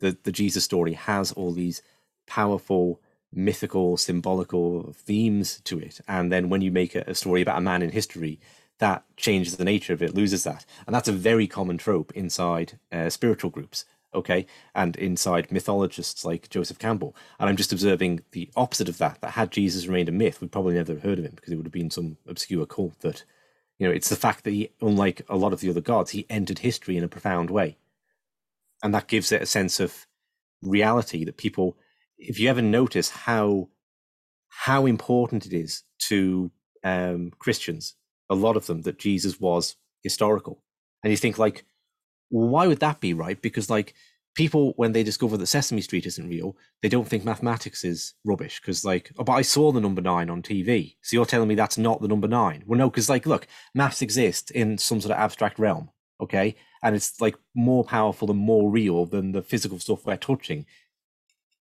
the 0.00 0.16
the 0.22 0.32
Jesus 0.32 0.64
story 0.64 0.92
has 0.94 1.32
all 1.32 1.52
these 1.52 1.82
powerful 2.26 3.00
mythical 3.32 3.96
symbolical 3.96 4.92
themes 4.92 5.60
to 5.64 5.78
it. 5.78 6.00
And 6.06 6.30
then 6.30 6.48
when 6.48 6.62
you 6.62 6.70
make 6.70 6.94
a, 6.94 7.04
a 7.06 7.14
story 7.14 7.42
about 7.42 7.58
a 7.58 7.60
man 7.60 7.82
in 7.82 7.90
history 7.90 8.38
that 8.78 9.04
changes 9.16 9.56
the 9.56 9.64
nature 9.64 9.92
of 9.92 10.02
it 10.02 10.14
loses 10.14 10.44
that. 10.44 10.64
And 10.86 10.94
that's 10.94 11.08
a 11.08 11.12
very 11.12 11.46
common 11.46 11.78
trope 11.78 12.12
inside 12.12 12.78
uh, 12.92 13.08
spiritual 13.10 13.50
groups 13.50 13.84
okay 14.14 14.46
and 14.74 14.96
inside 14.96 15.50
mythologists 15.50 16.24
like 16.24 16.48
joseph 16.50 16.78
campbell. 16.78 17.14
And 17.38 17.48
i'm 17.48 17.56
just 17.56 17.72
observing 17.72 18.20
the 18.32 18.50
opposite 18.56 18.88
of 18.88 18.98
that 18.98 19.20
that 19.20 19.32
had 19.32 19.50
jesus 19.50 19.86
remained 19.86 20.08
a 20.08 20.12
myth 20.12 20.40
we'd 20.40 20.52
probably 20.52 20.74
never 20.74 20.94
have 20.94 21.02
heard 21.02 21.18
of 21.18 21.24
him 21.24 21.32
because 21.34 21.52
it 21.52 21.56
would 21.56 21.66
have 21.66 21.72
been 21.72 21.90
some 21.90 22.16
obscure 22.26 22.66
cult 22.66 23.00
that 23.00 23.24
you 23.78 23.86
know 23.86 23.92
it's 23.92 24.08
the 24.08 24.16
fact 24.16 24.44
that 24.44 24.52
he 24.52 24.70
unlike 24.80 25.22
a 25.28 25.36
lot 25.36 25.52
of 25.52 25.60
the 25.60 25.70
other 25.70 25.80
gods 25.80 26.10
he 26.10 26.26
entered 26.30 26.60
history 26.60 26.96
in 26.96 27.04
a 27.04 27.08
profound 27.08 27.50
way. 27.50 27.76
And 28.82 28.94
that 28.94 29.08
gives 29.08 29.32
it 29.32 29.40
a 29.40 29.46
sense 29.46 29.80
of 29.80 30.06
reality 30.62 31.24
that 31.24 31.36
people 31.36 31.76
if 32.18 32.38
you 32.38 32.48
ever 32.48 32.62
notice 32.62 33.10
how 33.10 33.68
how 34.48 34.86
important 34.86 35.46
it 35.46 35.52
is 35.52 35.82
to 35.98 36.50
um, 36.84 37.32
Christians, 37.38 37.96
a 38.30 38.34
lot 38.34 38.56
of 38.56 38.66
them, 38.66 38.82
that 38.82 38.98
Jesus 38.98 39.40
was 39.40 39.76
historical, 40.02 40.62
and 41.02 41.10
you 41.10 41.16
think 41.16 41.38
like, 41.38 41.64
why 42.42 42.66
would 42.66 42.80
that 42.80 43.00
be 43.00 43.14
right? 43.14 43.40
Because 43.40 43.70
like 43.70 43.94
people 44.34 44.72
when 44.76 44.92
they 44.92 45.02
discover 45.02 45.36
that 45.36 45.46
Sesame 45.46 45.80
Street 45.80 46.06
isn't 46.06 46.28
real, 46.28 46.56
they 46.82 46.88
don't 46.88 47.06
think 47.06 47.24
mathematics 47.24 47.84
is 47.84 48.14
rubbish 48.24 48.60
because 48.60 48.84
like, 48.84 49.12
oh, 49.18 49.24
but 49.24 49.32
I 49.32 49.42
saw 49.42 49.72
the 49.72 49.80
number 49.80 50.02
nine 50.02 50.30
on 50.30 50.42
TV, 50.42 50.96
so 51.02 51.16
you're 51.16 51.26
telling 51.26 51.48
me 51.48 51.54
that's 51.54 51.78
not 51.78 52.00
the 52.00 52.08
number 52.08 52.28
nine? 52.28 52.64
Well, 52.66 52.78
no, 52.78 52.90
because 52.90 53.08
like, 53.08 53.26
look, 53.26 53.46
maths 53.74 54.02
exists 54.02 54.50
in 54.50 54.78
some 54.78 55.00
sort 55.00 55.12
of 55.12 55.18
abstract 55.18 55.58
realm, 55.58 55.90
okay, 56.20 56.56
and 56.82 56.94
it's 56.94 57.20
like 57.20 57.36
more 57.54 57.84
powerful 57.84 58.30
and 58.30 58.38
more 58.38 58.70
real 58.70 59.06
than 59.06 59.32
the 59.32 59.42
physical 59.42 59.78
stuff 59.78 60.04
we're 60.04 60.16
touching 60.16 60.66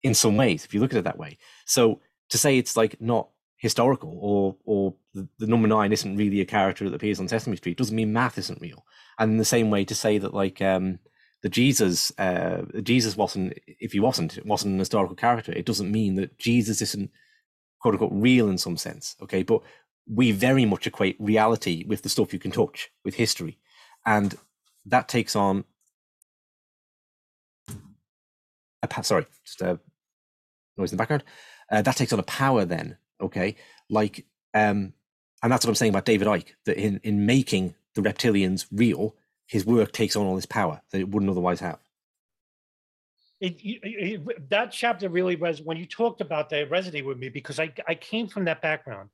in 0.04 0.14
some 0.14 0.36
ways 0.36 0.66
if 0.66 0.74
you 0.74 0.80
look 0.80 0.92
at 0.92 0.98
it 0.98 1.04
that 1.04 1.20
way 1.20 1.38
so 1.66 2.02
to 2.30 2.38
say 2.38 2.58
it's 2.58 2.76
like 2.76 3.00
not 3.00 3.30
historical 3.62 4.18
or 4.20 4.56
or 4.66 4.96
the, 5.14 5.28
the 5.38 5.46
number 5.46 5.68
nine 5.68 5.94
isn't 5.94 6.18
really 6.18 6.42
a 6.42 6.46
character 6.46 6.90
that 6.90 6.96
appears 6.96 7.20
on 7.20 7.28
sesame 7.28 7.56
street. 7.56 7.78
Doesn't 7.78 7.96
mean 7.96 8.12
math 8.12 8.40
isn't 8.40 8.60
real. 8.60 8.84
And 9.20 9.34
in 9.34 9.38
the 9.38 9.46
same 9.46 9.70
way 9.70 9.86
to 9.86 9.94
say 9.94 10.18
that 10.18 10.34
like 10.34 10.64
um 10.64 10.98
the 11.44 11.50
jesus 11.50 12.12
uh 12.18 12.64
jesus 12.82 13.16
wasn't 13.16 13.54
if 13.68 13.92
he 13.92 14.00
wasn't 14.00 14.40
it 14.40 14.48
wasn't 14.48 14.74
an 14.74 14.80
historical 14.80 15.16
character. 15.16 15.52
It 15.52 15.68
doesn't 15.68 15.92
mean 15.92 16.16
that 16.16 16.40
jesus 16.40 16.82
isn't 16.82 17.12
quote 17.80 17.94
unquote 17.94 18.12
real 18.14 18.50
in 18.50 18.58
some 18.58 18.78
sense 18.78 19.16
okay? 19.22 19.44
But 19.44 19.62
we 20.12 20.32
very 20.32 20.66
much 20.66 20.88
equate 20.88 21.18
reality 21.20 21.86
with 21.88 22.02
the 22.02 22.10
stuff 22.10 22.34
you 22.34 22.40
can 22.40 22.52
touch 22.52 22.90
with 23.06 23.14
history. 23.14 23.60
And 24.08 24.36
that 24.88 25.08
takes 25.08 25.36
on 25.36 25.66
a 28.82 28.88
pa- 28.88 29.02
sorry 29.02 29.28
just 29.46 29.62
a 29.62 29.80
noise 30.78 30.92
in 30.92 30.98
the 30.98 31.02
background. 31.02 31.24
Uh, 31.72 31.84
that 31.84 31.96
takes 31.96 32.12
on 32.12 32.20
a 32.20 32.24
power 32.24 32.66
then 32.66 32.98
okay? 33.22 33.56
Like 33.90 34.26
um 34.54 34.94
and 35.44 35.52
that's 35.52 35.66
what 35.66 35.70
i'm 35.70 35.76
saying 35.76 35.92
about 35.92 36.04
david 36.04 36.28
icke 36.28 36.50
that 36.66 36.78
in 36.78 37.00
in 37.04 37.26
making 37.26 37.74
the 37.96 38.02
reptilians 38.02 38.66
real 38.72 39.16
his 39.52 39.66
work 39.66 39.92
takes 39.92 40.16
on 40.16 40.26
all 40.26 40.36
this 40.36 40.46
power 40.46 40.82
that 40.92 41.02
it 41.02 41.10
wouldn't 41.10 41.30
otherwise 41.30 41.60
have. 41.60 41.78
It, 43.42 43.58
it, 43.62 43.80
it- 43.84 44.50
that 44.50 44.72
chapter 44.72 45.10
really 45.10 45.36
was 45.36 45.62
when 45.62 45.76
you 45.76 45.86
talked 45.86 46.22
about 46.22 46.50
that 46.52 46.70
resonated 46.70 47.06
with 47.06 47.18
me 47.18 47.28
because 47.28 47.60
I, 47.60 47.74
I 47.86 47.96
came 47.96 48.28
from 48.28 48.46
that 48.46 48.62
background. 48.62 49.10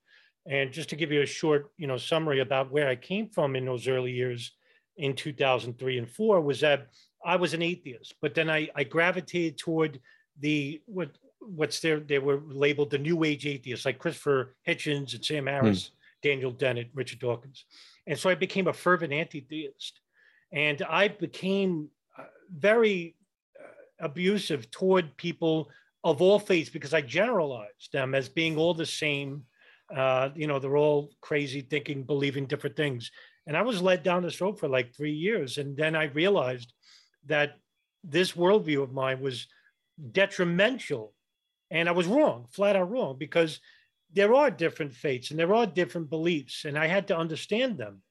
And 0.47 0.71
just 0.71 0.89
to 0.89 0.95
give 0.95 1.11
you 1.11 1.23
a 1.23 1.25
short 1.25 1.71
you 1.77 1.87
know 1.87 1.97
summary 1.97 2.39
about 2.39 2.71
where 2.71 2.87
i 2.87 2.95
came 2.95 3.27
from 3.29 3.55
in 3.57 3.65
those 3.65 3.87
early 3.87 4.11
years 4.11 4.51
in 4.95 5.13
2003 5.15 5.97
and 5.97 6.09
4 6.09 6.39
was 6.39 6.61
that 6.61 6.87
i 7.25 7.35
was 7.35 7.53
an 7.53 7.61
atheist 7.61 8.15
but 8.21 8.33
then 8.33 8.49
i, 8.49 8.69
I 8.73 8.85
gravitated 8.85 9.57
toward 9.57 9.99
the 10.39 10.81
what 10.85 11.09
what's 11.39 11.79
there 11.79 11.99
they 11.99 12.19
were 12.19 12.41
labeled 12.47 12.89
the 12.89 12.97
new 12.97 13.23
age 13.23 13.45
atheists 13.45 13.85
like 13.85 13.99
christopher 13.99 14.55
hitchens 14.67 15.13
and 15.13 15.23
sam 15.23 15.45
harris 15.45 15.91
daniel 16.23 16.51
dennett 16.51 16.89
richard 16.93 17.19
dawkins 17.19 17.65
and 18.07 18.17
so 18.17 18.29
i 18.29 18.35
became 18.35 18.67
a 18.67 18.73
fervent 18.73 19.13
anti-theist 19.13 19.99
and 20.51 20.81
i 20.89 21.07
became 21.07 21.87
uh, 22.17 22.23
very 22.57 23.15
uh, 23.59 24.05
abusive 24.05 24.69
toward 24.71 25.15
people 25.17 25.69
of 26.07 26.21
all 26.21 26.39
faiths 26.39 26.69
because 26.69 26.93
I 26.93 27.01
generalized 27.01 27.91
them 27.91 28.15
as 28.15 28.29
being 28.29 28.57
all 28.57 28.73
the 28.73 28.85
same. 28.85 29.43
Uh, 29.93 30.29
you 30.35 30.47
know, 30.47 30.57
they're 30.57 30.77
all 30.77 31.11
crazy, 31.19 31.59
thinking, 31.61 32.03
believing 32.03 32.45
different 32.45 32.77
things. 32.77 33.11
And 33.45 33.57
I 33.57 33.61
was 33.61 33.81
led 33.81 34.03
down 34.03 34.23
this 34.23 34.39
road 34.39 34.57
for 34.57 34.69
like 34.69 34.95
three 34.95 35.13
years. 35.13 35.57
And 35.57 35.75
then 35.75 35.95
I 35.95 36.05
realized 36.05 36.71
that 37.25 37.57
this 38.05 38.31
worldview 38.33 38.83
of 38.83 38.93
mine 38.93 39.19
was 39.19 39.47
detrimental. 40.11 41.13
And 41.69 41.89
I 41.89 41.91
was 41.91 42.07
wrong, 42.07 42.47
flat 42.51 42.75
out 42.75 42.89
wrong, 42.91 43.17
because 43.17 43.59
there 44.13 44.33
are 44.33 44.49
different 44.49 44.93
faiths 44.93 45.31
and 45.31 45.39
there 45.39 45.53
are 45.53 45.65
different 45.65 46.09
beliefs. 46.09 46.65
And 46.65 46.77
I 46.77 46.87
had 46.87 47.07
to 47.09 47.17
understand 47.17 47.77
them. 47.77 48.01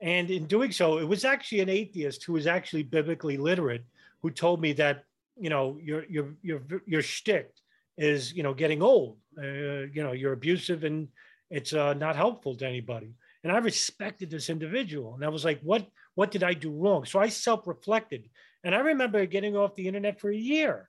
And 0.00 0.30
in 0.30 0.46
doing 0.46 0.72
so, 0.72 0.98
it 0.98 1.08
was 1.08 1.24
actually 1.24 1.60
an 1.60 1.68
atheist 1.68 2.24
who 2.24 2.32
was 2.32 2.46
actually 2.46 2.82
biblically 2.82 3.36
literate 3.36 3.84
who 4.22 4.30
told 4.30 4.60
me 4.60 4.72
that 4.72 5.04
you 5.38 5.50
know 5.50 5.78
your 5.82 6.04
your 6.06 6.34
your 6.42 6.62
your 6.86 7.02
shtick 7.02 7.52
is 7.98 8.32
you 8.32 8.42
know 8.42 8.54
getting 8.54 8.82
old. 8.82 9.18
Uh, 9.36 9.86
you 9.92 10.02
know 10.02 10.12
you're 10.12 10.32
abusive 10.32 10.84
and 10.84 11.08
it's 11.50 11.72
uh, 11.72 11.94
not 11.94 12.16
helpful 12.16 12.56
to 12.56 12.66
anybody. 12.66 13.14
And 13.42 13.52
I 13.52 13.58
respected 13.58 14.30
this 14.30 14.48
individual, 14.48 15.14
and 15.14 15.24
I 15.24 15.28
was 15.28 15.44
like, 15.44 15.60
what 15.60 15.86
what 16.14 16.30
did 16.30 16.42
I 16.42 16.54
do 16.54 16.70
wrong? 16.70 17.04
So 17.04 17.20
I 17.20 17.28
self-reflected, 17.28 18.28
and 18.64 18.74
I 18.74 18.78
remember 18.78 19.24
getting 19.26 19.56
off 19.56 19.76
the 19.76 19.86
internet 19.86 20.20
for 20.20 20.30
a 20.30 20.36
year 20.36 20.88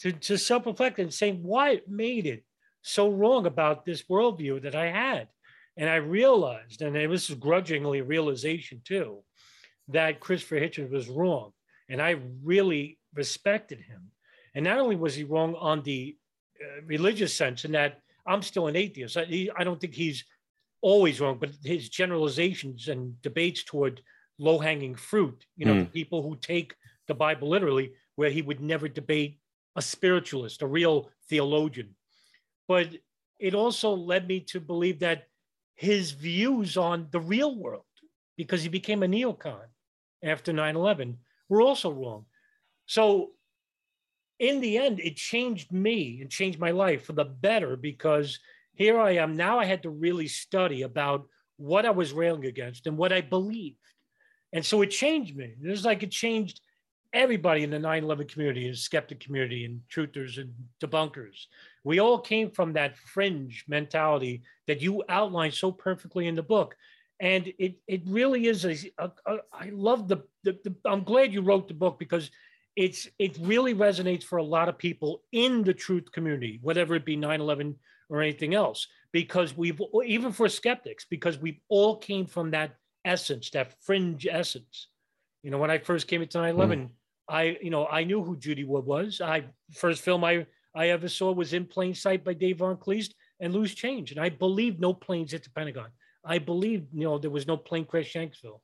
to 0.00 0.12
to 0.12 0.36
self-reflect 0.36 0.98
and 0.98 1.12
saying 1.12 1.42
what 1.42 1.88
made 1.88 2.26
it 2.26 2.44
so 2.82 3.10
wrong 3.10 3.46
about 3.46 3.84
this 3.84 4.02
worldview 4.04 4.62
that 4.62 4.74
I 4.74 4.90
had. 4.90 5.28
And 5.76 5.90
I 5.90 5.96
realized, 5.96 6.82
and 6.82 6.96
it 6.96 7.08
was 7.08 7.28
grudgingly 7.30 8.00
realization 8.02 8.80
too, 8.84 9.24
that 9.88 10.20
Christopher 10.20 10.60
Hitchens 10.60 10.90
was 10.90 11.08
wrong. 11.08 11.52
And 11.88 12.00
I 12.00 12.16
really 12.42 12.98
respected 13.14 13.80
him. 13.80 14.10
And 14.54 14.64
not 14.64 14.78
only 14.78 14.96
was 14.96 15.14
he 15.14 15.24
wrong 15.24 15.54
on 15.56 15.82
the 15.82 16.16
uh, 16.60 16.82
religious 16.86 17.34
sense, 17.34 17.64
in 17.64 17.72
that 17.72 18.00
I'm 18.26 18.42
still 18.42 18.68
an 18.68 18.76
atheist. 18.76 19.16
I, 19.16 19.24
he, 19.24 19.50
I 19.56 19.64
don't 19.64 19.80
think 19.80 19.94
he's 19.94 20.24
always 20.80 21.20
wrong, 21.20 21.38
but 21.40 21.50
his 21.64 21.88
generalizations 21.88 22.88
and 22.88 23.20
debates 23.22 23.64
toward 23.64 24.00
low 24.38 24.58
hanging 24.58 24.94
fruit, 24.94 25.44
you 25.56 25.66
know, 25.66 25.74
mm. 25.74 25.80
the 25.80 26.00
people 26.00 26.22
who 26.22 26.36
take 26.36 26.74
the 27.08 27.14
Bible 27.14 27.48
literally, 27.48 27.92
where 28.16 28.30
he 28.30 28.42
would 28.42 28.60
never 28.60 28.88
debate 28.88 29.38
a 29.76 29.82
spiritualist, 29.82 30.62
a 30.62 30.66
real 30.66 31.10
theologian. 31.28 31.94
But 32.68 32.88
it 33.38 33.54
also 33.54 33.94
led 33.94 34.26
me 34.26 34.40
to 34.40 34.60
believe 34.60 35.00
that 35.00 35.24
his 35.74 36.12
views 36.12 36.76
on 36.76 37.08
the 37.10 37.20
real 37.20 37.58
world, 37.58 37.84
because 38.36 38.62
he 38.62 38.68
became 38.68 39.02
a 39.02 39.06
neocon 39.06 39.66
after 40.22 40.52
9 40.52 40.76
11, 40.76 41.18
were 41.48 41.60
also 41.60 41.90
wrong. 41.90 42.26
So, 42.86 43.32
in 44.38 44.60
the 44.60 44.78
end, 44.78 45.00
it 45.00 45.16
changed 45.16 45.72
me 45.72 46.20
and 46.20 46.30
changed 46.30 46.58
my 46.58 46.70
life 46.70 47.04
for 47.04 47.12
the 47.12 47.24
better 47.24 47.76
because 47.76 48.38
here 48.74 48.98
I 48.98 49.12
am. 49.12 49.36
Now 49.36 49.58
I 49.58 49.64
had 49.64 49.82
to 49.84 49.90
really 49.90 50.26
study 50.26 50.82
about 50.82 51.26
what 51.56 51.86
I 51.86 51.90
was 51.90 52.12
railing 52.12 52.46
against 52.46 52.86
and 52.86 52.96
what 52.96 53.12
I 53.12 53.20
believed. 53.20 53.76
And 54.52 54.64
so 54.64 54.82
it 54.82 54.90
changed 54.90 55.36
me. 55.36 55.54
It 55.62 55.68
was 55.68 55.84
like 55.84 56.02
it 56.02 56.10
changed 56.10 56.60
everybody 57.14 57.62
in 57.62 57.70
the 57.70 57.78
9-11 57.78 58.28
community 58.28 58.66
and 58.66 58.76
skeptic 58.76 59.20
community 59.20 59.64
and 59.64 59.80
truthers 59.90 60.38
and 60.38 60.52
debunkers. 60.82 61.46
We 61.84 62.00
all 62.00 62.18
came 62.18 62.50
from 62.50 62.72
that 62.72 62.98
fringe 62.98 63.64
mentality 63.68 64.42
that 64.66 64.82
you 64.82 65.02
outlined 65.08 65.54
so 65.54 65.70
perfectly 65.70 66.26
in 66.26 66.34
the 66.34 66.42
book. 66.42 66.74
And 67.20 67.52
it, 67.58 67.76
it 67.86 68.02
really 68.06 68.48
is, 68.48 68.64
a, 68.64 68.76
a, 68.98 69.10
a, 69.26 69.36
I 69.52 69.70
love 69.72 70.08
the, 70.08 70.24
the, 70.42 70.58
the, 70.64 70.74
I'm 70.84 71.04
glad 71.04 71.32
you 71.32 71.42
wrote 71.42 71.68
the 71.68 71.74
book 71.74 71.98
because 71.98 72.30
it's, 72.76 73.08
it 73.20 73.38
really 73.40 73.74
resonates 73.74 74.24
for 74.24 74.38
a 74.38 74.42
lot 74.42 74.68
of 74.68 74.76
people 74.76 75.22
in 75.30 75.62
the 75.62 75.74
truth 75.74 76.10
community, 76.10 76.58
whatever 76.60 76.96
it 76.96 77.04
be 77.04 77.16
9-11 77.16 77.76
or 78.10 78.20
anything 78.20 78.54
else, 78.54 78.88
because 79.12 79.56
we've, 79.56 79.80
even 80.04 80.32
for 80.32 80.48
skeptics, 80.48 81.06
because 81.08 81.38
we 81.38 81.62
all 81.68 81.96
came 81.96 82.26
from 82.26 82.50
that 82.50 82.74
essence, 83.04 83.50
that 83.50 83.80
fringe 83.80 84.26
essence. 84.28 84.88
You 85.44 85.50
know, 85.50 85.58
when 85.58 85.70
I 85.70 85.78
first 85.78 86.08
came 86.08 86.22
into 86.22 86.38
9 86.38 86.54
11, 86.54 86.78
mm. 86.78 86.88
I, 87.28 87.56
you 87.62 87.70
know, 87.70 87.86
I 87.86 88.04
knew 88.04 88.22
who 88.22 88.36
Judy 88.36 88.64
Wood 88.64 88.84
was. 88.84 89.20
I 89.20 89.44
first 89.72 90.02
film 90.02 90.24
I 90.24 90.46
I 90.74 90.88
ever 90.88 91.08
saw 91.08 91.32
was 91.32 91.52
in 91.52 91.66
Plane 91.66 91.94
Site 91.94 92.24
by 92.24 92.34
Dave 92.34 92.58
Von 92.58 92.76
Kleist 92.76 93.12
and 93.40 93.54
Loose 93.54 93.74
Change, 93.74 94.10
and 94.10 94.20
I 94.20 94.28
believed 94.28 94.80
no 94.80 94.92
planes 94.92 95.32
hit 95.32 95.44
the 95.44 95.50
Pentagon. 95.50 95.88
I 96.24 96.38
believed, 96.38 96.88
you 96.92 97.04
know, 97.04 97.18
there 97.18 97.30
was 97.30 97.46
no 97.46 97.56
plane 97.56 97.84
crash 97.84 98.12
Shanksville, 98.12 98.60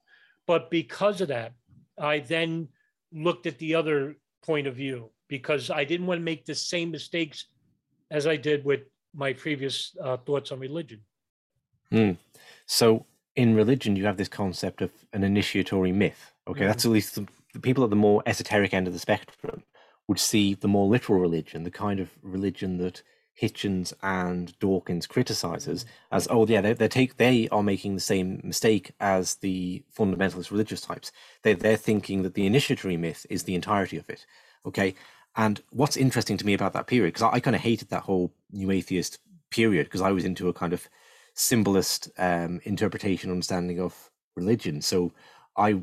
but 0.47 0.71
because 0.71 1.21
of 1.21 1.29
that, 1.29 1.53
I 1.99 2.21
then 2.21 2.69
looked 3.13 3.47
at 3.47 3.59
the 3.59 3.75
other 3.75 4.17
point 4.45 4.67
of 4.67 4.75
view 4.75 5.11
because 5.29 5.71
I 5.71 5.85
didn't 5.85 6.07
want 6.07 6.19
to 6.19 6.25
make 6.25 6.45
the 6.45 6.55
same 6.55 6.91
mistakes 6.91 7.47
as 8.11 8.27
I 8.27 8.37
did 8.37 8.65
with 8.65 8.81
my 9.15 9.33
previous 9.33 9.97
uh, 10.03 10.17
thoughts 10.17 10.51
on 10.53 10.59
religion. 10.59 11.01
Mm. 11.93 12.17
So 12.67 13.07
in 13.37 13.55
religion, 13.55 13.97
you 13.97 14.07
have 14.07 14.17
this 14.17 14.29
concept 14.29 14.83
of 14.83 14.91
an 15.13 15.23
initiatory 15.23 15.93
myth. 15.93 16.33
Okay, 16.49 16.65
mm. 16.65 16.67
that's 16.67 16.85
at 16.85 16.91
least 16.91 17.15
the, 17.17 17.27
the 17.53 17.61
people 17.61 17.85
at 17.85 17.91
the 17.91 17.97
more 17.97 18.23
esoteric 18.27 18.73
end 18.75 18.87
of 18.87 18.93
the 18.93 18.99
spectrum 18.99 19.65
would 20.09 20.19
see 20.19 20.55
the 20.55 20.69
more 20.69 20.89
literal 20.89 21.21
religion, 21.21 21.63
the 21.63 21.71
kind 21.71 22.01
of 22.01 22.11
religion 22.23 22.79
that 22.79 23.03
Hitchens 23.41 23.93
and 24.03 24.59
Dawkins 24.59 25.07
criticizes 25.07 25.87
as, 26.11 26.29
oh 26.31 26.47
yeah, 26.47 26.61
they 26.61 26.75
they 26.75 26.89
take 26.89 27.17
they 27.17 27.49
are 27.49 27.63
making 27.63 27.95
the 27.95 28.01
same 28.01 28.41
mistake 28.45 28.93
as 29.01 29.37
the 29.37 29.83
fundamentalist 29.97 30.51
religious 30.51 30.81
types. 30.81 31.11
They 31.43 31.55
they're 31.55 31.77
thinking 31.77 32.23
that 32.23 32.35
the 32.35 32.47
initiatory 32.47 32.97
myth 32.97 33.25
is 33.31 33.45
the 33.45 33.55
entirety 33.55 33.97
of 33.97 34.11
it. 34.11 34.27
Okay, 34.67 34.95
and 35.37 35.63
what's 35.71 35.97
interesting 35.97 36.37
to 36.37 36.47
me 36.47 36.55
about 36.55 36.73
that 36.75 36.87
period, 36.87 37.15
because 37.15 37.23
I, 37.23 37.37
I 37.37 37.41
kind 37.41 37.57
of 37.57 37.63
hated 37.63 37.89
that 37.89 38.03
whole 38.03 38.35
new 38.51 38.71
atheist 38.71 39.19
period, 39.51 39.87
because 39.87 40.03
I 40.03 40.13
was 40.13 40.25
into 40.25 40.49
a 40.49 40.53
kind 40.53 40.73
of 40.73 40.87
symbolist 41.35 42.11
um, 42.19 42.61
interpretation, 42.65 43.31
understanding 43.31 43.81
of 43.81 44.11
religion. 44.37 44.83
So 44.83 45.13
I, 45.57 45.81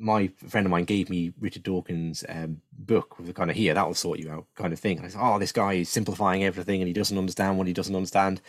my 0.00 0.28
friend 0.48 0.66
of 0.66 0.70
mine 0.70 0.84
gave 0.84 1.10
me 1.10 1.32
Richard 1.38 1.62
Dawkins' 1.62 2.24
um, 2.28 2.62
book 2.72 3.18
with 3.18 3.26
the 3.26 3.34
kind 3.34 3.50
of 3.50 3.56
here 3.56 3.74
that 3.74 3.86
will 3.86 3.94
sort 3.94 4.18
you 4.18 4.30
out 4.30 4.46
kind 4.56 4.72
of 4.72 4.80
thing. 4.80 4.96
And 4.96 5.06
I 5.06 5.10
said, 5.10 5.20
oh, 5.22 5.38
this 5.38 5.52
guy 5.52 5.74
is 5.74 5.88
simplifying 5.88 6.42
everything, 6.42 6.80
and 6.80 6.88
he 6.88 6.94
doesn't 6.94 7.18
understand 7.18 7.58
what 7.58 7.66
he 7.66 7.72
doesn't 7.72 7.94
understand. 7.94 8.40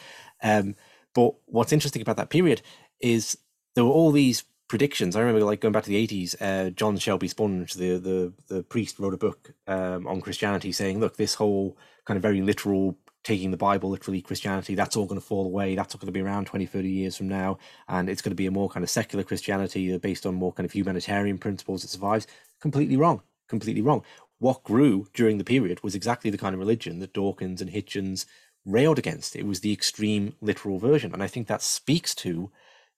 Um, 0.41 0.75
but 1.13 1.35
what's 1.45 1.73
interesting 1.73 2.01
about 2.01 2.17
that 2.17 2.29
period 2.29 2.61
is 2.99 3.37
there 3.75 3.83
were 3.83 3.91
all 3.91 4.11
these 4.11 4.45
predictions. 4.67 5.15
I 5.15 5.19
remember 5.19 5.43
like 5.43 5.59
going 5.59 5.73
back 5.73 5.83
to 5.83 5.89
the 5.89 5.97
eighties. 5.97 6.33
Uh, 6.39 6.69
John 6.73 6.97
Shelby 6.97 7.27
Spong, 7.27 7.65
the 7.75 7.97
the 7.97 8.33
the 8.47 8.63
priest, 8.63 8.97
wrote 8.99 9.13
a 9.13 9.17
book 9.17 9.53
um, 9.67 10.07
on 10.07 10.21
Christianity, 10.21 10.71
saying, 10.71 10.99
"Look, 10.99 11.17
this 11.17 11.35
whole 11.35 11.77
kind 12.05 12.17
of 12.17 12.21
very 12.21 12.41
literal 12.41 12.97
taking 13.23 13.51
the 13.51 13.57
Bible 13.57 13.89
literally, 13.89 14.21
Christianity, 14.21 14.75
that's 14.75 14.95
all 14.95 15.05
going 15.05 15.19
to 15.19 15.25
fall 15.25 15.45
away. 15.45 15.75
That's 15.75 15.93
not 15.93 16.01
going 16.01 16.07
to 16.07 16.11
be 16.11 16.21
around 16.21 16.45
20, 16.47 16.65
30 16.65 16.89
years 16.89 17.15
from 17.15 17.27
now. 17.27 17.57
And 17.87 18.09
it's 18.09 18.21
going 18.21 18.31
to 18.31 18.35
be 18.35 18.47
a 18.47 18.51
more 18.51 18.69
kind 18.69 18.83
of 18.83 18.89
secular 18.89 19.23
Christianity 19.23 19.95
based 19.97 20.25
on 20.25 20.35
more 20.35 20.53
kind 20.53 20.65
of 20.65 20.71
humanitarian 20.71 21.37
principles 21.37 21.81
that 21.81 21.89
survives. 21.89 22.27
Completely 22.59 22.97
wrong. 22.97 23.21
Completely 23.47 23.81
wrong. 23.81 24.03
What 24.39 24.63
grew 24.63 25.07
during 25.13 25.37
the 25.37 25.43
period 25.43 25.83
was 25.83 25.93
exactly 25.93 26.31
the 26.31 26.37
kind 26.37 26.53
of 26.53 26.59
religion 26.59 26.99
that 26.99 27.13
Dawkins 27.13 27.61
and 27.61 27.71
Hitchens 27.71 28.25
railed 28.65 28.97
against. 28.97 29.35
It 29.35 29.45
was 29.45 29.59
the 29.59 29.73
extreme 29.73 30.33
literal 30.41 30.79
version. 30.79 31.13
And 31.13 31.21
I 31.21 31.27
think 31.27 31.47
that 31.47 31.61
speaks 31.61 32.15
to 32.15 32.51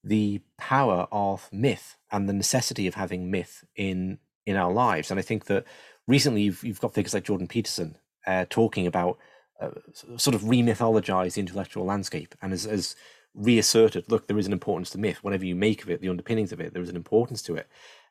the 0.04 0.42
power 0.58 1.08
of 1.12 1.50
myth 1.52 1.98
and 2.12 2.28
the 2.28 2.34
necessity 2.34 2.88
of 2.88 2.96
having 2.96 3.32
myth 3.32 3.64
in 3.76 4.20
in 4.46 4.58
our 4.58 4.72
lives. 4.72 5.10
And 5.10 5.20
I 5.20 5.24
think 5.24 5.46
that 5.46 5.66
recently 6.08 6.42
you've, 6.44 6.64
you've 6.64 6.82
got 6.82 6.94
figures 6.94 7.14
like 7.14 7.24
Jordan 7.24 7.48
Peterson 7.48 7.98
uh, 8.28 8.46
talking 8.50 8.88
about 8.88 9.18
uh, 9.64 10.18
sort 10.18 10.36
of 10.36 10.42
remythologized 10.42 11.34
the 11.34 11.42
intellectual 11.42 11.86
landscape 11.86 12.36
and 12.42 12.52
has, 12.52 12.64
has 12.64 12.96
reasserted, 13.36 14.10
look, 14.10 14.28
there 14.28 14.38
is 14.38 14.48
an 14.48 14.54
importance 14.54 14.90
to 14.92 14.98
myth. 14.98 15.24
Whatever 15.24 15.46
you 15.46 15.56
make 15.56 15.84
of 15.84 15.90
it, 15.90 16.02
the 16.02 16.10
underpinnings 16.10 16.52
of 16.52 16.60
it, 16.60 16.74
there 16.74 16.84
is 16.84 16.90
an 16.90 16.96
importance 16.96 17.42
to 17.44 17.56
it. 17.56 17.68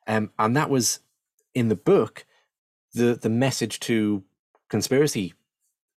Um, 0.07 0.31
and 0.37 0.55
that 0.55 0.69
was 0.69 0.99
in 1.53 1.69
the 1.69 1.75
book 1.75 2.25
the 2.93 3.15
the 3.15 3.29
message 3.29 3.79
to 3.81 4.23
conspiracy. 4.69 5.33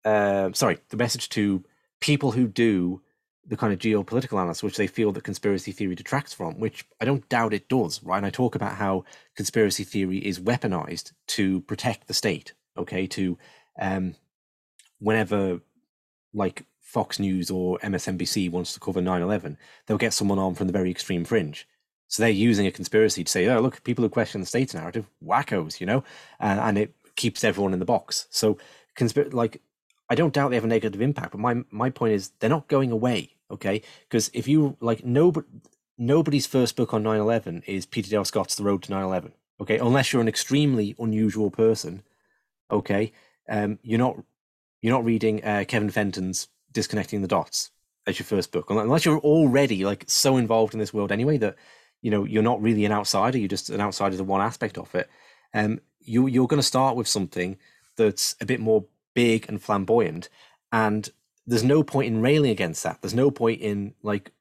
Uh, 0.05 0.51
sorry, 0.53 0.77
the 0.89 0.97
message 0.97 1.29
to 1.29 1.63
people 1.99 2.31
who 2.31 2.47
do 2.47 3.01
the 3.45 3.57
kind 3.57 3.73
of 3.73 3.79
geopolitical 3.79 4.33
analysis, 4.33 4.63
which 4.63 4.77
they 4.77 4.87
feel 4.87 5.11
that 5.11 5.23
conspiracy 5.23 5.71
theory 5.71 5.95
detracts 5.95 6.33
from, 6.33 6.59
which 6.59 6.85
I 7.01 7.05
don't 7.05 7.27
doubt 7.29 7.53
it 7.53 7.67
does, 7.67 8.01
right? 8.03 8.17
And 8.17 8.25
I 8.25 8.29
talk 8.29 8.55
about 8.55 8.75
how 8.75 9.03
conspiracy 9.35 9.83
theory 9.83 10.17
is 10.17 10.39
weaponized 10.39 11.11
to 11.27 11.61
protect 11.61 12.07
the 12.07 12.13
state, 12.13 12.53
okay, 12.77 13.05
to 13.07 13.37
um, 13.79 14.15
whenever 15.03 15.59
like 16.33 16.65
Fox 16.79 17.19
News 17.19 17.51
or 17.51 17.77
MSNBC 17.79 18.49
wants 18.49 18.73
to 18.73 18.79
cover 18.79 19.01
9/11, 19.01 19.57
they'll 19.85 19.97
get 19.97 20.13
someone 20.13 20.39
on 20.39 20.55
from 20.55 20.67
the 20.67 20.73
very 20.73 20.89
extreme 20.89 21.25
fringe. 21.25 21.67
So 22.07 22.23
they're 22.23 22.29
using 22.29 22.67
a 22.67 22.71
conspiracy 22.71 23.23
to 23.23 23.31
say, 23.31 23.47
"Oh, 23.47 23.59
look, 23.59 23.83
people 23.83 24.03
who 24.03 24.09
question 24.09 24.41
the 24.41 24.47
state's 24.47 24.73
narrative, 24.73 25.09
wackos," 25.23 25.79
you 25.79 25.85
know, 25.85 26.03
and, 26.39 26.77
it 26.77 26.93
keeps 27.15 27.43
everyone 27.43 27.73
in 27.73 27.79
the 27.79 27.85
box. 27.85 28.27
So, 28.29 28.57
conspir- 28.95 29.33
like, 29.33 29.61
I 30.09 30.15
don't 30.15 30.33
doubt 30.33 30.49
they 30.49 30.55
have 30.55 30.63
a 30.63 30.67
negative 30.67 31.01
impact, 31.01 31.31
but 31.31 31.39
my 31.39 31.63
my 31.71 31.89
point 31.89 32.13
is 32.13 32.31
they're 32.39 32.49
not 32.49 32.67
going 32.67 32.91
away, 32.91 33.35
okay? 33.51 33.81
Because 34.07 34.29
if 34.33 34.47
you 34.47 34.77
like, 34.79 35.03
nobody 35.03 35.47
nobody's 35.97 36.47
first 36.47 36.75
book 36.75 36.93
on 36.93 37.03
9/11 37.03 37.63
is 37.65 37.85
Peter 37.85 38.09
Dale 38.09 38.25
Scott's 38.25 38.55
The 38.55 38.63
Road 38.63 38.83
to 38.83 38.91
9/11, 38.91 39.33
okay? 39.61 39.77
Unless 39.79 40.13
you're 40.13 40.21
an 40.21 40.27
extremely 40.27 40.95
unusual 40.99 41.49
person, 41.51 42.03
okay? 42.69 43.11
Um, 43.49 43.79
you're 43.83 43.99
not 43.99 44.23
you're 44.83 44.93
not 44.93 45.05
reading 45.05 45.43
uh, 45.43 45.63
Kevin 45.67 45.89
Fenton's 45.89 46.49
Disconnecting 46.73 47.21
the 47.21 47.27
Dots 47.27 47.71
as 48.05 48.19
your 48.19 48.25
first 48.25 48.51
book, 48.51 48.69
unless 48.69 49.05
you're 49.05 49.19
already 49.19 49.85
like 49.85 50.03
so 50.07 50.35
involved 50.35 50.73
in 50.73 50.79
this 50.79 50.93
world 50.93 51.11
anyway 51.11 51.37
that 51.37 51.55
you 52.01 52.11
know 52.11 52.25
you're 52.25 52.43
not 52.43 52.61
really 52.61 52.83
an 52.83 52.91
outsider. 52.91 53.37
You're 53.37 53.47
just 53.47 53.69
an 53.69 53.79
outsider 53.79 54.17
to 54.17 54.23
one 54.25 54.41
aspect 54.41 54.77
of 54.77 54.93
it. 54.93 55.09
Um, 55.53 55.79
you 56.01 56.27
you're 56.27 56.47
going 56.47 56.59
to 56.59 56.67
start 56.67 56.97
with 56.97 57.07
something 57.07 57.57
that's 57.95 58.35
a 58.41 58.45
bit 58.45 58.59
more 58.59 58.85
big 59.13 59.45
and 59.47 59.61
flamboyant, 59.61 60.27
and 60.73 61.09
there's 61.47 61.63
no 61.63 61.81
point 61.81 62.07
in 62.07 62.21
railing 62.21 62.51
against 62.51 62.83
that. 62.83 63.01
There's 63.01 63.13
no 63.13 63.31
point 63.31 63.61
in 63.61 63.93
like 64.03 64.31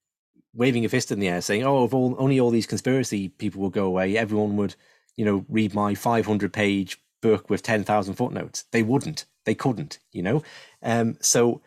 waving 0.54 0.84
a 0.84 0.88
fist 0.88 1.12
in 1.12 1.20
the 1.20 1.28
air 1.28 1.40
saying, 1.40 1.62
"Oh, 1.62 1.84
if 1.84 1.94
all, 1.94 2.16
only 2.18 2.40
all 2.40 2.50
these 2.50 2.66
conspiracy 2.66 3.28
people 3.28 3.62
will 3.62 3.70
go 3.70 3.84
away, 3.84 4.16
everyone 4.16 4.56
would, 4.56 4.74
you 5.14 5.24
know, 5.24 5.44
read 5.48 5.72
my 5.72 5.94
500 5.94 6.52
page 6.52 6.98
book 7.22 7.48
with 7.48 7.62
10,000 7.62 8.14
footnotes." 8.14 8.64
They 8.70 8.82
wouldn't. 8.82 9.24
They 9.44 9.54
couldn't, 9.54 9.98
you 10.12 10.22
know? 10.22 10.42
Um, 10.82 11.16
so 11.20 11.62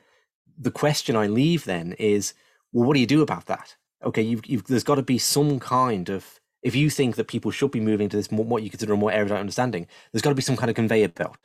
the 0.57 0.71
question 0.71 1.15
I 1.15 1.27
leave 1.27 1.65
then 1.65 1.93
is, 1.93 2.33
well, 2.71 2.85
what 2.87 2.93
do 2.93 2.99
you 2.99 3.07
do 3.07 3.21
about 3.21 3.47
that? 3.47 3.75
Okay, 4.03 4.21
you've, 4.21 4.45
you've, 4.45 4.65
there's 4.65 4.83
got 4.83 4.95
to 4.95 5.01
be 5.01 5.17
some 5.17 5.59
kind 5.59 6.09
of, 6.09 6.39
if 6.61 6.75
you 6.75 6.89
think 6.89 7.15
that 7.15 7.27
people 7.27 7.51
should 7.51 7.71
be 7.71 7.79
moving 7.79 8.09
to 8.09 8.17
this, 8.17 8.31
more, 8.31 8.45
what 8.45 8.63
you 8.63 8.69
consider 8.69 8.93
a 8.93 8.97
more 8.97 9.11
erudite 9.11 9.39
understanding, 9.39 9.87
there's 10.11 10.21
got 10.21 10.29
to 10.29 10.35
be 10.35 10.41
some 10.41 10.57
kind 10.57 10.69
of 10.69 10.75
conveyor 10.75 11.09
belt 11.09 11.37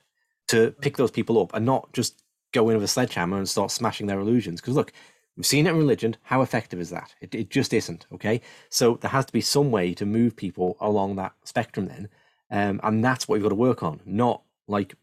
to 0.49 0.73
pick 0.81 0.97
those 0.97 1.11
people 1.11 1.41
up 1.41 1.55
and 1.55 1.65
not 1.65 1.93
just 1.93 2.23
go 2.53 2.69
in 2.69 2.77
with 2.77 2.85
a 2.85 2.89
sledgehammer 2.89 3.39
and 3.39 3.49
start 3.49 3.71
smashing 3.71 4.07
their 4.07 4.21
illusions. 4.21 4.61
Because 4.61 4.75
look, 4.75 4.93
we've 5.37 5.47
seen 5.47 5.67
it 5.67 5.71
in 5.71 5.79
religion. 5.79 6.17
How 6.23 6.43
effective 6.43 6.81
is 6.81 6.91
that? 6.91 7.15
It, 7.21 7.35
it 7.35 7.51
just 7.51 7.73
isn't. 7.73 8.07
Okay. 8.13 8.41
So 8.69 8.99
there 9.01 9.11
has 9.11 9.27
to 9.27 9.33
be 9.33 9.41
some 9.41 9.71
way 9.71 9.95
to 9.95 10.05
move 10.05 10.37
people 10.37 10.77
along 10.81 11.17
that 11.17 11.33
spectrum 11.45 11.87
then. 11.87 12.09
Um, 12.51 12.81
and 12.83 13.05
that's 13.05 13.29
what 13.29 13.37
you've 13.37 13.45
got 13.45 13.51
to 13.51 13.55
work 13.55 13.83
on, 13.83 14.01
not 14.05 14.43
like 14.67 14.95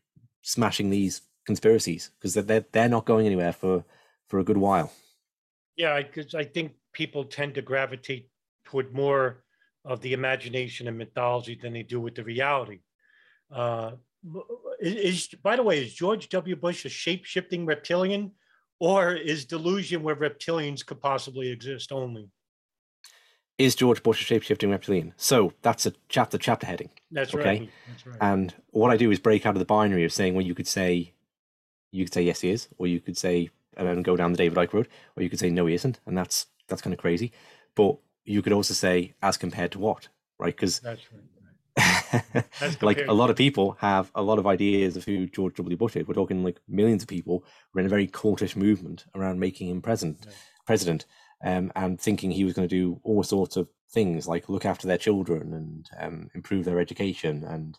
smashing 0.41 0.89
these 0.89 1.21
conspiracies 1.45 2.11
because 2.19 2.33
they're, 2.33 2.65
they're 2.71 2.89
not 2.89 3.05
going 3.05 3.25
anywhere 3.25 3.53
for 3.53 3.83
for 4.27 4.39
a 4.39 4.43
good 4.43 4.57
while. 4.57 4.91
Yeah, 5.77 6.01
because 6.01 6.35
I 6.35 6.43
think 6.43 6.73
people 6.91 7.23
tend 7.23 7.55
to 7.55 7.61
gravitate 7.61 8.29
toward 8.65 8.93
more 8.93 9.43
of 9.85 10.01
the 10.01 10.13
imagination 10.13 10.87
and 10.87 10.97
mythology 10.97 11.57
than 11.61 11.73
they 11.73 11.83
do 11.83 12.01
with 12.01 12.15
the 12.15 12.23
reality. 12.23 12.79
Uh, 13.49 13.91
is, 14.81 15.29
by 15.41 15.55
the 15.55 15.63
way, 15.63 15.81
is 15.81 15.93
George 15.93 16.27
W. 16.29 16.55
Bush 16.55 16.83
a 16.83 16.89
shape 16.89 17.23
shifting 17.23 17.65
reptilian 17.65 18.31
or 18.79 19.13
is 19.13 19.45
delusion 19.45 20.03
where 20.03 20.15
reptilians 20.15 20.85
could 20.85 20.99
possibly 20.99 21.49
exist 21.49 21.91
only? 21.91 22.29
Is 23.57 23.75
George 23.75 24.03
Bush 24.03 24.21
a 24.21 24.23
shape 24.23 24.43
shifting 24.43 24.69
reptilian? 24.69 25.13
So 25.17 25.53
that's 25.63 25.85
a 25.85 25.93
chapter 26.09 26.37
chapter 26.37 26.67
heading. 26.67 26.89
That's 27.11 27.33
okay? 27.33 27.43
right. 27.43 27.69
That's 27.89 28.07
right. 28.07 28.17
And 28.21 28.53
what 28.69 28.91
I 28.91 28.97
do 28.97 29.09
is 29.09 29.19
break 29.19 29.45
out 29.45 29.55
of 29.55 29.59
the 29.59 29.65
binary 29.65 30.05
of 30.05 30.13
saying, 30.13 30.35
well, 30.35 30.45
you 30.45 30.53
could 30.53 30.67
say, 30.67 31.13
you 31.91 32.05
could 32.05 32.13
say 32.13 32.21
yes, 32.21 32.41
he 32.41 32.51
is, 32.51 32.67
or 32.77 32.85
you 32.85 32.99
could 32.99 33.17
say 33.17 33.49
and 33.77 33.87
then 33.87 34.01
go 34.01 34.17
down 34.17 34.31
the 34.31 34.37
David 34.37 34.57
Icke 34.57 34.73
road, 34.73 34.87
or 35.15 35.23
you 35.23 35.29
could 35.29 35.39
say 35.39 35.49
no, 35.49 35.65
he 35.67 35.75
isn't, 35.75 35.99
and 36.05 36.17
that's 36.17 36.47
that's 36.67 36.81
kind 36.81 36.93
of 36.93 36.99
crazy. 36.99 37.31
But 37.75 37.97
you 38.25 38.41
could 38.41 38.53
also 38.53 38.73
say 38.73 39.13
as 39.21 39.37
compared 39.37 39.71
to 39.71 39.79
what, 39.79 40.09
right? 40.39 40.55
Because 40.55 40.79
that's 40.79 41.01
right. 41.11 41.21
like 42.81 43.05
a 43.07 43.13
lot 43.13 43.29
of 43.29 43.35
people 43.35 43.77
have 43.79 44.11
a 44.15 44.21
lot 44.21 44.39
of 44.39 44.47
ideas 44.47 44.97
of 44.97 45.05
who 45.05 45.27
George 45.27 45.55
W. 45.55 45.77
Bush 45.77 45.95
is. 45.95 46.07
We're 46.07 46.15
talking 46.15 46.43
like 46.43 46.59
millions 46.67 47.03
of 47.03 47.07
people 47.07 47.43
We're 47.73 47.81
in 47.81 47.85
a 47.85 47.89
very 47.89 48.07
cultish 48.07 48.55
movement 48.55 49.05
around 49.13 49.39
making 49.39 49.69
him 49.69 49.81
president, 49.81 50.25
yeah. 50.25 50.33
president, 50.65 51.05
um, 51.43 51.71
and 51.75 51.99
thinking 51.99 52.31
he 52.31 52.43
was 52.43 52.53
going 52.53 52.67
to 52.67 52.75
do 52.75 52.99
all 53.03 53.23
sorts 53.23 53.57
of 53.57 53.67
things 53.91 54.27
like 54.27 54.49
look 54.49 54.65
after 54.65 54.87
their 54.87 54.97
children 54.97 55.53
and 55.53 55.89
um, 55.99 56.29
improve 56.35 56.65
their 56.65 56.79
education 56.79 57.43
and 57.43 57.77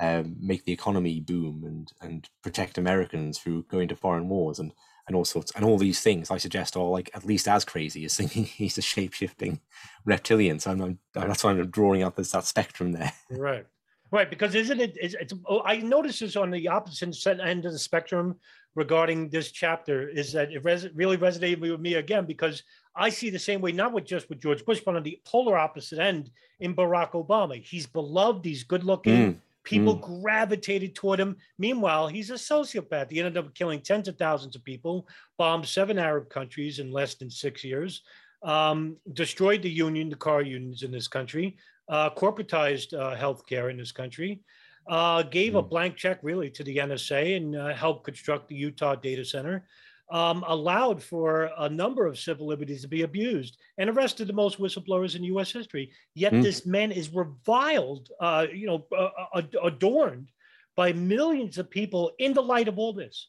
um, 0.00 0.36
make 0.40 0.64
the 0.64 0.72
economy 0.72 1.20
boom 1.20 1.62
and 1.66 1.92
and 2.00 2.28
protect 2.42 2.78
Americans 2.78 3.38
through 3.38 3.64
going 3.64 3.88
to 3.88 3.96
foreign 3.96 4.28
wars 4.28 4.58
and 4.58 4.72
and 5.06 5.16
all 5.16 5.24
sorts 5.24 5.50
and 5.56 5.64
all 5.64 5.76
these 5.76 6.00
things 6.00 6.30
I 6.30 6.38
suggest 6.38 6.76
are 6.76 6.84
like 6.84 7.10
at 7.14 7.26
least 7.26 7.48
as 7.48 7.64
crazy 7.64 8.04
as 8.04 8.16
thinking 8.16 8.44
he's 8.60 8.78
a 8.78 8.82
shape 8.82 9.12
shifting 9.12 9.60
reptilian. 10.04 10.58
So 10.58 10.70
I'm, 10.70 10.80
I'm, 10.80 10.98
that's 11.12 11.44
why 11.44 11.50
I'm 11.50 11.70
drawing 11.70 12.02
out 12.02 12.16
this 12.16 12.32
that 12.32 12.44
spectrum 12.44 12.92
there. 12.92 13.12
Right, 13.30 13.66
right. 14.10 14.30
Because 14.30 14.54
isn't 14.54 14.80
it? 14.80 14.96
It's, 15.00 15.14
it's 15.14 15.34
oh, 15.46 15.62
I 15.64 15.78
notice 15.78 16.20
this 16.20 16.36
on 16.36 16.50
the 16.50 16.68
opposite 16.68 17.40
end 17.40 17.66
of 17.66 17.72
the 17.72 17.78
spectrum 17.78 18.36
regarding 18.74 19.28
this 19.28 19.50
chapter 19.50 20.08
is 20.08 20.32
that 20.32 20.52
it 20.52 20.64
res- 20.64 20.92
really 20.94 21.16
resonated 21.16 21.60
with 21.60 21.80
me 21.80 21.94
again 21.94 22.24
because 22.24 22.62
I 22.96 23.08
see 23.08 23.30
the 23.30 23.38
same 23.38 23.60
way, 23.60 23.72
not 23.72 23.92
with 23.92 24.04
just 24.04 24.28
with 24.28 24.40
George 24.40 24.64
Bush, 24.64 24.80
but 24.84 24.96
on 24.96 25.02
the 25.02 25.20
polar 25.24 25.56
opposite 25.56 25.98
end 25.98 26.30
in 26.58 26.74
Barack 26.74 27.12
Obama. 27.12 27.62
He's 27.62 27.86
beloved, 27.86 28.44
he's 28.44 28.64
good 28.64 28.84
looking. 28.84 29.34
Mm. 29.34 29.36
People 29.62 29.96
mm. 29.96 30.22
gravitated 30.22 30.94
toward 30.94 31.20
him. 31.20 31.36
Meanwhile, 31.58 32.08
he's 32.08 32.30
a 32.30 32.34
sociopath. 32.34 33.10
He 33.10 33.18
ended 33.18 33.36
up 33.36 33.54
killing 33.54 33.80
tens 33.80 34.08
of 34.08 34.16
thousands 34.16 34.56
of 34.56 34.64
people, 34.64 35.06
bombed 35.38 35.66
seven 35.66 35.98
Arab 35.98 36.30
countries 36.30 36.78
in 36.78 36.90
less 36.90 37.14
than 37.14 37.30
six 37.30 37.62
years, 37.62 38.02
um, 38.42 38.96
destroyed 39.12 39.62
the 39.62 39.70
union, 39.70 40.08
the 40.08 40.16
car 40.16 40.42
unions 40.42 40.82
in 40.82 40.90
this 40.90 41.08
country, 41.08 41.58
uh, 41.88 42.10
corporatized 42.10 42.94
uh, 42.94 43.14
healthcare 43.16 43.70
in 43.70 43.76
this 43.76 43.92
country, 43.92 44.40
uh, 44.88 45.22
gave 45.22 45.52
mm. 45.52 45.58
a 45.58 45.62
blank 45.62 45.96
check 45.96 46.18
really 46.22 46.50
to 46.50 46.64
the 46.64 46.78
NSA 46.78 47.36
and 47.36 47.54
uh, 47.54 47.74
helped 47.74 48.04
construct 48.04 48.48
the 48.48 48.56
Utah 48.56 48.94
data 48.94 49.24
center 49.24 49.66
um, 50.10 50.44
allowed 50.46 51.02
for 51.02 51.50
a 51.58 51.68
number 51.68 52.06
of 52.06 52.18
civil 52.18 52.46
liberties 52.46 52.82
to 52.82 52.88
be 52.88 53.02
abused 53.02 53.58
and 53.78 53.88
arrested 53.88 54.26
the 54.26 54.32
most 54.32 54.58
whistleblowers 54.58 55.16
in 55.16 55.24
U.S. 55.24 55.52
history. 55.52 55.92
Yet 56.14 56.32
mm. 56.32 56.42
this 56.42 56.66
man 56.66 56.92
is 56.92 57.14
reviled, 57.14 58.10
uh, 58.20 58.46
you 58.52 58.66
know, 58.66 58.86
uh, 58.96 59.10
uh 59.34 59.42
adorned 59.62 60.28
by 60.76 60.92
millions 60.92 61.58
of 61.58 61.70
people 61.70 62.12
in 62.18 62.32
the 62.32 62.42
light 62.42 62.68
of 62.68 62.78
all 62.78 62.92
this. 62.92 63.28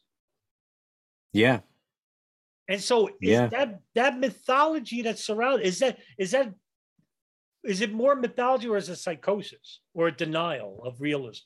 Yeah. 1.32 1.60
And 2.68 2.80
so, 2.80 3.08
is 3.08 3.14
yeah. 3.20 3.46
that 3.48 3.80
that 3.94 4.18
mythology 4.18 5.02
that 5.02 5.18
surrounds 5.18 5.64
is 5.64 5.78
that 5.80 5.98
is 6.18 6.30
that 6.30 6.54
is 7.64 7.80
it 7.80 7.92
more 7.92 8.14
mythology 8.14 8.68
or 8.68 8.76
is 8.76 8.88
it 8.88 8.96
psychosis 8.96 9.80
or 9.94 10.08
a 10.08 10.12
denial 10.12 10.82
of 10.84 11.00
realism? 11.00 11.44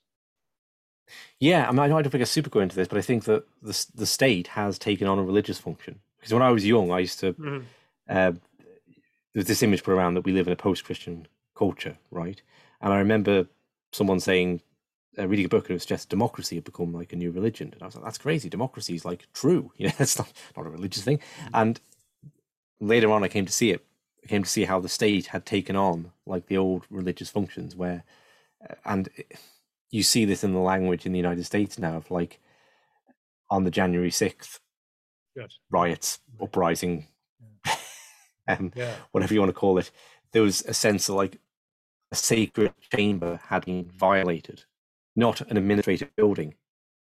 Yeah, 1.38 1.68
I 1.68 1.72
mean, 1.72 1.80
I 1.80 1.88
don't 1.88 2.10
think 2.10 2.22
I 2.22 2.24
super 2.24 2.50
go 2.50 2.60
into 2.60 2.76
this, 2.76 2.88
but 2.88 2.98
I 2.98 3.02
think 3.02 3.24
that 3.24 3.44
the 3.62 3.86
the 3.94 4.06
state 4.06 4.48
has 4.48 4.78
taken 4.78 5.06
on 5.06 5.18
a 5.18 5.22
religious 5.22 5.58
function. 5.58 6.00
Because 6.18 6.32
when 6.32 6.42
I 6.42 6.50
was 6.50 6.66
young, 6.66 6.90
I 6.90 7.00
used 7.00 7.20
to 7.20 7.32
mm-hmm. 7.34 7.64
uh, 8.08 8.32
there's 9.34 9.46
this 9.46 9.62
image 9.62 9.84
put 9.84 9.92
around 9.92 10.14
that 10.14 10.24
we 10.24 10.32
live 10.32 10.46
in 10.46 10.52
a 10.52 10.56
post-Christian 10.56 11.28
culture, 11.54 11.98
right? 12.10 12.40
And 12.80 12.92
I 12.92 12.98
remember 12.98 13.46
someone 13.92 14.18
saying, 14.18 14.62
uh, 15.18 15.28
reading 15.28 15.44
a 15.44 15.48
book, 15.48 15.64
and 15.64 15.72
it 15.72 15.74
was 15.74 15.86
just 15.86 16.08
democracy 16.08 16.56
had 16.56 16.64
become 16.64 16.92
like 16.92 17.12
a 17.12 17.16
new 17.16 17.30
religion, 17.30 17.70
and 17.72 17.82
I 17.82 17.86
was 17.86 17.96
like, 17.96 18.04
that's 18.04 18.18
crazy. 18.18 18.48
Democracy 18.48 18.94
is 18.94 19.04
like 19.04 19.26
true, 19.32 19.72
you 19.76 19.88
know, 19.88 19.94
it's 19.98 20.18
not 20.18 20.32
not 20.56 20.66
a 20.66 20.70
religious 20.70 21.04
thing. 21.04 21.18
Mm-hmm. 21.18 21.54
And 21.54 21.80
later 22.80 23.10
on, 23.10 23.24
I 23.24 23.28
came 23.28 23.46
to 23.46 23.52
see 23.52 23.70
it. 23.70 23.84
I 24.24 24.26
came 24.26 24.42
to 24.42 24.50
see 24.50 24.64
how 24.64 24.80
the 24.80 24.88
state 24.88 25.26
had 25.26 25.46
taken 25.46 25.76
on 25.76 26.12
like 26.26 26.46
the 26.46 26.56
old 26.56 26.86
religious 26.90 27.30
functions, 27.30 27.76
where 27.76 28.04
uh, 28.68 28.74
and. 28.84 29.08
It, 29.16 29.38
you 29.90 30.02
see 30.02 30.24
this 30.24 30.44
in 30.44 30.52
the 30.52 30.58
language 30.58 31.06
in 31.06 31.12
the 31.12 31.18
United 31.18 31.44
States 31.44 31.78
now 31.78 31.96
of 31.96 32.10
like 32.10 32.40
on 33.50 33.64
the 33.64 33.70
January 33.70 34.10
6th 34.10 34.58
yes. 35.36 35.58
riots, 35.70 36.18
uprising, 36.42 37.06
yeah. 37.64 37.74
um, 38.48 38.72
yeah. 38.74 38.94
whatever 39.12 39.34
you 39.34 39.40
want 39.40 39.50
to 39.50 39.58
call 39.58 39.78
it. 39.78 39.90
There 40.32 40.42
was 40.42 40.62
a 40.62 40.74
sense 40.74 41.08
of 41.08 41.14
like 41.14 41.38
a 42.10 42.16
sacred 42.16 42.72
chamber 42.94 43.40
had 43.48 43.64
been 43.64 43.84
violated, 43.84 44.64
not 45.14 45.40
an 45.42 45.56
administrative 45.56 46.14
building. 46.16 46.54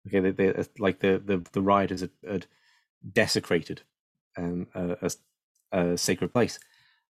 Okay, 0.08 0.20
they, 0.20 0.32
they, 0.32 0.54
uh, 0.54 0.64
like 0.80 1.00
the, 1.00 1.22
the, 1.24 1.44
the 1.52 1.62
rioters 1.62 2.02
had, 2.02 2.12
had 2.28 2.48
desecrated 3.14 3.82
um, 4.38 4.68
a, 4.74 4.98
a, 5.02 5.80
a, 5.80 5.98
sacred 5.98 6.34
place. 6.34 6.60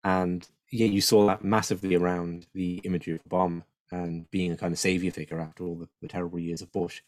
And 0.02 0.46
yeah, 0.70 0.86
you 0.86 1.00
saw 1.00 1.26
that 1.26 1.44
massively 1.44 1.94
around 1.94 2.46
the 2.54 2.80
imagery 2.84 3.14
of 3.14 3.22
the 3.22 3.28
bomb 3.28 3.64
and 3.92 4.30
being 4.30 4.52
a 4.52 4.56
kind 4.56 4.72
of 4.72 4.78
savior 4.78 5.10
figure 5.10 5.40
after 5.40 5.64
all 5.64 5.76
the, 5.76 5.88
the 6.00 6.08
terrible 6.08 6.38
years 6.38 6.62
of 6.62 6.72
Bush, 6.72 7.02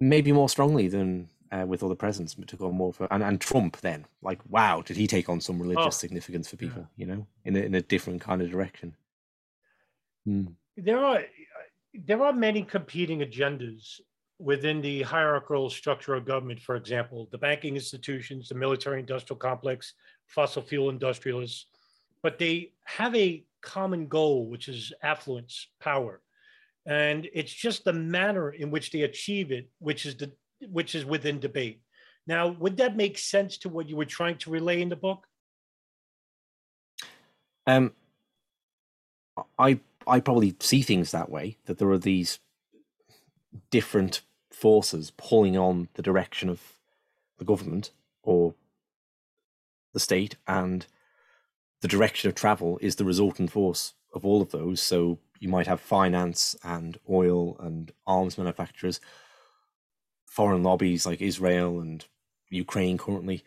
maybe 0.00 0.32
more 0.32 0.48
strongly 0.48 0.88
than 0.88 1.28
uh, 1.52 1.64
with 1.66 1.80
the 1.80 1.94
presidents, 1.96 2.34
but 2.34 2.48
took 2.48 2.60
on 2.60 2.74
more 2.74 2.92
for 2.92 3.08
and, 3.10 3.22
and 3.22 3.40
Trump. 3.40 3.76
Then, 3.78 4.06
like, 4.22 4.40
wow, 4.48 4.82
did 4.82 4.96
he 4.96 5.06
take 5.06 5.28
on 5.28 5.40
some 5.40 5.60
religious 5.60 5.86
oh, 5.86 5.90
significance 5.90 6.48
for 6.48 6.56
people? 6.56 6.86
Yeah. 6.96 7.04
You 7.04 7.06
know, 7.12 7.26
in 7.44 7.56
a, 7.56 7.60
in 7.60 7.74
a 7.74 7.82
different 7.82 8.20
kind 8.20 8.42
of 8.42 8.50
direction. 8.50 8.96
Hmm. 10.24 10.46
There 10.76 11.04
are 11.04 11.22
there 11.94 12.22
are 12.22 12.32
many 12.32 12.62
competing 12.62 13.20
agendas 13.20 14.00
within 14.38 14.82
the 14.82 15.02
hierarchical 15.02 15.70
structure 15.70 16.14
of 16.14 16.26
government. 16.26 16.60
For 16.60 16.76
example, 16.76 17.28
the 17.30 17.38
banking 17.38 17.74
institutions, 17.74 18.48
the 18.48 18.54
military-industrial 18.54 19.38
complex, 19.38 19.94
fossil 20.26 20.62
fuel 20.62 20.90
industrialists, 20.90 21.66
but 22.22 22.38
they 22.38 22.72
have 22.84 23.14
a 23.14 23.44
common 23.62 24.06
goal, 24.06 24.46
which 24.46 24.68
is 24.68 24.92
affluence, 25.02 25.68
power. 25.80 26.20
And 26.86 27.28
it's 27.34 27.52
just 27.52 27.84
the 27.84 27.92
manner 27.92 28.50
in 28.50 28.70
which 28.70 28.90
they 28.90 29.02
achieve 29.02 29.50
it, 29.50 29.68
which 29.78 30.06
is 30.06 30.16
the 30.16 30.32
which 30.70 30.94
is 30.94 31.04
within 31.04 31.38
debate. 31.38 31.82
Now, 32.26 32.48
would 32.48 32.76
that 32.78 32.96
make 32.96 33.18
sense 33.18 33.58
to 33.58 33.68
what 33.68 33.88
you 33.88 33.96
were 33.96 34.04
trying 34.04 34.38
to 34.38 34.50
relay 34.50 34.80
in 34.80 34.88
the 34.88 34.96
book? 34.96 35.26
Um, 37.66 37.92
I 39.58 39.80
I 40.06 40.20
probably 40.20 40.54
see 40.60 40.82
things 40.82 41.10
that 41.10 41.30
way. 41.30 41.56
That 41.66 41.78
there 41.78 41.90
are 41.90 41.98
these 41.98 42.38
different 43.70 44.22
forces 44.50 45.12
pulling 45.16 45.56
on 45.56 45.88
the 45.94 46.02
direction 46.02 46.48
of 46.48 46.60
the 47.38 47.44
government 47.44 47.90
or 48.22 48.54
the 49.92 50.00
state, 50.00 50.36
and 50.46 50.86
the 51.82 51.88
direction 51.88 52.28
of 52.28 52.34
travel 52.34 52.78
is 52.80 52.96
the 52.96 53.04
resultant 53.04 53.50
force 53.50 53.94
of 54.14 54.24
all 54.24 54.40
of 54.42 54.50
those. 54.50 54.80
So 54.80 55.18
you 55.40 55.48
might 55.48 55.66
have 55.66 55.80
finance 55.80 56.56
and 56.64 56.98
oil 57.08 57.56
and 57.60 57.92
arms 58.06 58.38
manufacturers, 58.38 59.00
foreign 60.24 60.62
lobbies 60.62 61.06
like 61.06 61.20
Israel 61.20 61.80
and 61.80 62.04
Ukraine 62.48 62.98
currently, 62.98 63.44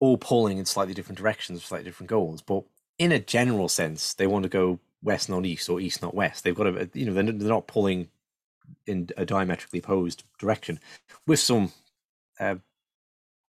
all 0.00 0.16
pulling 0.16 0.58
in 0.58 0.64
slightly 0.64 0.94
different 0.94 1.18
directions, 1.18 1.64
slightly 1.64 1.84
different 1.84 2.10
goals. 2.10 2.40
But 2.40 2.64
in 2.98 3.12
a 3.12 3.18
general 3.18 3.68
sense, 3.68 4.14
they 4.14 4.26
want 4.26 4.44
to 4.44 4.48
go 4.48 4.78
west, 5.02 5.28
not 5.28 5.46
east, 5.46 5.68
or 5.68 5.80
east, 5.80 6.02
not 6.02 6.14
west. 6.14 6.44
They've 6.44 6.54
got 6.54 6.64
to, 6.64 6.90
you 6.94 7.06
know, 7.06 7.12
they're, 7.12 7.24
they're 7.24 7.48
not 7.48 7.66
pulling 7.66 8.08
in 8.86 9.08
a 9.16 9.24
diametrically 9.24 9.78
opposed 9.78 10.24
direction, 10.38 10.78
with 11.26 11.38
some 11.38 11.72
uh, 12.38 12.56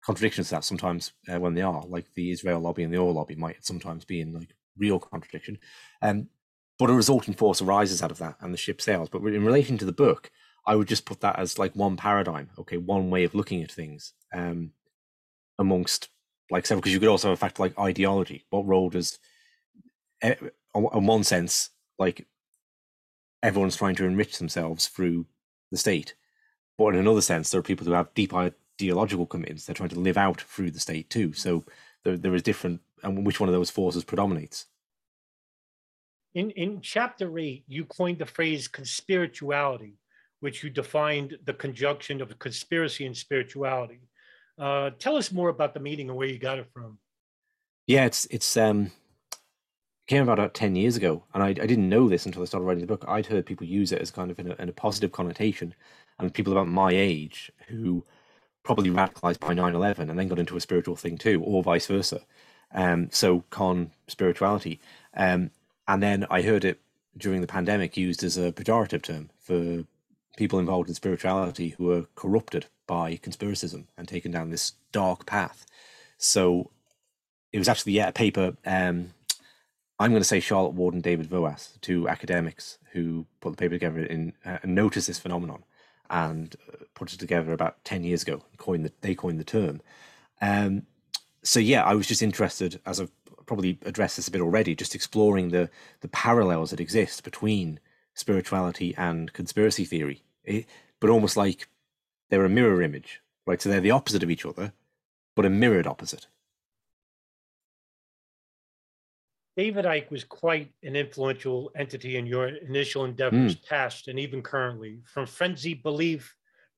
contradictions 0.05 0.49
to 0.49 0.57
that 0.57 0.65
sometimes 0.65 1.13
uh, 1.29 1.41
when 1.41 1.55
they 1.55 1.63
are, 1.63 1.83
like 1.87 2.07
the 2.15 2.31
Israel 2.31 2.61
lobby 2.61 2.83
and 2.83 2.93
the 2.93 2.99
oil 2.99 3.15
lobby 3.15 3.35
might 3.35 3.65
sometimes 3.65 4.05
be 4.05 4.21
in 4.21 4.33
like 4.33 4.55
real 4.77 4.99
contradiction. 4.99 5.59
Um, 6.03 6.29
but 6.79 6.91
a 6.91 6.93
resulting 6.93 7.35
force 7.35 7.63
arises 7.63 8.03
out 8.03 8.11
of 8.11 8.19
that 8.19 8.37
and 8.41 8.53
the 8.53 8.59
ship 8.59 8.81
sails. 8.81 9.09
But 9.09 9.23
in 9.23 9.45
relation 9.45 9.79
to 9.79 9.85
the 9.85 9.93
book, 9.93 10.31
I 10.67 10.75
would 10.75 10.89
just 10.89 11.07
put 11.07 11.21
that 11.21 11.39
as 11.39 11.59
like 11.59 11.75
one 11.75 11.97
paradigm, 11.97 12.51
okay, 12.59 12.77
one 12.77 13.11
way 13.11 13.25
of 13.25 13.35
looking 13.35 13.63
at 13.63 13.71
things 13.71 14.13
um, 14.33 14.73
amongst 15.59 16.09
like 16.51 16.67
several, 16.67 16.81
because 16.81 16.93
you 16.93 17.01
could 17.01 17.09
also 17.09 17.35
have 17.35 17.43
a 17.43 17.63
like 17.63 17.79
ideology. 17.79 18.45
What 18.51 18.67
role 18.67 18.91
does, 18.91 19.19
in 20.23 20.37
one 20.75 21.25
sense, 21.25 21.71
like 21.99 22.27
everyone's 23.43 23.77
trying 23.77 23.95
to 23.97 24.05
enrich 24.05 24.39
themselves 24.39 24.89
through 24.89 25.27
the 25.71 25.79
state. 25.79 26.15
But 26.77 26.95
in 26.95 27.01
another 27.01 27.21
sense, 27.21 27.51
there 27.51 27.61
are 27.61 27.63
people 27.63 27.87
who 27.87 27.93
have 27.93 28.13
deep 28.15 28.35
ideological 28.81 29.27
commitments 29.27 29.66
they're 29.66 29.75
trying 29.75 29.89
to 29.91 30.01
live 30.01 30.16
out 30.16 30.41
through 30.41 30.70
the 30.70 30.81
state 30.81 31.11
too. 31.11 31.33
So 31.33 31.64
there, 32.05 32.16
there 32.16 32.35
is 32.35 32.43
different, 32.43 32.81
and 33.03 33.27
which 33.27 33.41
one 33.41 33.49
of 33.49 33.55
those 33.55 33.70
forces 33.70 34.05
predominates. 34.05 34.66
In, 36.35 36.51
in 36.51 36.81
chapter 36.81 37.39
eight, 37.39 37.64
you 37.68 37.85
coined 37.85 38.18
the 38.18 38.27
phrase 38.27 38.68
conspirituality, 38.68 39.95
which 40.41 40.64
you 40.64 40.70
defined 40.70 41.39
the 41.45 41.55
conjunction 41.55 42.20
of 42.20 42.37
conspiracy 42.39 43.07
and 43.07 43.16
spirituality. 43.16 44.01
Uh, 44.59 44.91
tell 44.99 45.16
us 45.16 45.33
more 45.33 45.49
about 45.49 45.75
the 45.75 45.81
meaning 45.81 46.09
and 46.09 46.18
where 46.18 46.29
you 46.29 46.39
got 46.39 46.59
it 46.59 46.68
from. 46.72 46.99
Yeah, 47.87 48.05
it's 48.07 48.27
it's 48.27 48.57
um 48.57 48.91
came 50.07 50.22
about 50.22 50.39
about 50.39 50.55
10 50.55 50.77
years 50.77 50.97
ago 50.97 51.25
and 51.33 51.43
I, 51.43 51.49
I 51.49 51.53
didn't 51.53 51.89
know 51.89 52.11
this 52.11 52.27
until 52.27 52.43
i 52.43 52.45
started 52.45 52.66
writing 52.66 52.83
the 52.83 52.87
book 52.87 53.07
i'd 53.09 53.25
heard 53.25 53.47
people 53.47 53.66
use 53.66 53.91
it 53.91 54.03
as 54.03 54.11
kind 54.11 54.31
of 54.31 54.39
in 54.39 54.51
a, 54.51 54.55
in 54.57 54.68
a 54.68 54.72
positive 54.72 55.12
connotation 55.12 55.75
and 56.18 56.35
people 56.35 56.53
about 56.53 56.68
my 56.68 56.91
age 56.93 57.51
who 57.68 58.05
probably 58.65 58.91
radicalized 58.91 59.39
by 59.39 59.55
9-11 59.55 60.11
and 60.11 60.19
then 60.19 60.29
got 60.29 60.39
into 60.39 60.57
a 60.57 60.61
spiritual 60.61 60.97
thing 60.97 61.17
too 61.17 61.43
or 61.43 61.62
vice 61.62 61.87
versa. 61.87 62.23
Um, 62.73 63.09
so 63.12 63.45
con 63.51 63.93
spirituality. 64.09 64.81
Um, 65.17 65.51
and 65.87 66.03
then 66.03 66.27
i 66.31 66.41
heard 66.43 66.65
it 66.65 66.81
during 67.17 67.41
the 67.41 67.47
pandemic 67.47 67.97
used 67.97 68.25
as 68.25 68.37
a 68.37 68.51
pejorative 68.51 69.03
term 69.03 69.31
for 69.39 69.85
people 70.37 70.59
involved 70.59 70.89
in 70.89 70.95
spirituality 70.95 71.69
who 71.71 71.85
were 71.85 72.07
corrupted 72.17 72.67
by 72.87 73.17
conspiracism 73.19 73.85
and 73.97 74.09
taken 74.09 74.33
down 74.33 74.51
this 74.51 74.73
dark 74.91 75.27
path. 75.27 75.65
So 76.19 76.71
it 77.53 77.59
was 77.59 77.69
actually 77.69 77.93
yeah 77.93 78.09
a 78.09 78.12
paper 78.12 78.57
um, 78.67 79.11
I'm 79.99 80.11
going 80.11 80.21
to 80.21 80.29
say 80.29 80.41
Charlotte 80.41 80.75
Ward 80.75 80.95
and 80.95 81.03
David 81.03 81.27
Voas, 81.27 81.79
two 81.81 82.09
academics 82.09 82.79
who 82.93 83.27
put 83.41 83.51
the 83.51 83.57
paper 83.57 83.75
together 83.75 84.05
in, 84.05 84.33
uh, 84.45 84.59
and 84.62 84.75
noticed 84.75 85.07
this 85.07 85.21
phenomenon 85.21 85.62
and 86.11 86.57
uh, 86.73 86.85
put 86.95 87.13
it 87.13 87.19
together 87.19 87.53
about 87.53 87.83
10 87.85 88.05
years 88.05 88.23
ago. 88.23 88.43
Coined 88.57 88.85
the, 88.85 88.93
they 89.01 89.15
coined 89.15 89.41
the 89.41 89.45
term. 89.45 89.81
Um, 90.41 90.87
so, 91.43 91.61
yeah, 91.61 91.85
I 91.85 91.95
was 91.95 92.07
just 92.07 92.23
interested, 92.23 92.81
as 92.87 93.01
I've 93.01 93.13
probably 93.47 93.79
addressed 93.85 94.17
this 94.17 94.29
a 94.29 94.31
bit 94.31 94.41
already, 94.41 94.75
just 94.75 94.95
exploring 94.95 95.51
the, 95.51 95.71
the 96.01 96.09
parallels 96.09 96.71
that 96.71 96.81
exist 96.81 97.25
between 97.25 97.81
spirituality 98.15 98.95
and 98.97 99.33
conspiracy 99.33 99.85
theory, 99.85 100.23
it, 100.45 100.67
but 101.01 101.11
almost 101.11 101.37
like 101.37 101.69
they're 102.31 102.45
a 102.45 102.49
mirror 102.49 102.81
image, 102.81 103.21
right? 103.47 103.61
So 103.61 103.69
they're 103.69 103.81
the 103.81 103.91
opposite 103.91 104.23
of 104.23 104.31
each 104.31 104.47
other, 104.47 104.73
but 105.35 105.45
a 105.45 105.51
mirrored 105.51 105.87
opposite. 105.87 106.27
David 109.57 109.85
Icke 109.85 110.11
was 110.11 110.25
quite 110.25 110.73
an 110.83 110.97
influential 110.97 111.71
entity 111.77 112.17
in 112.17 112.27
your 112.27 112.49
initial 112.49 113.05
endeavors, 113.05 113.55
mm. 113.55 113.69
past 113.69 114.09
and 114.09 114.19
even 114.19 114.43
currently, 114.43 115.01
from 115.05 115.27
frenzied 115.27 115.83
belief 115.83 116.35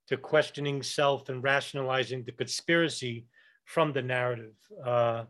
to 0.09 0.17
questioning 0.17 0.83
self 0.83 1.29
and 1.29 1.43
rationalizing 1.43 2.23
the 2.25 2.33
conspiracy 2.33 3.27
from 3.65 3.93
the 3.93 4.03
narrative. 4.03 4.55
Uh, 4.85 5.25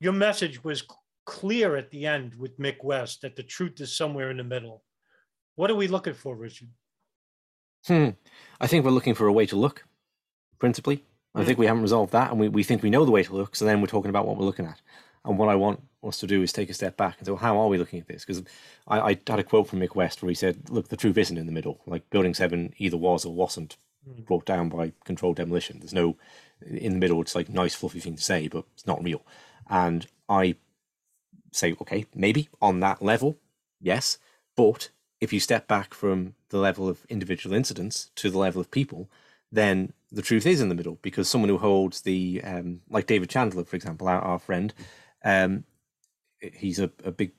your 0.00 0.12
message 0.12 0.62
was 0.62 0.84
clear 1.24 1.76
at 1.76 1.90
the 1.90 2.06
end 2.06 2.34
with 2.34 2.58
Mick 2.58 2.84
West 2.84 3.22
that 3.22 3.36
the 3.36 3.42
truth 3.42 3.80
is 3.80 3.96
somewhere 3.96 4.30
in 4.30 4.36
the 4.36 4.44
middle. 4.44 4.84
What 5.56 5.70
are 5.70 5.74
we 5.74 5.88
looking 5.88 6.14
for, 6.14 6.36
Richard? 6.36 6.68
Hmm. 7.86 8.10
I 8.60 8.66
think 8.66 8.84
we're 8.84 8.90
looking 8.90 9.14
for 9.14 9.26
a 9.26 9.32
way 9.32 9.46
to 9.46 9.56
look, 9.56 9.84
principally. 10.58 11.04
I 11.34 11.40
hmm. 11.40 11.46
think 11.46 11.58
we 11.58 11.66
haven't 11.66 11.82
resolved 11.82 12.12
that, 12.12 12.30
and 12.30 12.38
we, 12.38 12.48
we 12.48 12.62
think 12.62 12.82
we 12.82 12.90
know 12.90 13.06
the 13.06 13.10
way 13.10 13.22
to 13.22 13.34
look, 13.34 13.56
so 13.56 13.64
then 13.64 13.80
we're 13.80 13.86
talking 13.86 14.10
about 14.10 14.26
what 14.26 14.36
we're 14.36 14.44
looking 14.44 14.66
at. 14.66 14.80
And 15.24 15.38
what 15.38 15.48
I 15.48 15.56
want 15.56 15.82
us 16.08 16.20
to 16.20 16.26
do 16.26 16.42
is 16.42 16.52
take 16.52 16.70
a 16.70 16.74
step 16.74 16.96
back 16.96 17.16
and 17.18 17.26
say, 17.26 17.32
well, 17.32 17.40
how 17.40 17.58
are 17.58 17.68
we 17.68 17.78
looking 17.78 18.00
at 18.00 18.08
this? 18.08 18.24
Because 18.24 18.42
I, 18.86 19.00
I, 19.00 19.20
had 19.26 19.38
a 19.38 19.44
quote 19.44 19.68
from 19.68 19.80
Mick 19.80 19.94
West 19.94 20.22
where 20.22 20.28
he 20.28 20.34
said, 20.34 20.70
look, 20.70 20.88
the 20.88 20.96
truth 20.96 21.18
isn't 21.18 21.38
in 21.38 21.46
the 21.46 21.52
middle. 21.52 21.80
Like 21.86 22.08
Building 22.10 22.34
7 22.34 22.74
either 22.78 22.96
was 22.96 23.24
or 23.24 23.34
wasn't 23.34 23.76
mm. 24.08 24.24
brought 24.24 24.44
down 24.44 24.68
by 24.68 24.92
controlled 25.04 25.36
demolition. 25.36 25.78
There's 25.80 25.92
no, 25.92 26.16
in 26.66 26.92
the 26.92 26.98
middle, 26.98 27.20
it's 27.20 27.34
like 27.34 27.48
nice, 27.48 27.74
fluffy 27.74 28.00
thing 28.00 28.16
to 28.16 28.22
say, 28.22 28.48
but 28.48 28.64
it's 28.74 28.86
not 28.86 29.02
real. 29.02 29.22
And 29.68 30.06
I 30.28 30.56
say, 31.52 31.74
okay, 31.80 32.06
maybe 32.14 32.48
on 32.60 32.80
that 32.80 33.02
level, 33.02 33.38
yes. 33.80 34.18
But 34.56 34.90
if 35.20 35.32
you 35.32 35.40
step 35.40 35.66
back 35.66 35.94
from 35.94 36.34
the 36.50 36.58
level 36.58 36.88
of 36.88 37.04
individual 37.08 37.54
incidents 37.54 38.10
to 38.16 38.30
the 38.30 38.38
level 38.38 38.60
of 38.60 38.70
people, 38.70 39.08
then 39.50 39.92
the 40.10 40.22
truth 40.22 40.46
is 40.46 40.60
in 40.60 40.68
the 40.68 40.74
middle 40.74 40.98
because 41.02 41.28
someone 41.28 41.48
who 41.48 41.58
holds 41.58 42.02
the, 42.02 42.40
um, 42.44 42.80
like 42.88 43.06
David 43.06 43.30
Chandler, 43.30 43.64
for 43.64 43.76
example, 43.76 44.08
our, 44.08 44.20
our 44.20 44.38
friend, 44.38 44.72
um, 45.24 45.64
he's 46.40 46.78
a, 46.78 46.90
a 47.04 47.10
big 47.10 47.32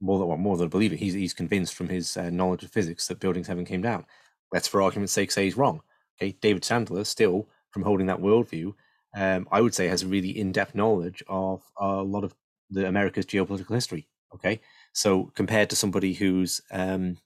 more 0.00 0.18
than 0.18 0.28
well, 0.28 0.36
more 0.36 0.56
than 0.56 0.66
a 0.66 0.70
believer. 0.70 0.94
He's 0.94 1.14
he's 1.14 1.34
convinced 1.34 1.74
from 1.74 1.88
his 1.88 2.16
uh, 2.16 2.30
knowledge 2.30 2.62
of 2.64 2.70
physics 2.70 3.06
that 3.06 3.20
Building 3.20 3.44
Seven 3.44 3.64
came 3.64 3.82
down. 3.82 4.04
Let's, 4.52 4.68
for 4.68 4.80
argument's 4.80 5.12
sake, 5.12 5.30
say 5.30 5.44
he's 5.44 5.56
wrong. 5.56 5.82
Okay, 6.20 6.36
David 6.40 6.62
Chandler 6.62 7.04
still 7.04 7.48
from 7.70 7.82
holding 7.82 8.06
that 8.06 8.20
worldview, 8.20 8.74
um, 9.16 9.46
I 9.52 9.60
would 9.60 9.74
say 9.74 9.88
has 9.88 10.02
a 10.02 10.06
really 10.06 10.30
in-depth 10.30 10.74
knowledge 10.74 11.22
of 11.28 11.62
a 11.78 12.02
lot 12.02 12.24
of 12.24 12.34
the 12.70 12.86
America's 12.86 13.26
geopolitical 13.26 13.74
history. 13.74 14.08
Okay, 14.34 14.60
so 14.92 15.32
compared 15.34 15.70
to 15.70 15.76
somebody 15.76 16.14
who's 16.14 16.60
um, 16.70 17.18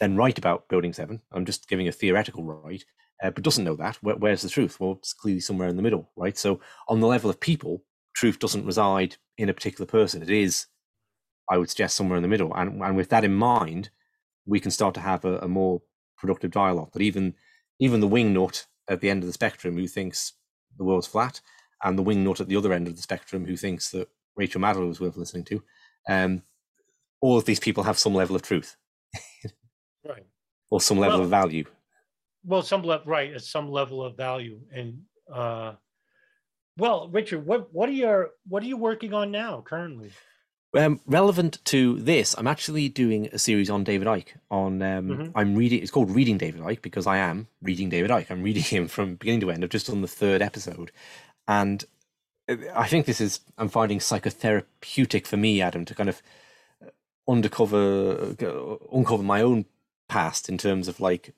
then 0.00 0.16
right 0.16 0.38
about 0.38 0.68
Building 0.68 0.92
Seven, 0.92 1.20
I'm 1.32 1.44
just 1.44 1.68
giving 1.68 1.88
a 1.88 1.92
theoretical 1.92 2.44
right, 2.44 2.84
uh, 3.22 3.30
but 3.30 3.44
doesn't 3.44 3.64
know 3.64 3.76
that. 3.76 3.96
Where, 3.96 4.16
where's 4.16 4.42
the 4.42 4.48
truth? 4.48 4.78
Well, 4.78 4.92
it's 4.92 5.12
clearly 5.12 5.40
somewhere 5.40 5.68
in 5.68 5.76
the 5.76 5.82
middle, 5.82 6.10
right? 6.16 6.36
So 6.36 6.60
on 6.88 7.00
the 7.00 7.06
level 7.06 7.30
of 7.30 7.40
people, 7.40 7.82
truth 8.18 8.40
doesn't 8.40 8.66
reside 8.66 9.16
in 9.36 9.48
a 9.48 9.54
particular 9.54 9.86
person. 9.86 10.22
It 10.22 10.30
is, 10.30 10.66
I 11.48 11.56
would 11.56 11.70
suggest, 11.70 11.96
somewhere 11.96 12.16
in 12.16 12.22
the 12.22 12.28
middle. 12.28 12.52
And, 12.54 12.82
and 12.82 12.96
with 12.96 13.10
that 13.10 13.24
in 13.24 13.34
mind, 13.34 13.90
we 14.44 14.58
can 14.58 14.72
start 14.72 14.94
to 14.94 15.00
have 15.00 15.24
a, 15.24 15.38
a 15.38 15.48
more 15.48 15.82
productive 16.16 16.50
dialogue. 16.50 16.90
That 16.92 17.02
even 17.02 17.34
even 17.78 18.00
the 18.00 18.08
wing 18.08 18.34
wingnut 18.34 18.66
at 18.90 19.00
the 19.00 19.08
end 19.08 19.22
of 19.22 19.28
the 19.28 19.32
spectrum 19.32 19.76
who 19.76 19.86
thinks 19.86 20.32
the 20.76 20.84
world's 20.84 21.06
flat, 21.06 21.40
and 21.84 21.96
the 21.96 22.02
wing 22.02 22.24
wingnut 22.24 22.40
at 22.40 22.48
the 22.48 22.56
other 22.56 22.72
end 22.72 22.88
of 22.88 22.96
the 22.96 23.02
spectrum 23.02 23.46
who 23.46 23.56
thinks 23.56 23.90
that 23.90 24.08
Rachel 24.36 24.60
Maddow 24.60 24.88
was 24.88 25.00
worth 25.00 25.16
listening 25.16 25.44
to, 25.44 25.62
um, 26.08 26.42
all 27.20 27.38
of 27.38 27.44
these 27.44 27.60
people 27.60 27.84
have 27.84 27.98
some 27.98 28.14
level 28.14 28.34
of 28.34 28.42
truth, 28.42 28.76
right, 30.04 30.26
or 30.70 30.80
some 30.80 30.98
level 30.98 31.18
well, 31.18 31.24
of 31.24 31.30
value. 31.30 31.64
Well, 32.44 32.62
some 32.62 32.82
level, 32.82 33.06
right, 33.06 33.32
at 33.32 33.42
some 33.42 33.70
level 33.70 34.02
of 34.02 34.16
value, 34.16 34.58
and 34.72 35.02
uh, 35.32 35.74
well, 36.78 37.08
Richard, 37.08 37.44
what 37.44 37.72
what 37.74 37.88
are 37.88 37.92
your 37.92 38.30
what 38.46 38.62
are 38.62 38.66
you 38.66 38.76
working 38.76 39.12
on 39.12 39.30
now 39.30 39.62
currently? 39.66 40.12
Um, 40.76 41.00
relevant 41.06 41.64
to 41.66 41.98
this, 41.98 42.34
I'm 42.36 42.46
actually 42.46 42.90
doing 42.90 43.28
a 43.32 43.38
series 43.38 43.70
on 43.70 43.84
David 43.84 44.06
Icke. 44.06 44.36
On 44.50 44.82
um, 44.82 45.08
mm-hmm. 45.08 45.38
I'm 45.38 45.54
reading. 45.54 45.82
It's 45.82 45.90
called 45.90 46.10
Reading 46.10 46.38
David 46.38 46.60
Icke 46.60 46.82
because 46.82 47.06
I 47.06 47.18
am 47.18 47.48
reading 47.62 47.88
David 47.88 48.10
Icke. 48.10 48.30
I'm 48.30 48.42
reading 48.42 48.62
him 48.62 48.86
from 48.86 49.16
beginning 49.16 49.40
to 49.40 49.50
end. 49.50 49.64
I've 49.64 49.70
just 49.70 49.86
done 49.86 50.02
the 50.02 50.08
third 50.08 50.42
episode, 50.42 50.92
and 51.46 51.84
uh, 52.48 52.56
I 52.74 52.86
think 52.86 53.06
this 53.06 53.20
is. 53.20 53.40
I'm 53.56 53.68
finding 53.68 53.98
psychotherapeutic 53.98 55.26
for 55.26 55.36
me, 55.36 55.60
Adam, 55.60 55.84
to 55.86 55.94
kind 55.94 56.08
of 56.08 56.22
uh, 56.84 56.90
undercover, 57.26 58.36
uh, 58.40 58.96
uncover 58.96 59.22
my 59.22 59.40
own 59.40 59.64
past 60.08 60.48
in 60.48 60.58
terms 60.58 60.86
of 60.86 61.00
like 61.00 61.34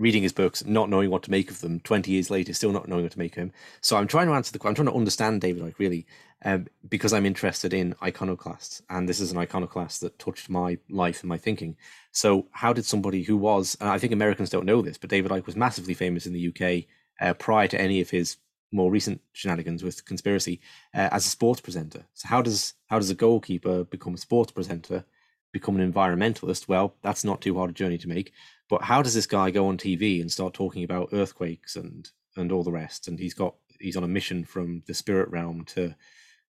reading 0.00 0.22
his 0.22 0.32
books, 0.32 0.64
not 0.64 0.88
knowing 0.88 1.10
what 1.10 1.22
to 1.22 1.30
make 1.30 1.50
of 1.50 1.60
them, 1.60 1.78
20 1.80 2.10
years 2.10 2.30
later, 2.30 2.54
still 2.54 2.72
not 2.72 2.88
knowing 2.88 3.02
what 3.02 3.12
to 3.12 3.18
make 3.18 3.36
of 3.36 3.42
him. 3.42 3.52
So 3.82 3.98
I'm 3.98 4.08
trying 4.08 4.28
to 4.28 4.32
answer 4.32 4.50
the 4.50 4.66
I'm 4.66 4.74
trying 4.74 4.88
to 4.88 4.94
understand 4.94 5.42
David 5.42 5.62
Icke 5.62 5.78
really, 5.78 6.06
um, 6.42 6.66
because 6.88 7.12
I'm 7.12 7.26
interested 7.26 7.74
in 7.74 7.94
iconoclasts. 8.02 8.80
And 8.88 9.06
this 9.06 9.20
is 9.20 9.30
an 9.30 9.36
iconoclast 9.36 10.00
that 10.00 10.18
touched 10.18 10.48
my 10.48 10.78
life 10.88 11.20
and 11.20 11.28
my 11.28 11.36
thinking. 11.36 11.76
So, 12.12 12.46
how 12.52 12.72
did 12.72 12.86
somebody 12.86 13.22
who 13.22 13.36
was, 13.36 13.76
and 13.78 13.90
I 13.90 13.98
think 13.98 14.12
Americans 14.14 14.48
don't 14.48 14.64
know 14.64 14.80
this, 14.80 14.96
but 14.96 15.10
David 15.10 15.30
Icke 15.30 15.46
was 15.46 15.54
massively 15.54 15.94
famous 15.94 16.26
in 16.26 16.32
the 16.32 16.48
UK 16.48 16.86
uh, 17.20 17.34
prior 17.34 17.68
to 17.68 17.80
any 17.80 18.00
of 18.00 18.08
his 18.08 18.38
more 18.72 18.90
recent 18.90 19.20
shenanigans 19.32 19.82
with 19.82 20.04
conspiracy 20.06 20.60
uh, 20.94 21.08
as 21.12 21.26
a 21.26 21.28
sports 21.28 21.60
presenter. 21.60 22.06
So, 22.14 22.26
how 22.26 22.40
does 22.40 22.72
how 22.86 22.98
does 22.98 23.10
a 23.10 23.14
goalkeeper 23.14 23.84
become 23.84 24.14
a 24.14 24.18
sports 24.18 24.50
presenter? 24.50 25.04
Become 25.52 25.78
an 25.78 25.92
environmentalist? 25.92 26.68
Well, 26.68 26.94
that's 27.02 27.24
not 27.24 27.40
too 27.42 27.56
hard 27.56 27.70
a 27.70 27.72
journey 27.74 27.98
to 27.98 28.08
make. 28.08 28.32
But 28.70 28.82
how 28.82 29.02
does 29.02 29.14
this 29.14 29.26
guy 29.26 29.50
go 29.50 29.66
on 29.66 29.76
TV 29.76 30.20
and 30.20 30.30
start 30.30 30.54
talking 30.54 30.84
about 30.84 31.10
earthquakes 31.12 31.74
and 31.76 32.08
and 32.36 32.52
all 32.52 32.62
the 32.62 32.72
rest? 32.72 33.08
And 33.08 33.18
he's 33.18 33.34
got 33.34 33.56
he's 33.80 33.96
on 33.96 34.04
a 34.04 34.08
mission 34.08 34.44
from 34.44 34.82
the 34.86 34.94
spirit 34.94 35.28
realm 35.28 35.64
to 35.66 35.94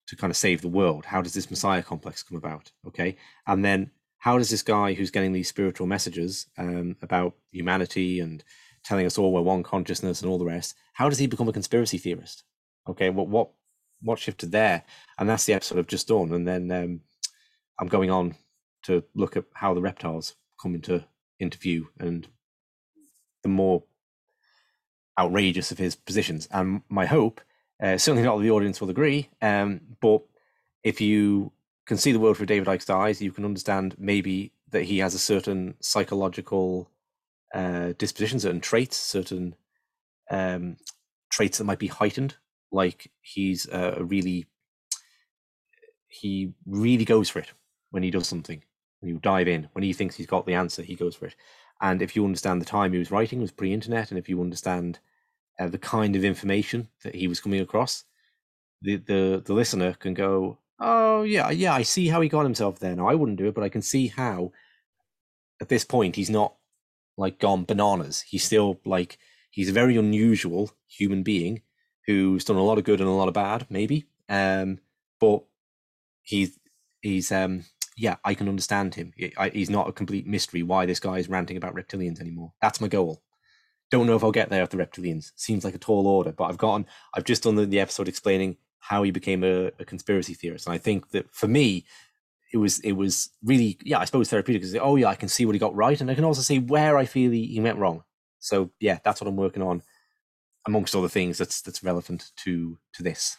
to 0.08 0.16
kind 0.16 0.30
of 0.30 0.38
save 0.38 0.62
the 0.62 0.68
world. 0.68 1.06
How 1.06 1.22
does 1.22 1.34
this 1.34 1.50
messiah 1.50 1.82
complex 1.82 2.22
come 2.22 2.38
about? 2.38 2.72
Okay, 2.86 3.16
and 3.48 3.64
then 3.64 3.92
how 4.18 4.38
does 4.38 4.50
this 4.50 4.64
guy 4.64 4.94
who's 4.94 5.12
getting 5.12 5.32
these 5.32 5.48
spiritual 5.48 5.88
messages 5.88 6.48
um, 6.58 6.98
about 7.02 7.36
humanity 7.52 8.20
and 8.20 8.44
telling 8.84 9.06
us 9.06 9.18
all 9.18 9.32
we're 9.32 9.42
one 9.42 9.64
consciousness 9.64 10.22
and 10.22 10.30
all 10.30 10.38
the 10.38 10.46
rest, 10.46 10.76
how 10.94 11.08
does 11.08 11.20
he 11.20 11.28
become 11.28 11.48
a 11.48 11.54
conspiracy 11.54 11.98
theorist? 11.98 12.44
Okay, 12.88 13.10
what 13.10 13.28
what 13.28 13.52
what 14.02 14.20
shifted 14.20 14.52
there? 14.52 14.84
And 15.18 15.30
that's 15.30 15.46
the 15.46 15.54
episode 15.54 15.80
I've 15.80 15.88
just 15.88 16.10
done. 16.10 16.34
And 16.34 16.46
then 16.46 16.70
um, 16.72 17.02
I'm 17.80 17.88
going 17.88 18.12
on 18.12 18.36
to 18.84 19.04
look 19.16 19.38
at 19.38 19.46
how 19.54 19.74
the 19.74 19.82
reptiles 19.82 20.36
come 20.62 20.76
into 20.76 21.06
interview 21.40 21.86
and 22.00 22.28
the 23.44 23.50
more 23.50 23.84
outrageous 25.18 25.72
of 25.72 25.78
his 25.78 25.96
positions. 25.96 26.48
And 26.52 26.82
my 26.90 27.06
hope, 27.06 27.42
uh, 27.82 27.98
certainly 27.98 28.24
not 28.24 28.40
the 28.40 28.52
audience 28.52 28.80
will 28.80 28.90
agree, 28.90 29.30
um, 29.42 29.82
but 30.02 30.22
if 30.84 31.02
you 31.02 31.52
can 31.86 31.98
see 31.98 32.12
the 32.12 32.20
world 32.20 32.38
through 32.38 32.46
David 32.46 32.68
Icke's 32.68 32.90
eyes, 32.90 33.22
you 33.22 33.32
can 33.32 33.46
understand 33.46 33.96
maybe 33.98 34.54
that 34.72 34.84
he 34.84 35.00
has 35.00 35.14
a 35.14 35.20
certain 35.20 35.76
psychological 35.80 36.90
uh, 37.54 37.94
disposition, 37.98 38.40
certain 38.40 38.62
traits, 38.62 38.98
certain 38.98 39.56
um, 40.30 40.78
traits 41.32 41.58
that 41.58 41.64
might 41.64 41.80
be 41.80 41.88
heightened 41.88 42.36
like 42.72 43.12
he's 43.22 43.68
a 43.72 44.04
really 44.04 44.46
he 46.08 46.54
really 46.66 47.06
goes 47.06 47.30
for 47.30 47.40
it 47.40 47.52
when 47.92 48.04
he 48.04 48.12
does 48.12 48.28
something. 48.28 48.64
When 49.00 49.10
you 49.10 49.20
dive 49.20 49.48
in, 49.48 49.70
when 49.74 49.84
he 49.84 49.94
thinks 49.94 50.16
he's 50.16 50.28
got 50.28 50.46
the 50.46 50.54
answer, 50.54 50.82
he 50.82 50.96
goes 50.96 51.16
for 51.16 51.26
it. 51.28 51.36
And 51.82 52.02
if 52.02 52.16
you 52.16 52.26
understand 52.26 52.62
the 52.62 52.66
time 52.66 52.92
he 52.92 53.00
was 53.00 53.12
writing 53.12 53.40
was 53.40 53.52
pre-internet, 53.52 54.12
and 54.12 54.20
if 54.20 54.28
you 54.28 54.42
understand 54.42 55.00
uh, 55.60 55.70
the 55.70 55.78
kind 55.78 56.16
of 56.16 56.24
information 56.24 56.90
that 57.04 57.16
he 57.16 57.28
was 57.28 57.40
coming 57.40 57.62
across, 57.62 58.04
the, 58.82 58.98
the 58.98 59.42
the 59.46 59.54
listener 59.54 59.94
can 59.94 60.14
go, 60.14 60.58
"Oh 60.80 61.24
yeah, 61.24 61.50
yeah, 61.50 61.74
I 61.74 61.84
see 61.84 62.08
how 62.08 62.22
he 62.22 62.30
got 62.30 62.44
himself 62.44 62.80
there." 62.80 62.96
Now 62.96 63.08
I 63.08 63.16
wouldn't 63.16 63.38
do 63.38 63.48
it, 63.48 63.56
but 63.56 63.64
I 63.64 63.70
can 63.70 63.82
see 63.82 64.08
how. 64.08 64.52
At 65.62 65.68
this 65.68 65.84
point, 65.84 66.16
he's 66.16 66.30
not 66.30 66.56
like 67.18 67.38
gone 67.40 67.66
bananas. 67.66 68.22
He's 68.22 68.46
still 68.46 68.80
like 68.86 69.18
he's 69.52 69.70
a 69.70 69.74
very 69.74 69.98
unusual 69.98 70.72
human 70.88 71.24
being 71.24 71.62
who's 72.08 72.46
done 72.46 72.56
a 72.56 72.64
lot 72.64 72.78
of 72.78 72.86
good 72.86 73.02
and 73.02 73.10
a 73.10 73.14
lot 73.14 73.28
of 73.28 73.34
bad, 73.34 73.68
maybe. 73.70 74.06
Um, 74.30 74.80
but 75.20 75.44
he's 76.22 76.58
he's 77.02 77.32
um 77.32 77.66
yeah, 78.00 78.16
I 78.24 78.34
can 78.34 78.48
understand 78.48 78.96
him. 78.96 79.14
he's 79.52 79.70
not 79.70 79.90
a 79.90 79.92
complete 79.92 80.26
mystery 80.26 80.64
why 80.64 80.86
this 80.86 81.02
guy 81.02 81.18
is 81.18 81.28
ranting 81.28 81.58
about 81.58 81.76
reptilians 81.76 82.22
anymore. 82.22 82.54
That's 82.62 82.80
my 82.80 82.88
goal. 82.88 83.22
Don't 83.92 84.08
know 84.08 84.16
if 84.16 84.24
I'll 84.24 84.32
get 84.32 84.50
there 84.50 84.62
with 84.62 84.70
the 84.70 84.78
reptilians. 84.78 85.32
Seems 85.36 85.66
like 85.66 85.76
a 85.76 85.80
tall 85.80 86.08
order, 86.08 86.32
but 86.32 86.46
I've 86.46 86.58
gotten. 86.58 86.86
I've 87.14 87.26
just 87.26 87.44
done 87.44 87.56
the, 87.56 87.66
the 87.66 87.80
episode 87.80 88.08
explaining 88.08 88.56
how 88.80 89.04
he 89.04 89.12
became 89.12 89.44
a, 89.44 89.72
a, 89.80 89.86
conspiracy 89.86 90.34
theorist, 90.34 90.66
and 90.66 90.74
I 90.74 90.78
think 90.78 91.10
that 91.10 91.30
for 91.34 91.48
me, 91.48 91.86
it 92.54 92.58
was 92.58 92.80
it 92.80 92.94
was 92.94 93.32
really 93.44 93.78
yeah, 93.84 94.00
I 94.00 94.06
suppose 94.06 94.30
therapeutic 94.30 94.62
because 94.62 94.76
oh 94.82 94.96
yeah, 94.96 95.08
I 95.08 95.16
can 95.16 95.28
see 95.28 95.46
what 95.46 95.56
he 95.56 95.60
got 95.60 95.76
right, 95.76 96.00
and 96.00 96.10
I 96.10 96.16
can 96.16 96.24
also 96.24 96.42
see 96.42 96.60
where 96.60 96.98
I 96.98 97.06
feel 97.06 97.32
he, 97.32 97.48
he 97.48 97.60
went 97.60 97.80
wrong. 97.80 98.04
So 98.40 98.72
yeah, 98.80 99.00
that's 99.04 99.20
what 99.20 99.28
I'm 99.28 99.36
working 99.36 99.64
on, 99.64 99.82
amongst 100.66 100.96
other 100.96 101.10
things 101.10 101.38
that's 101.38 101.62
that's 101.62 101.84
relevant 101.84 102.32
to 102.44 102.78
to 102.94 103.04
this. 103.04 103.38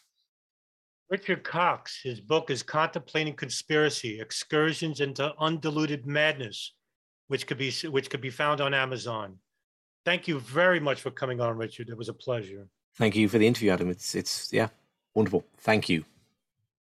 Richard 1.11 1.43
Cox, 1.43 2.01
his 2.01 2.21
book 2.21 2.51
is 2.51 2.63
Contemplating 2.63 3.35
Conspiracy: 3.35 4.21
Excursions 4.21 5.01
into 5.01 5.35
Undiluted 5.41 6.07
Madness, 6.07 6.75
which 7.27 7.49
could 7.49 7.59
be 7.59 7.73
which 7.89 8.09
could 8.09 8.21
be 8.21 8.31
found 8.31 8.61
on 8.61 8.73
Amazon. 8.73 9.37
Thank 10.05 10.29
you 10.29 10.39
very 10.39 10.79
much 10.79 11.01
for 11.01 11.11
coming 11.11 11.41
on, 11.41 11.57
Richard. 11.57 11.89
It 11.89 11.99
was 11.99 12.09
a 12.09 12.15
pleasure. 12.15 12.69
Thank 12.95 13.17
you 13.17 13.29
for 13.29 13.39
the 13.39 13.47
interview, 13.47 13.73
Adam. 13.73 13.91
It's 13.91 14.15
it's 14.15 14.53
yeah, 14.53 14.69
wonderful. 15.15 15.45
Thank 15.59 15.89
you. 15.89 16.05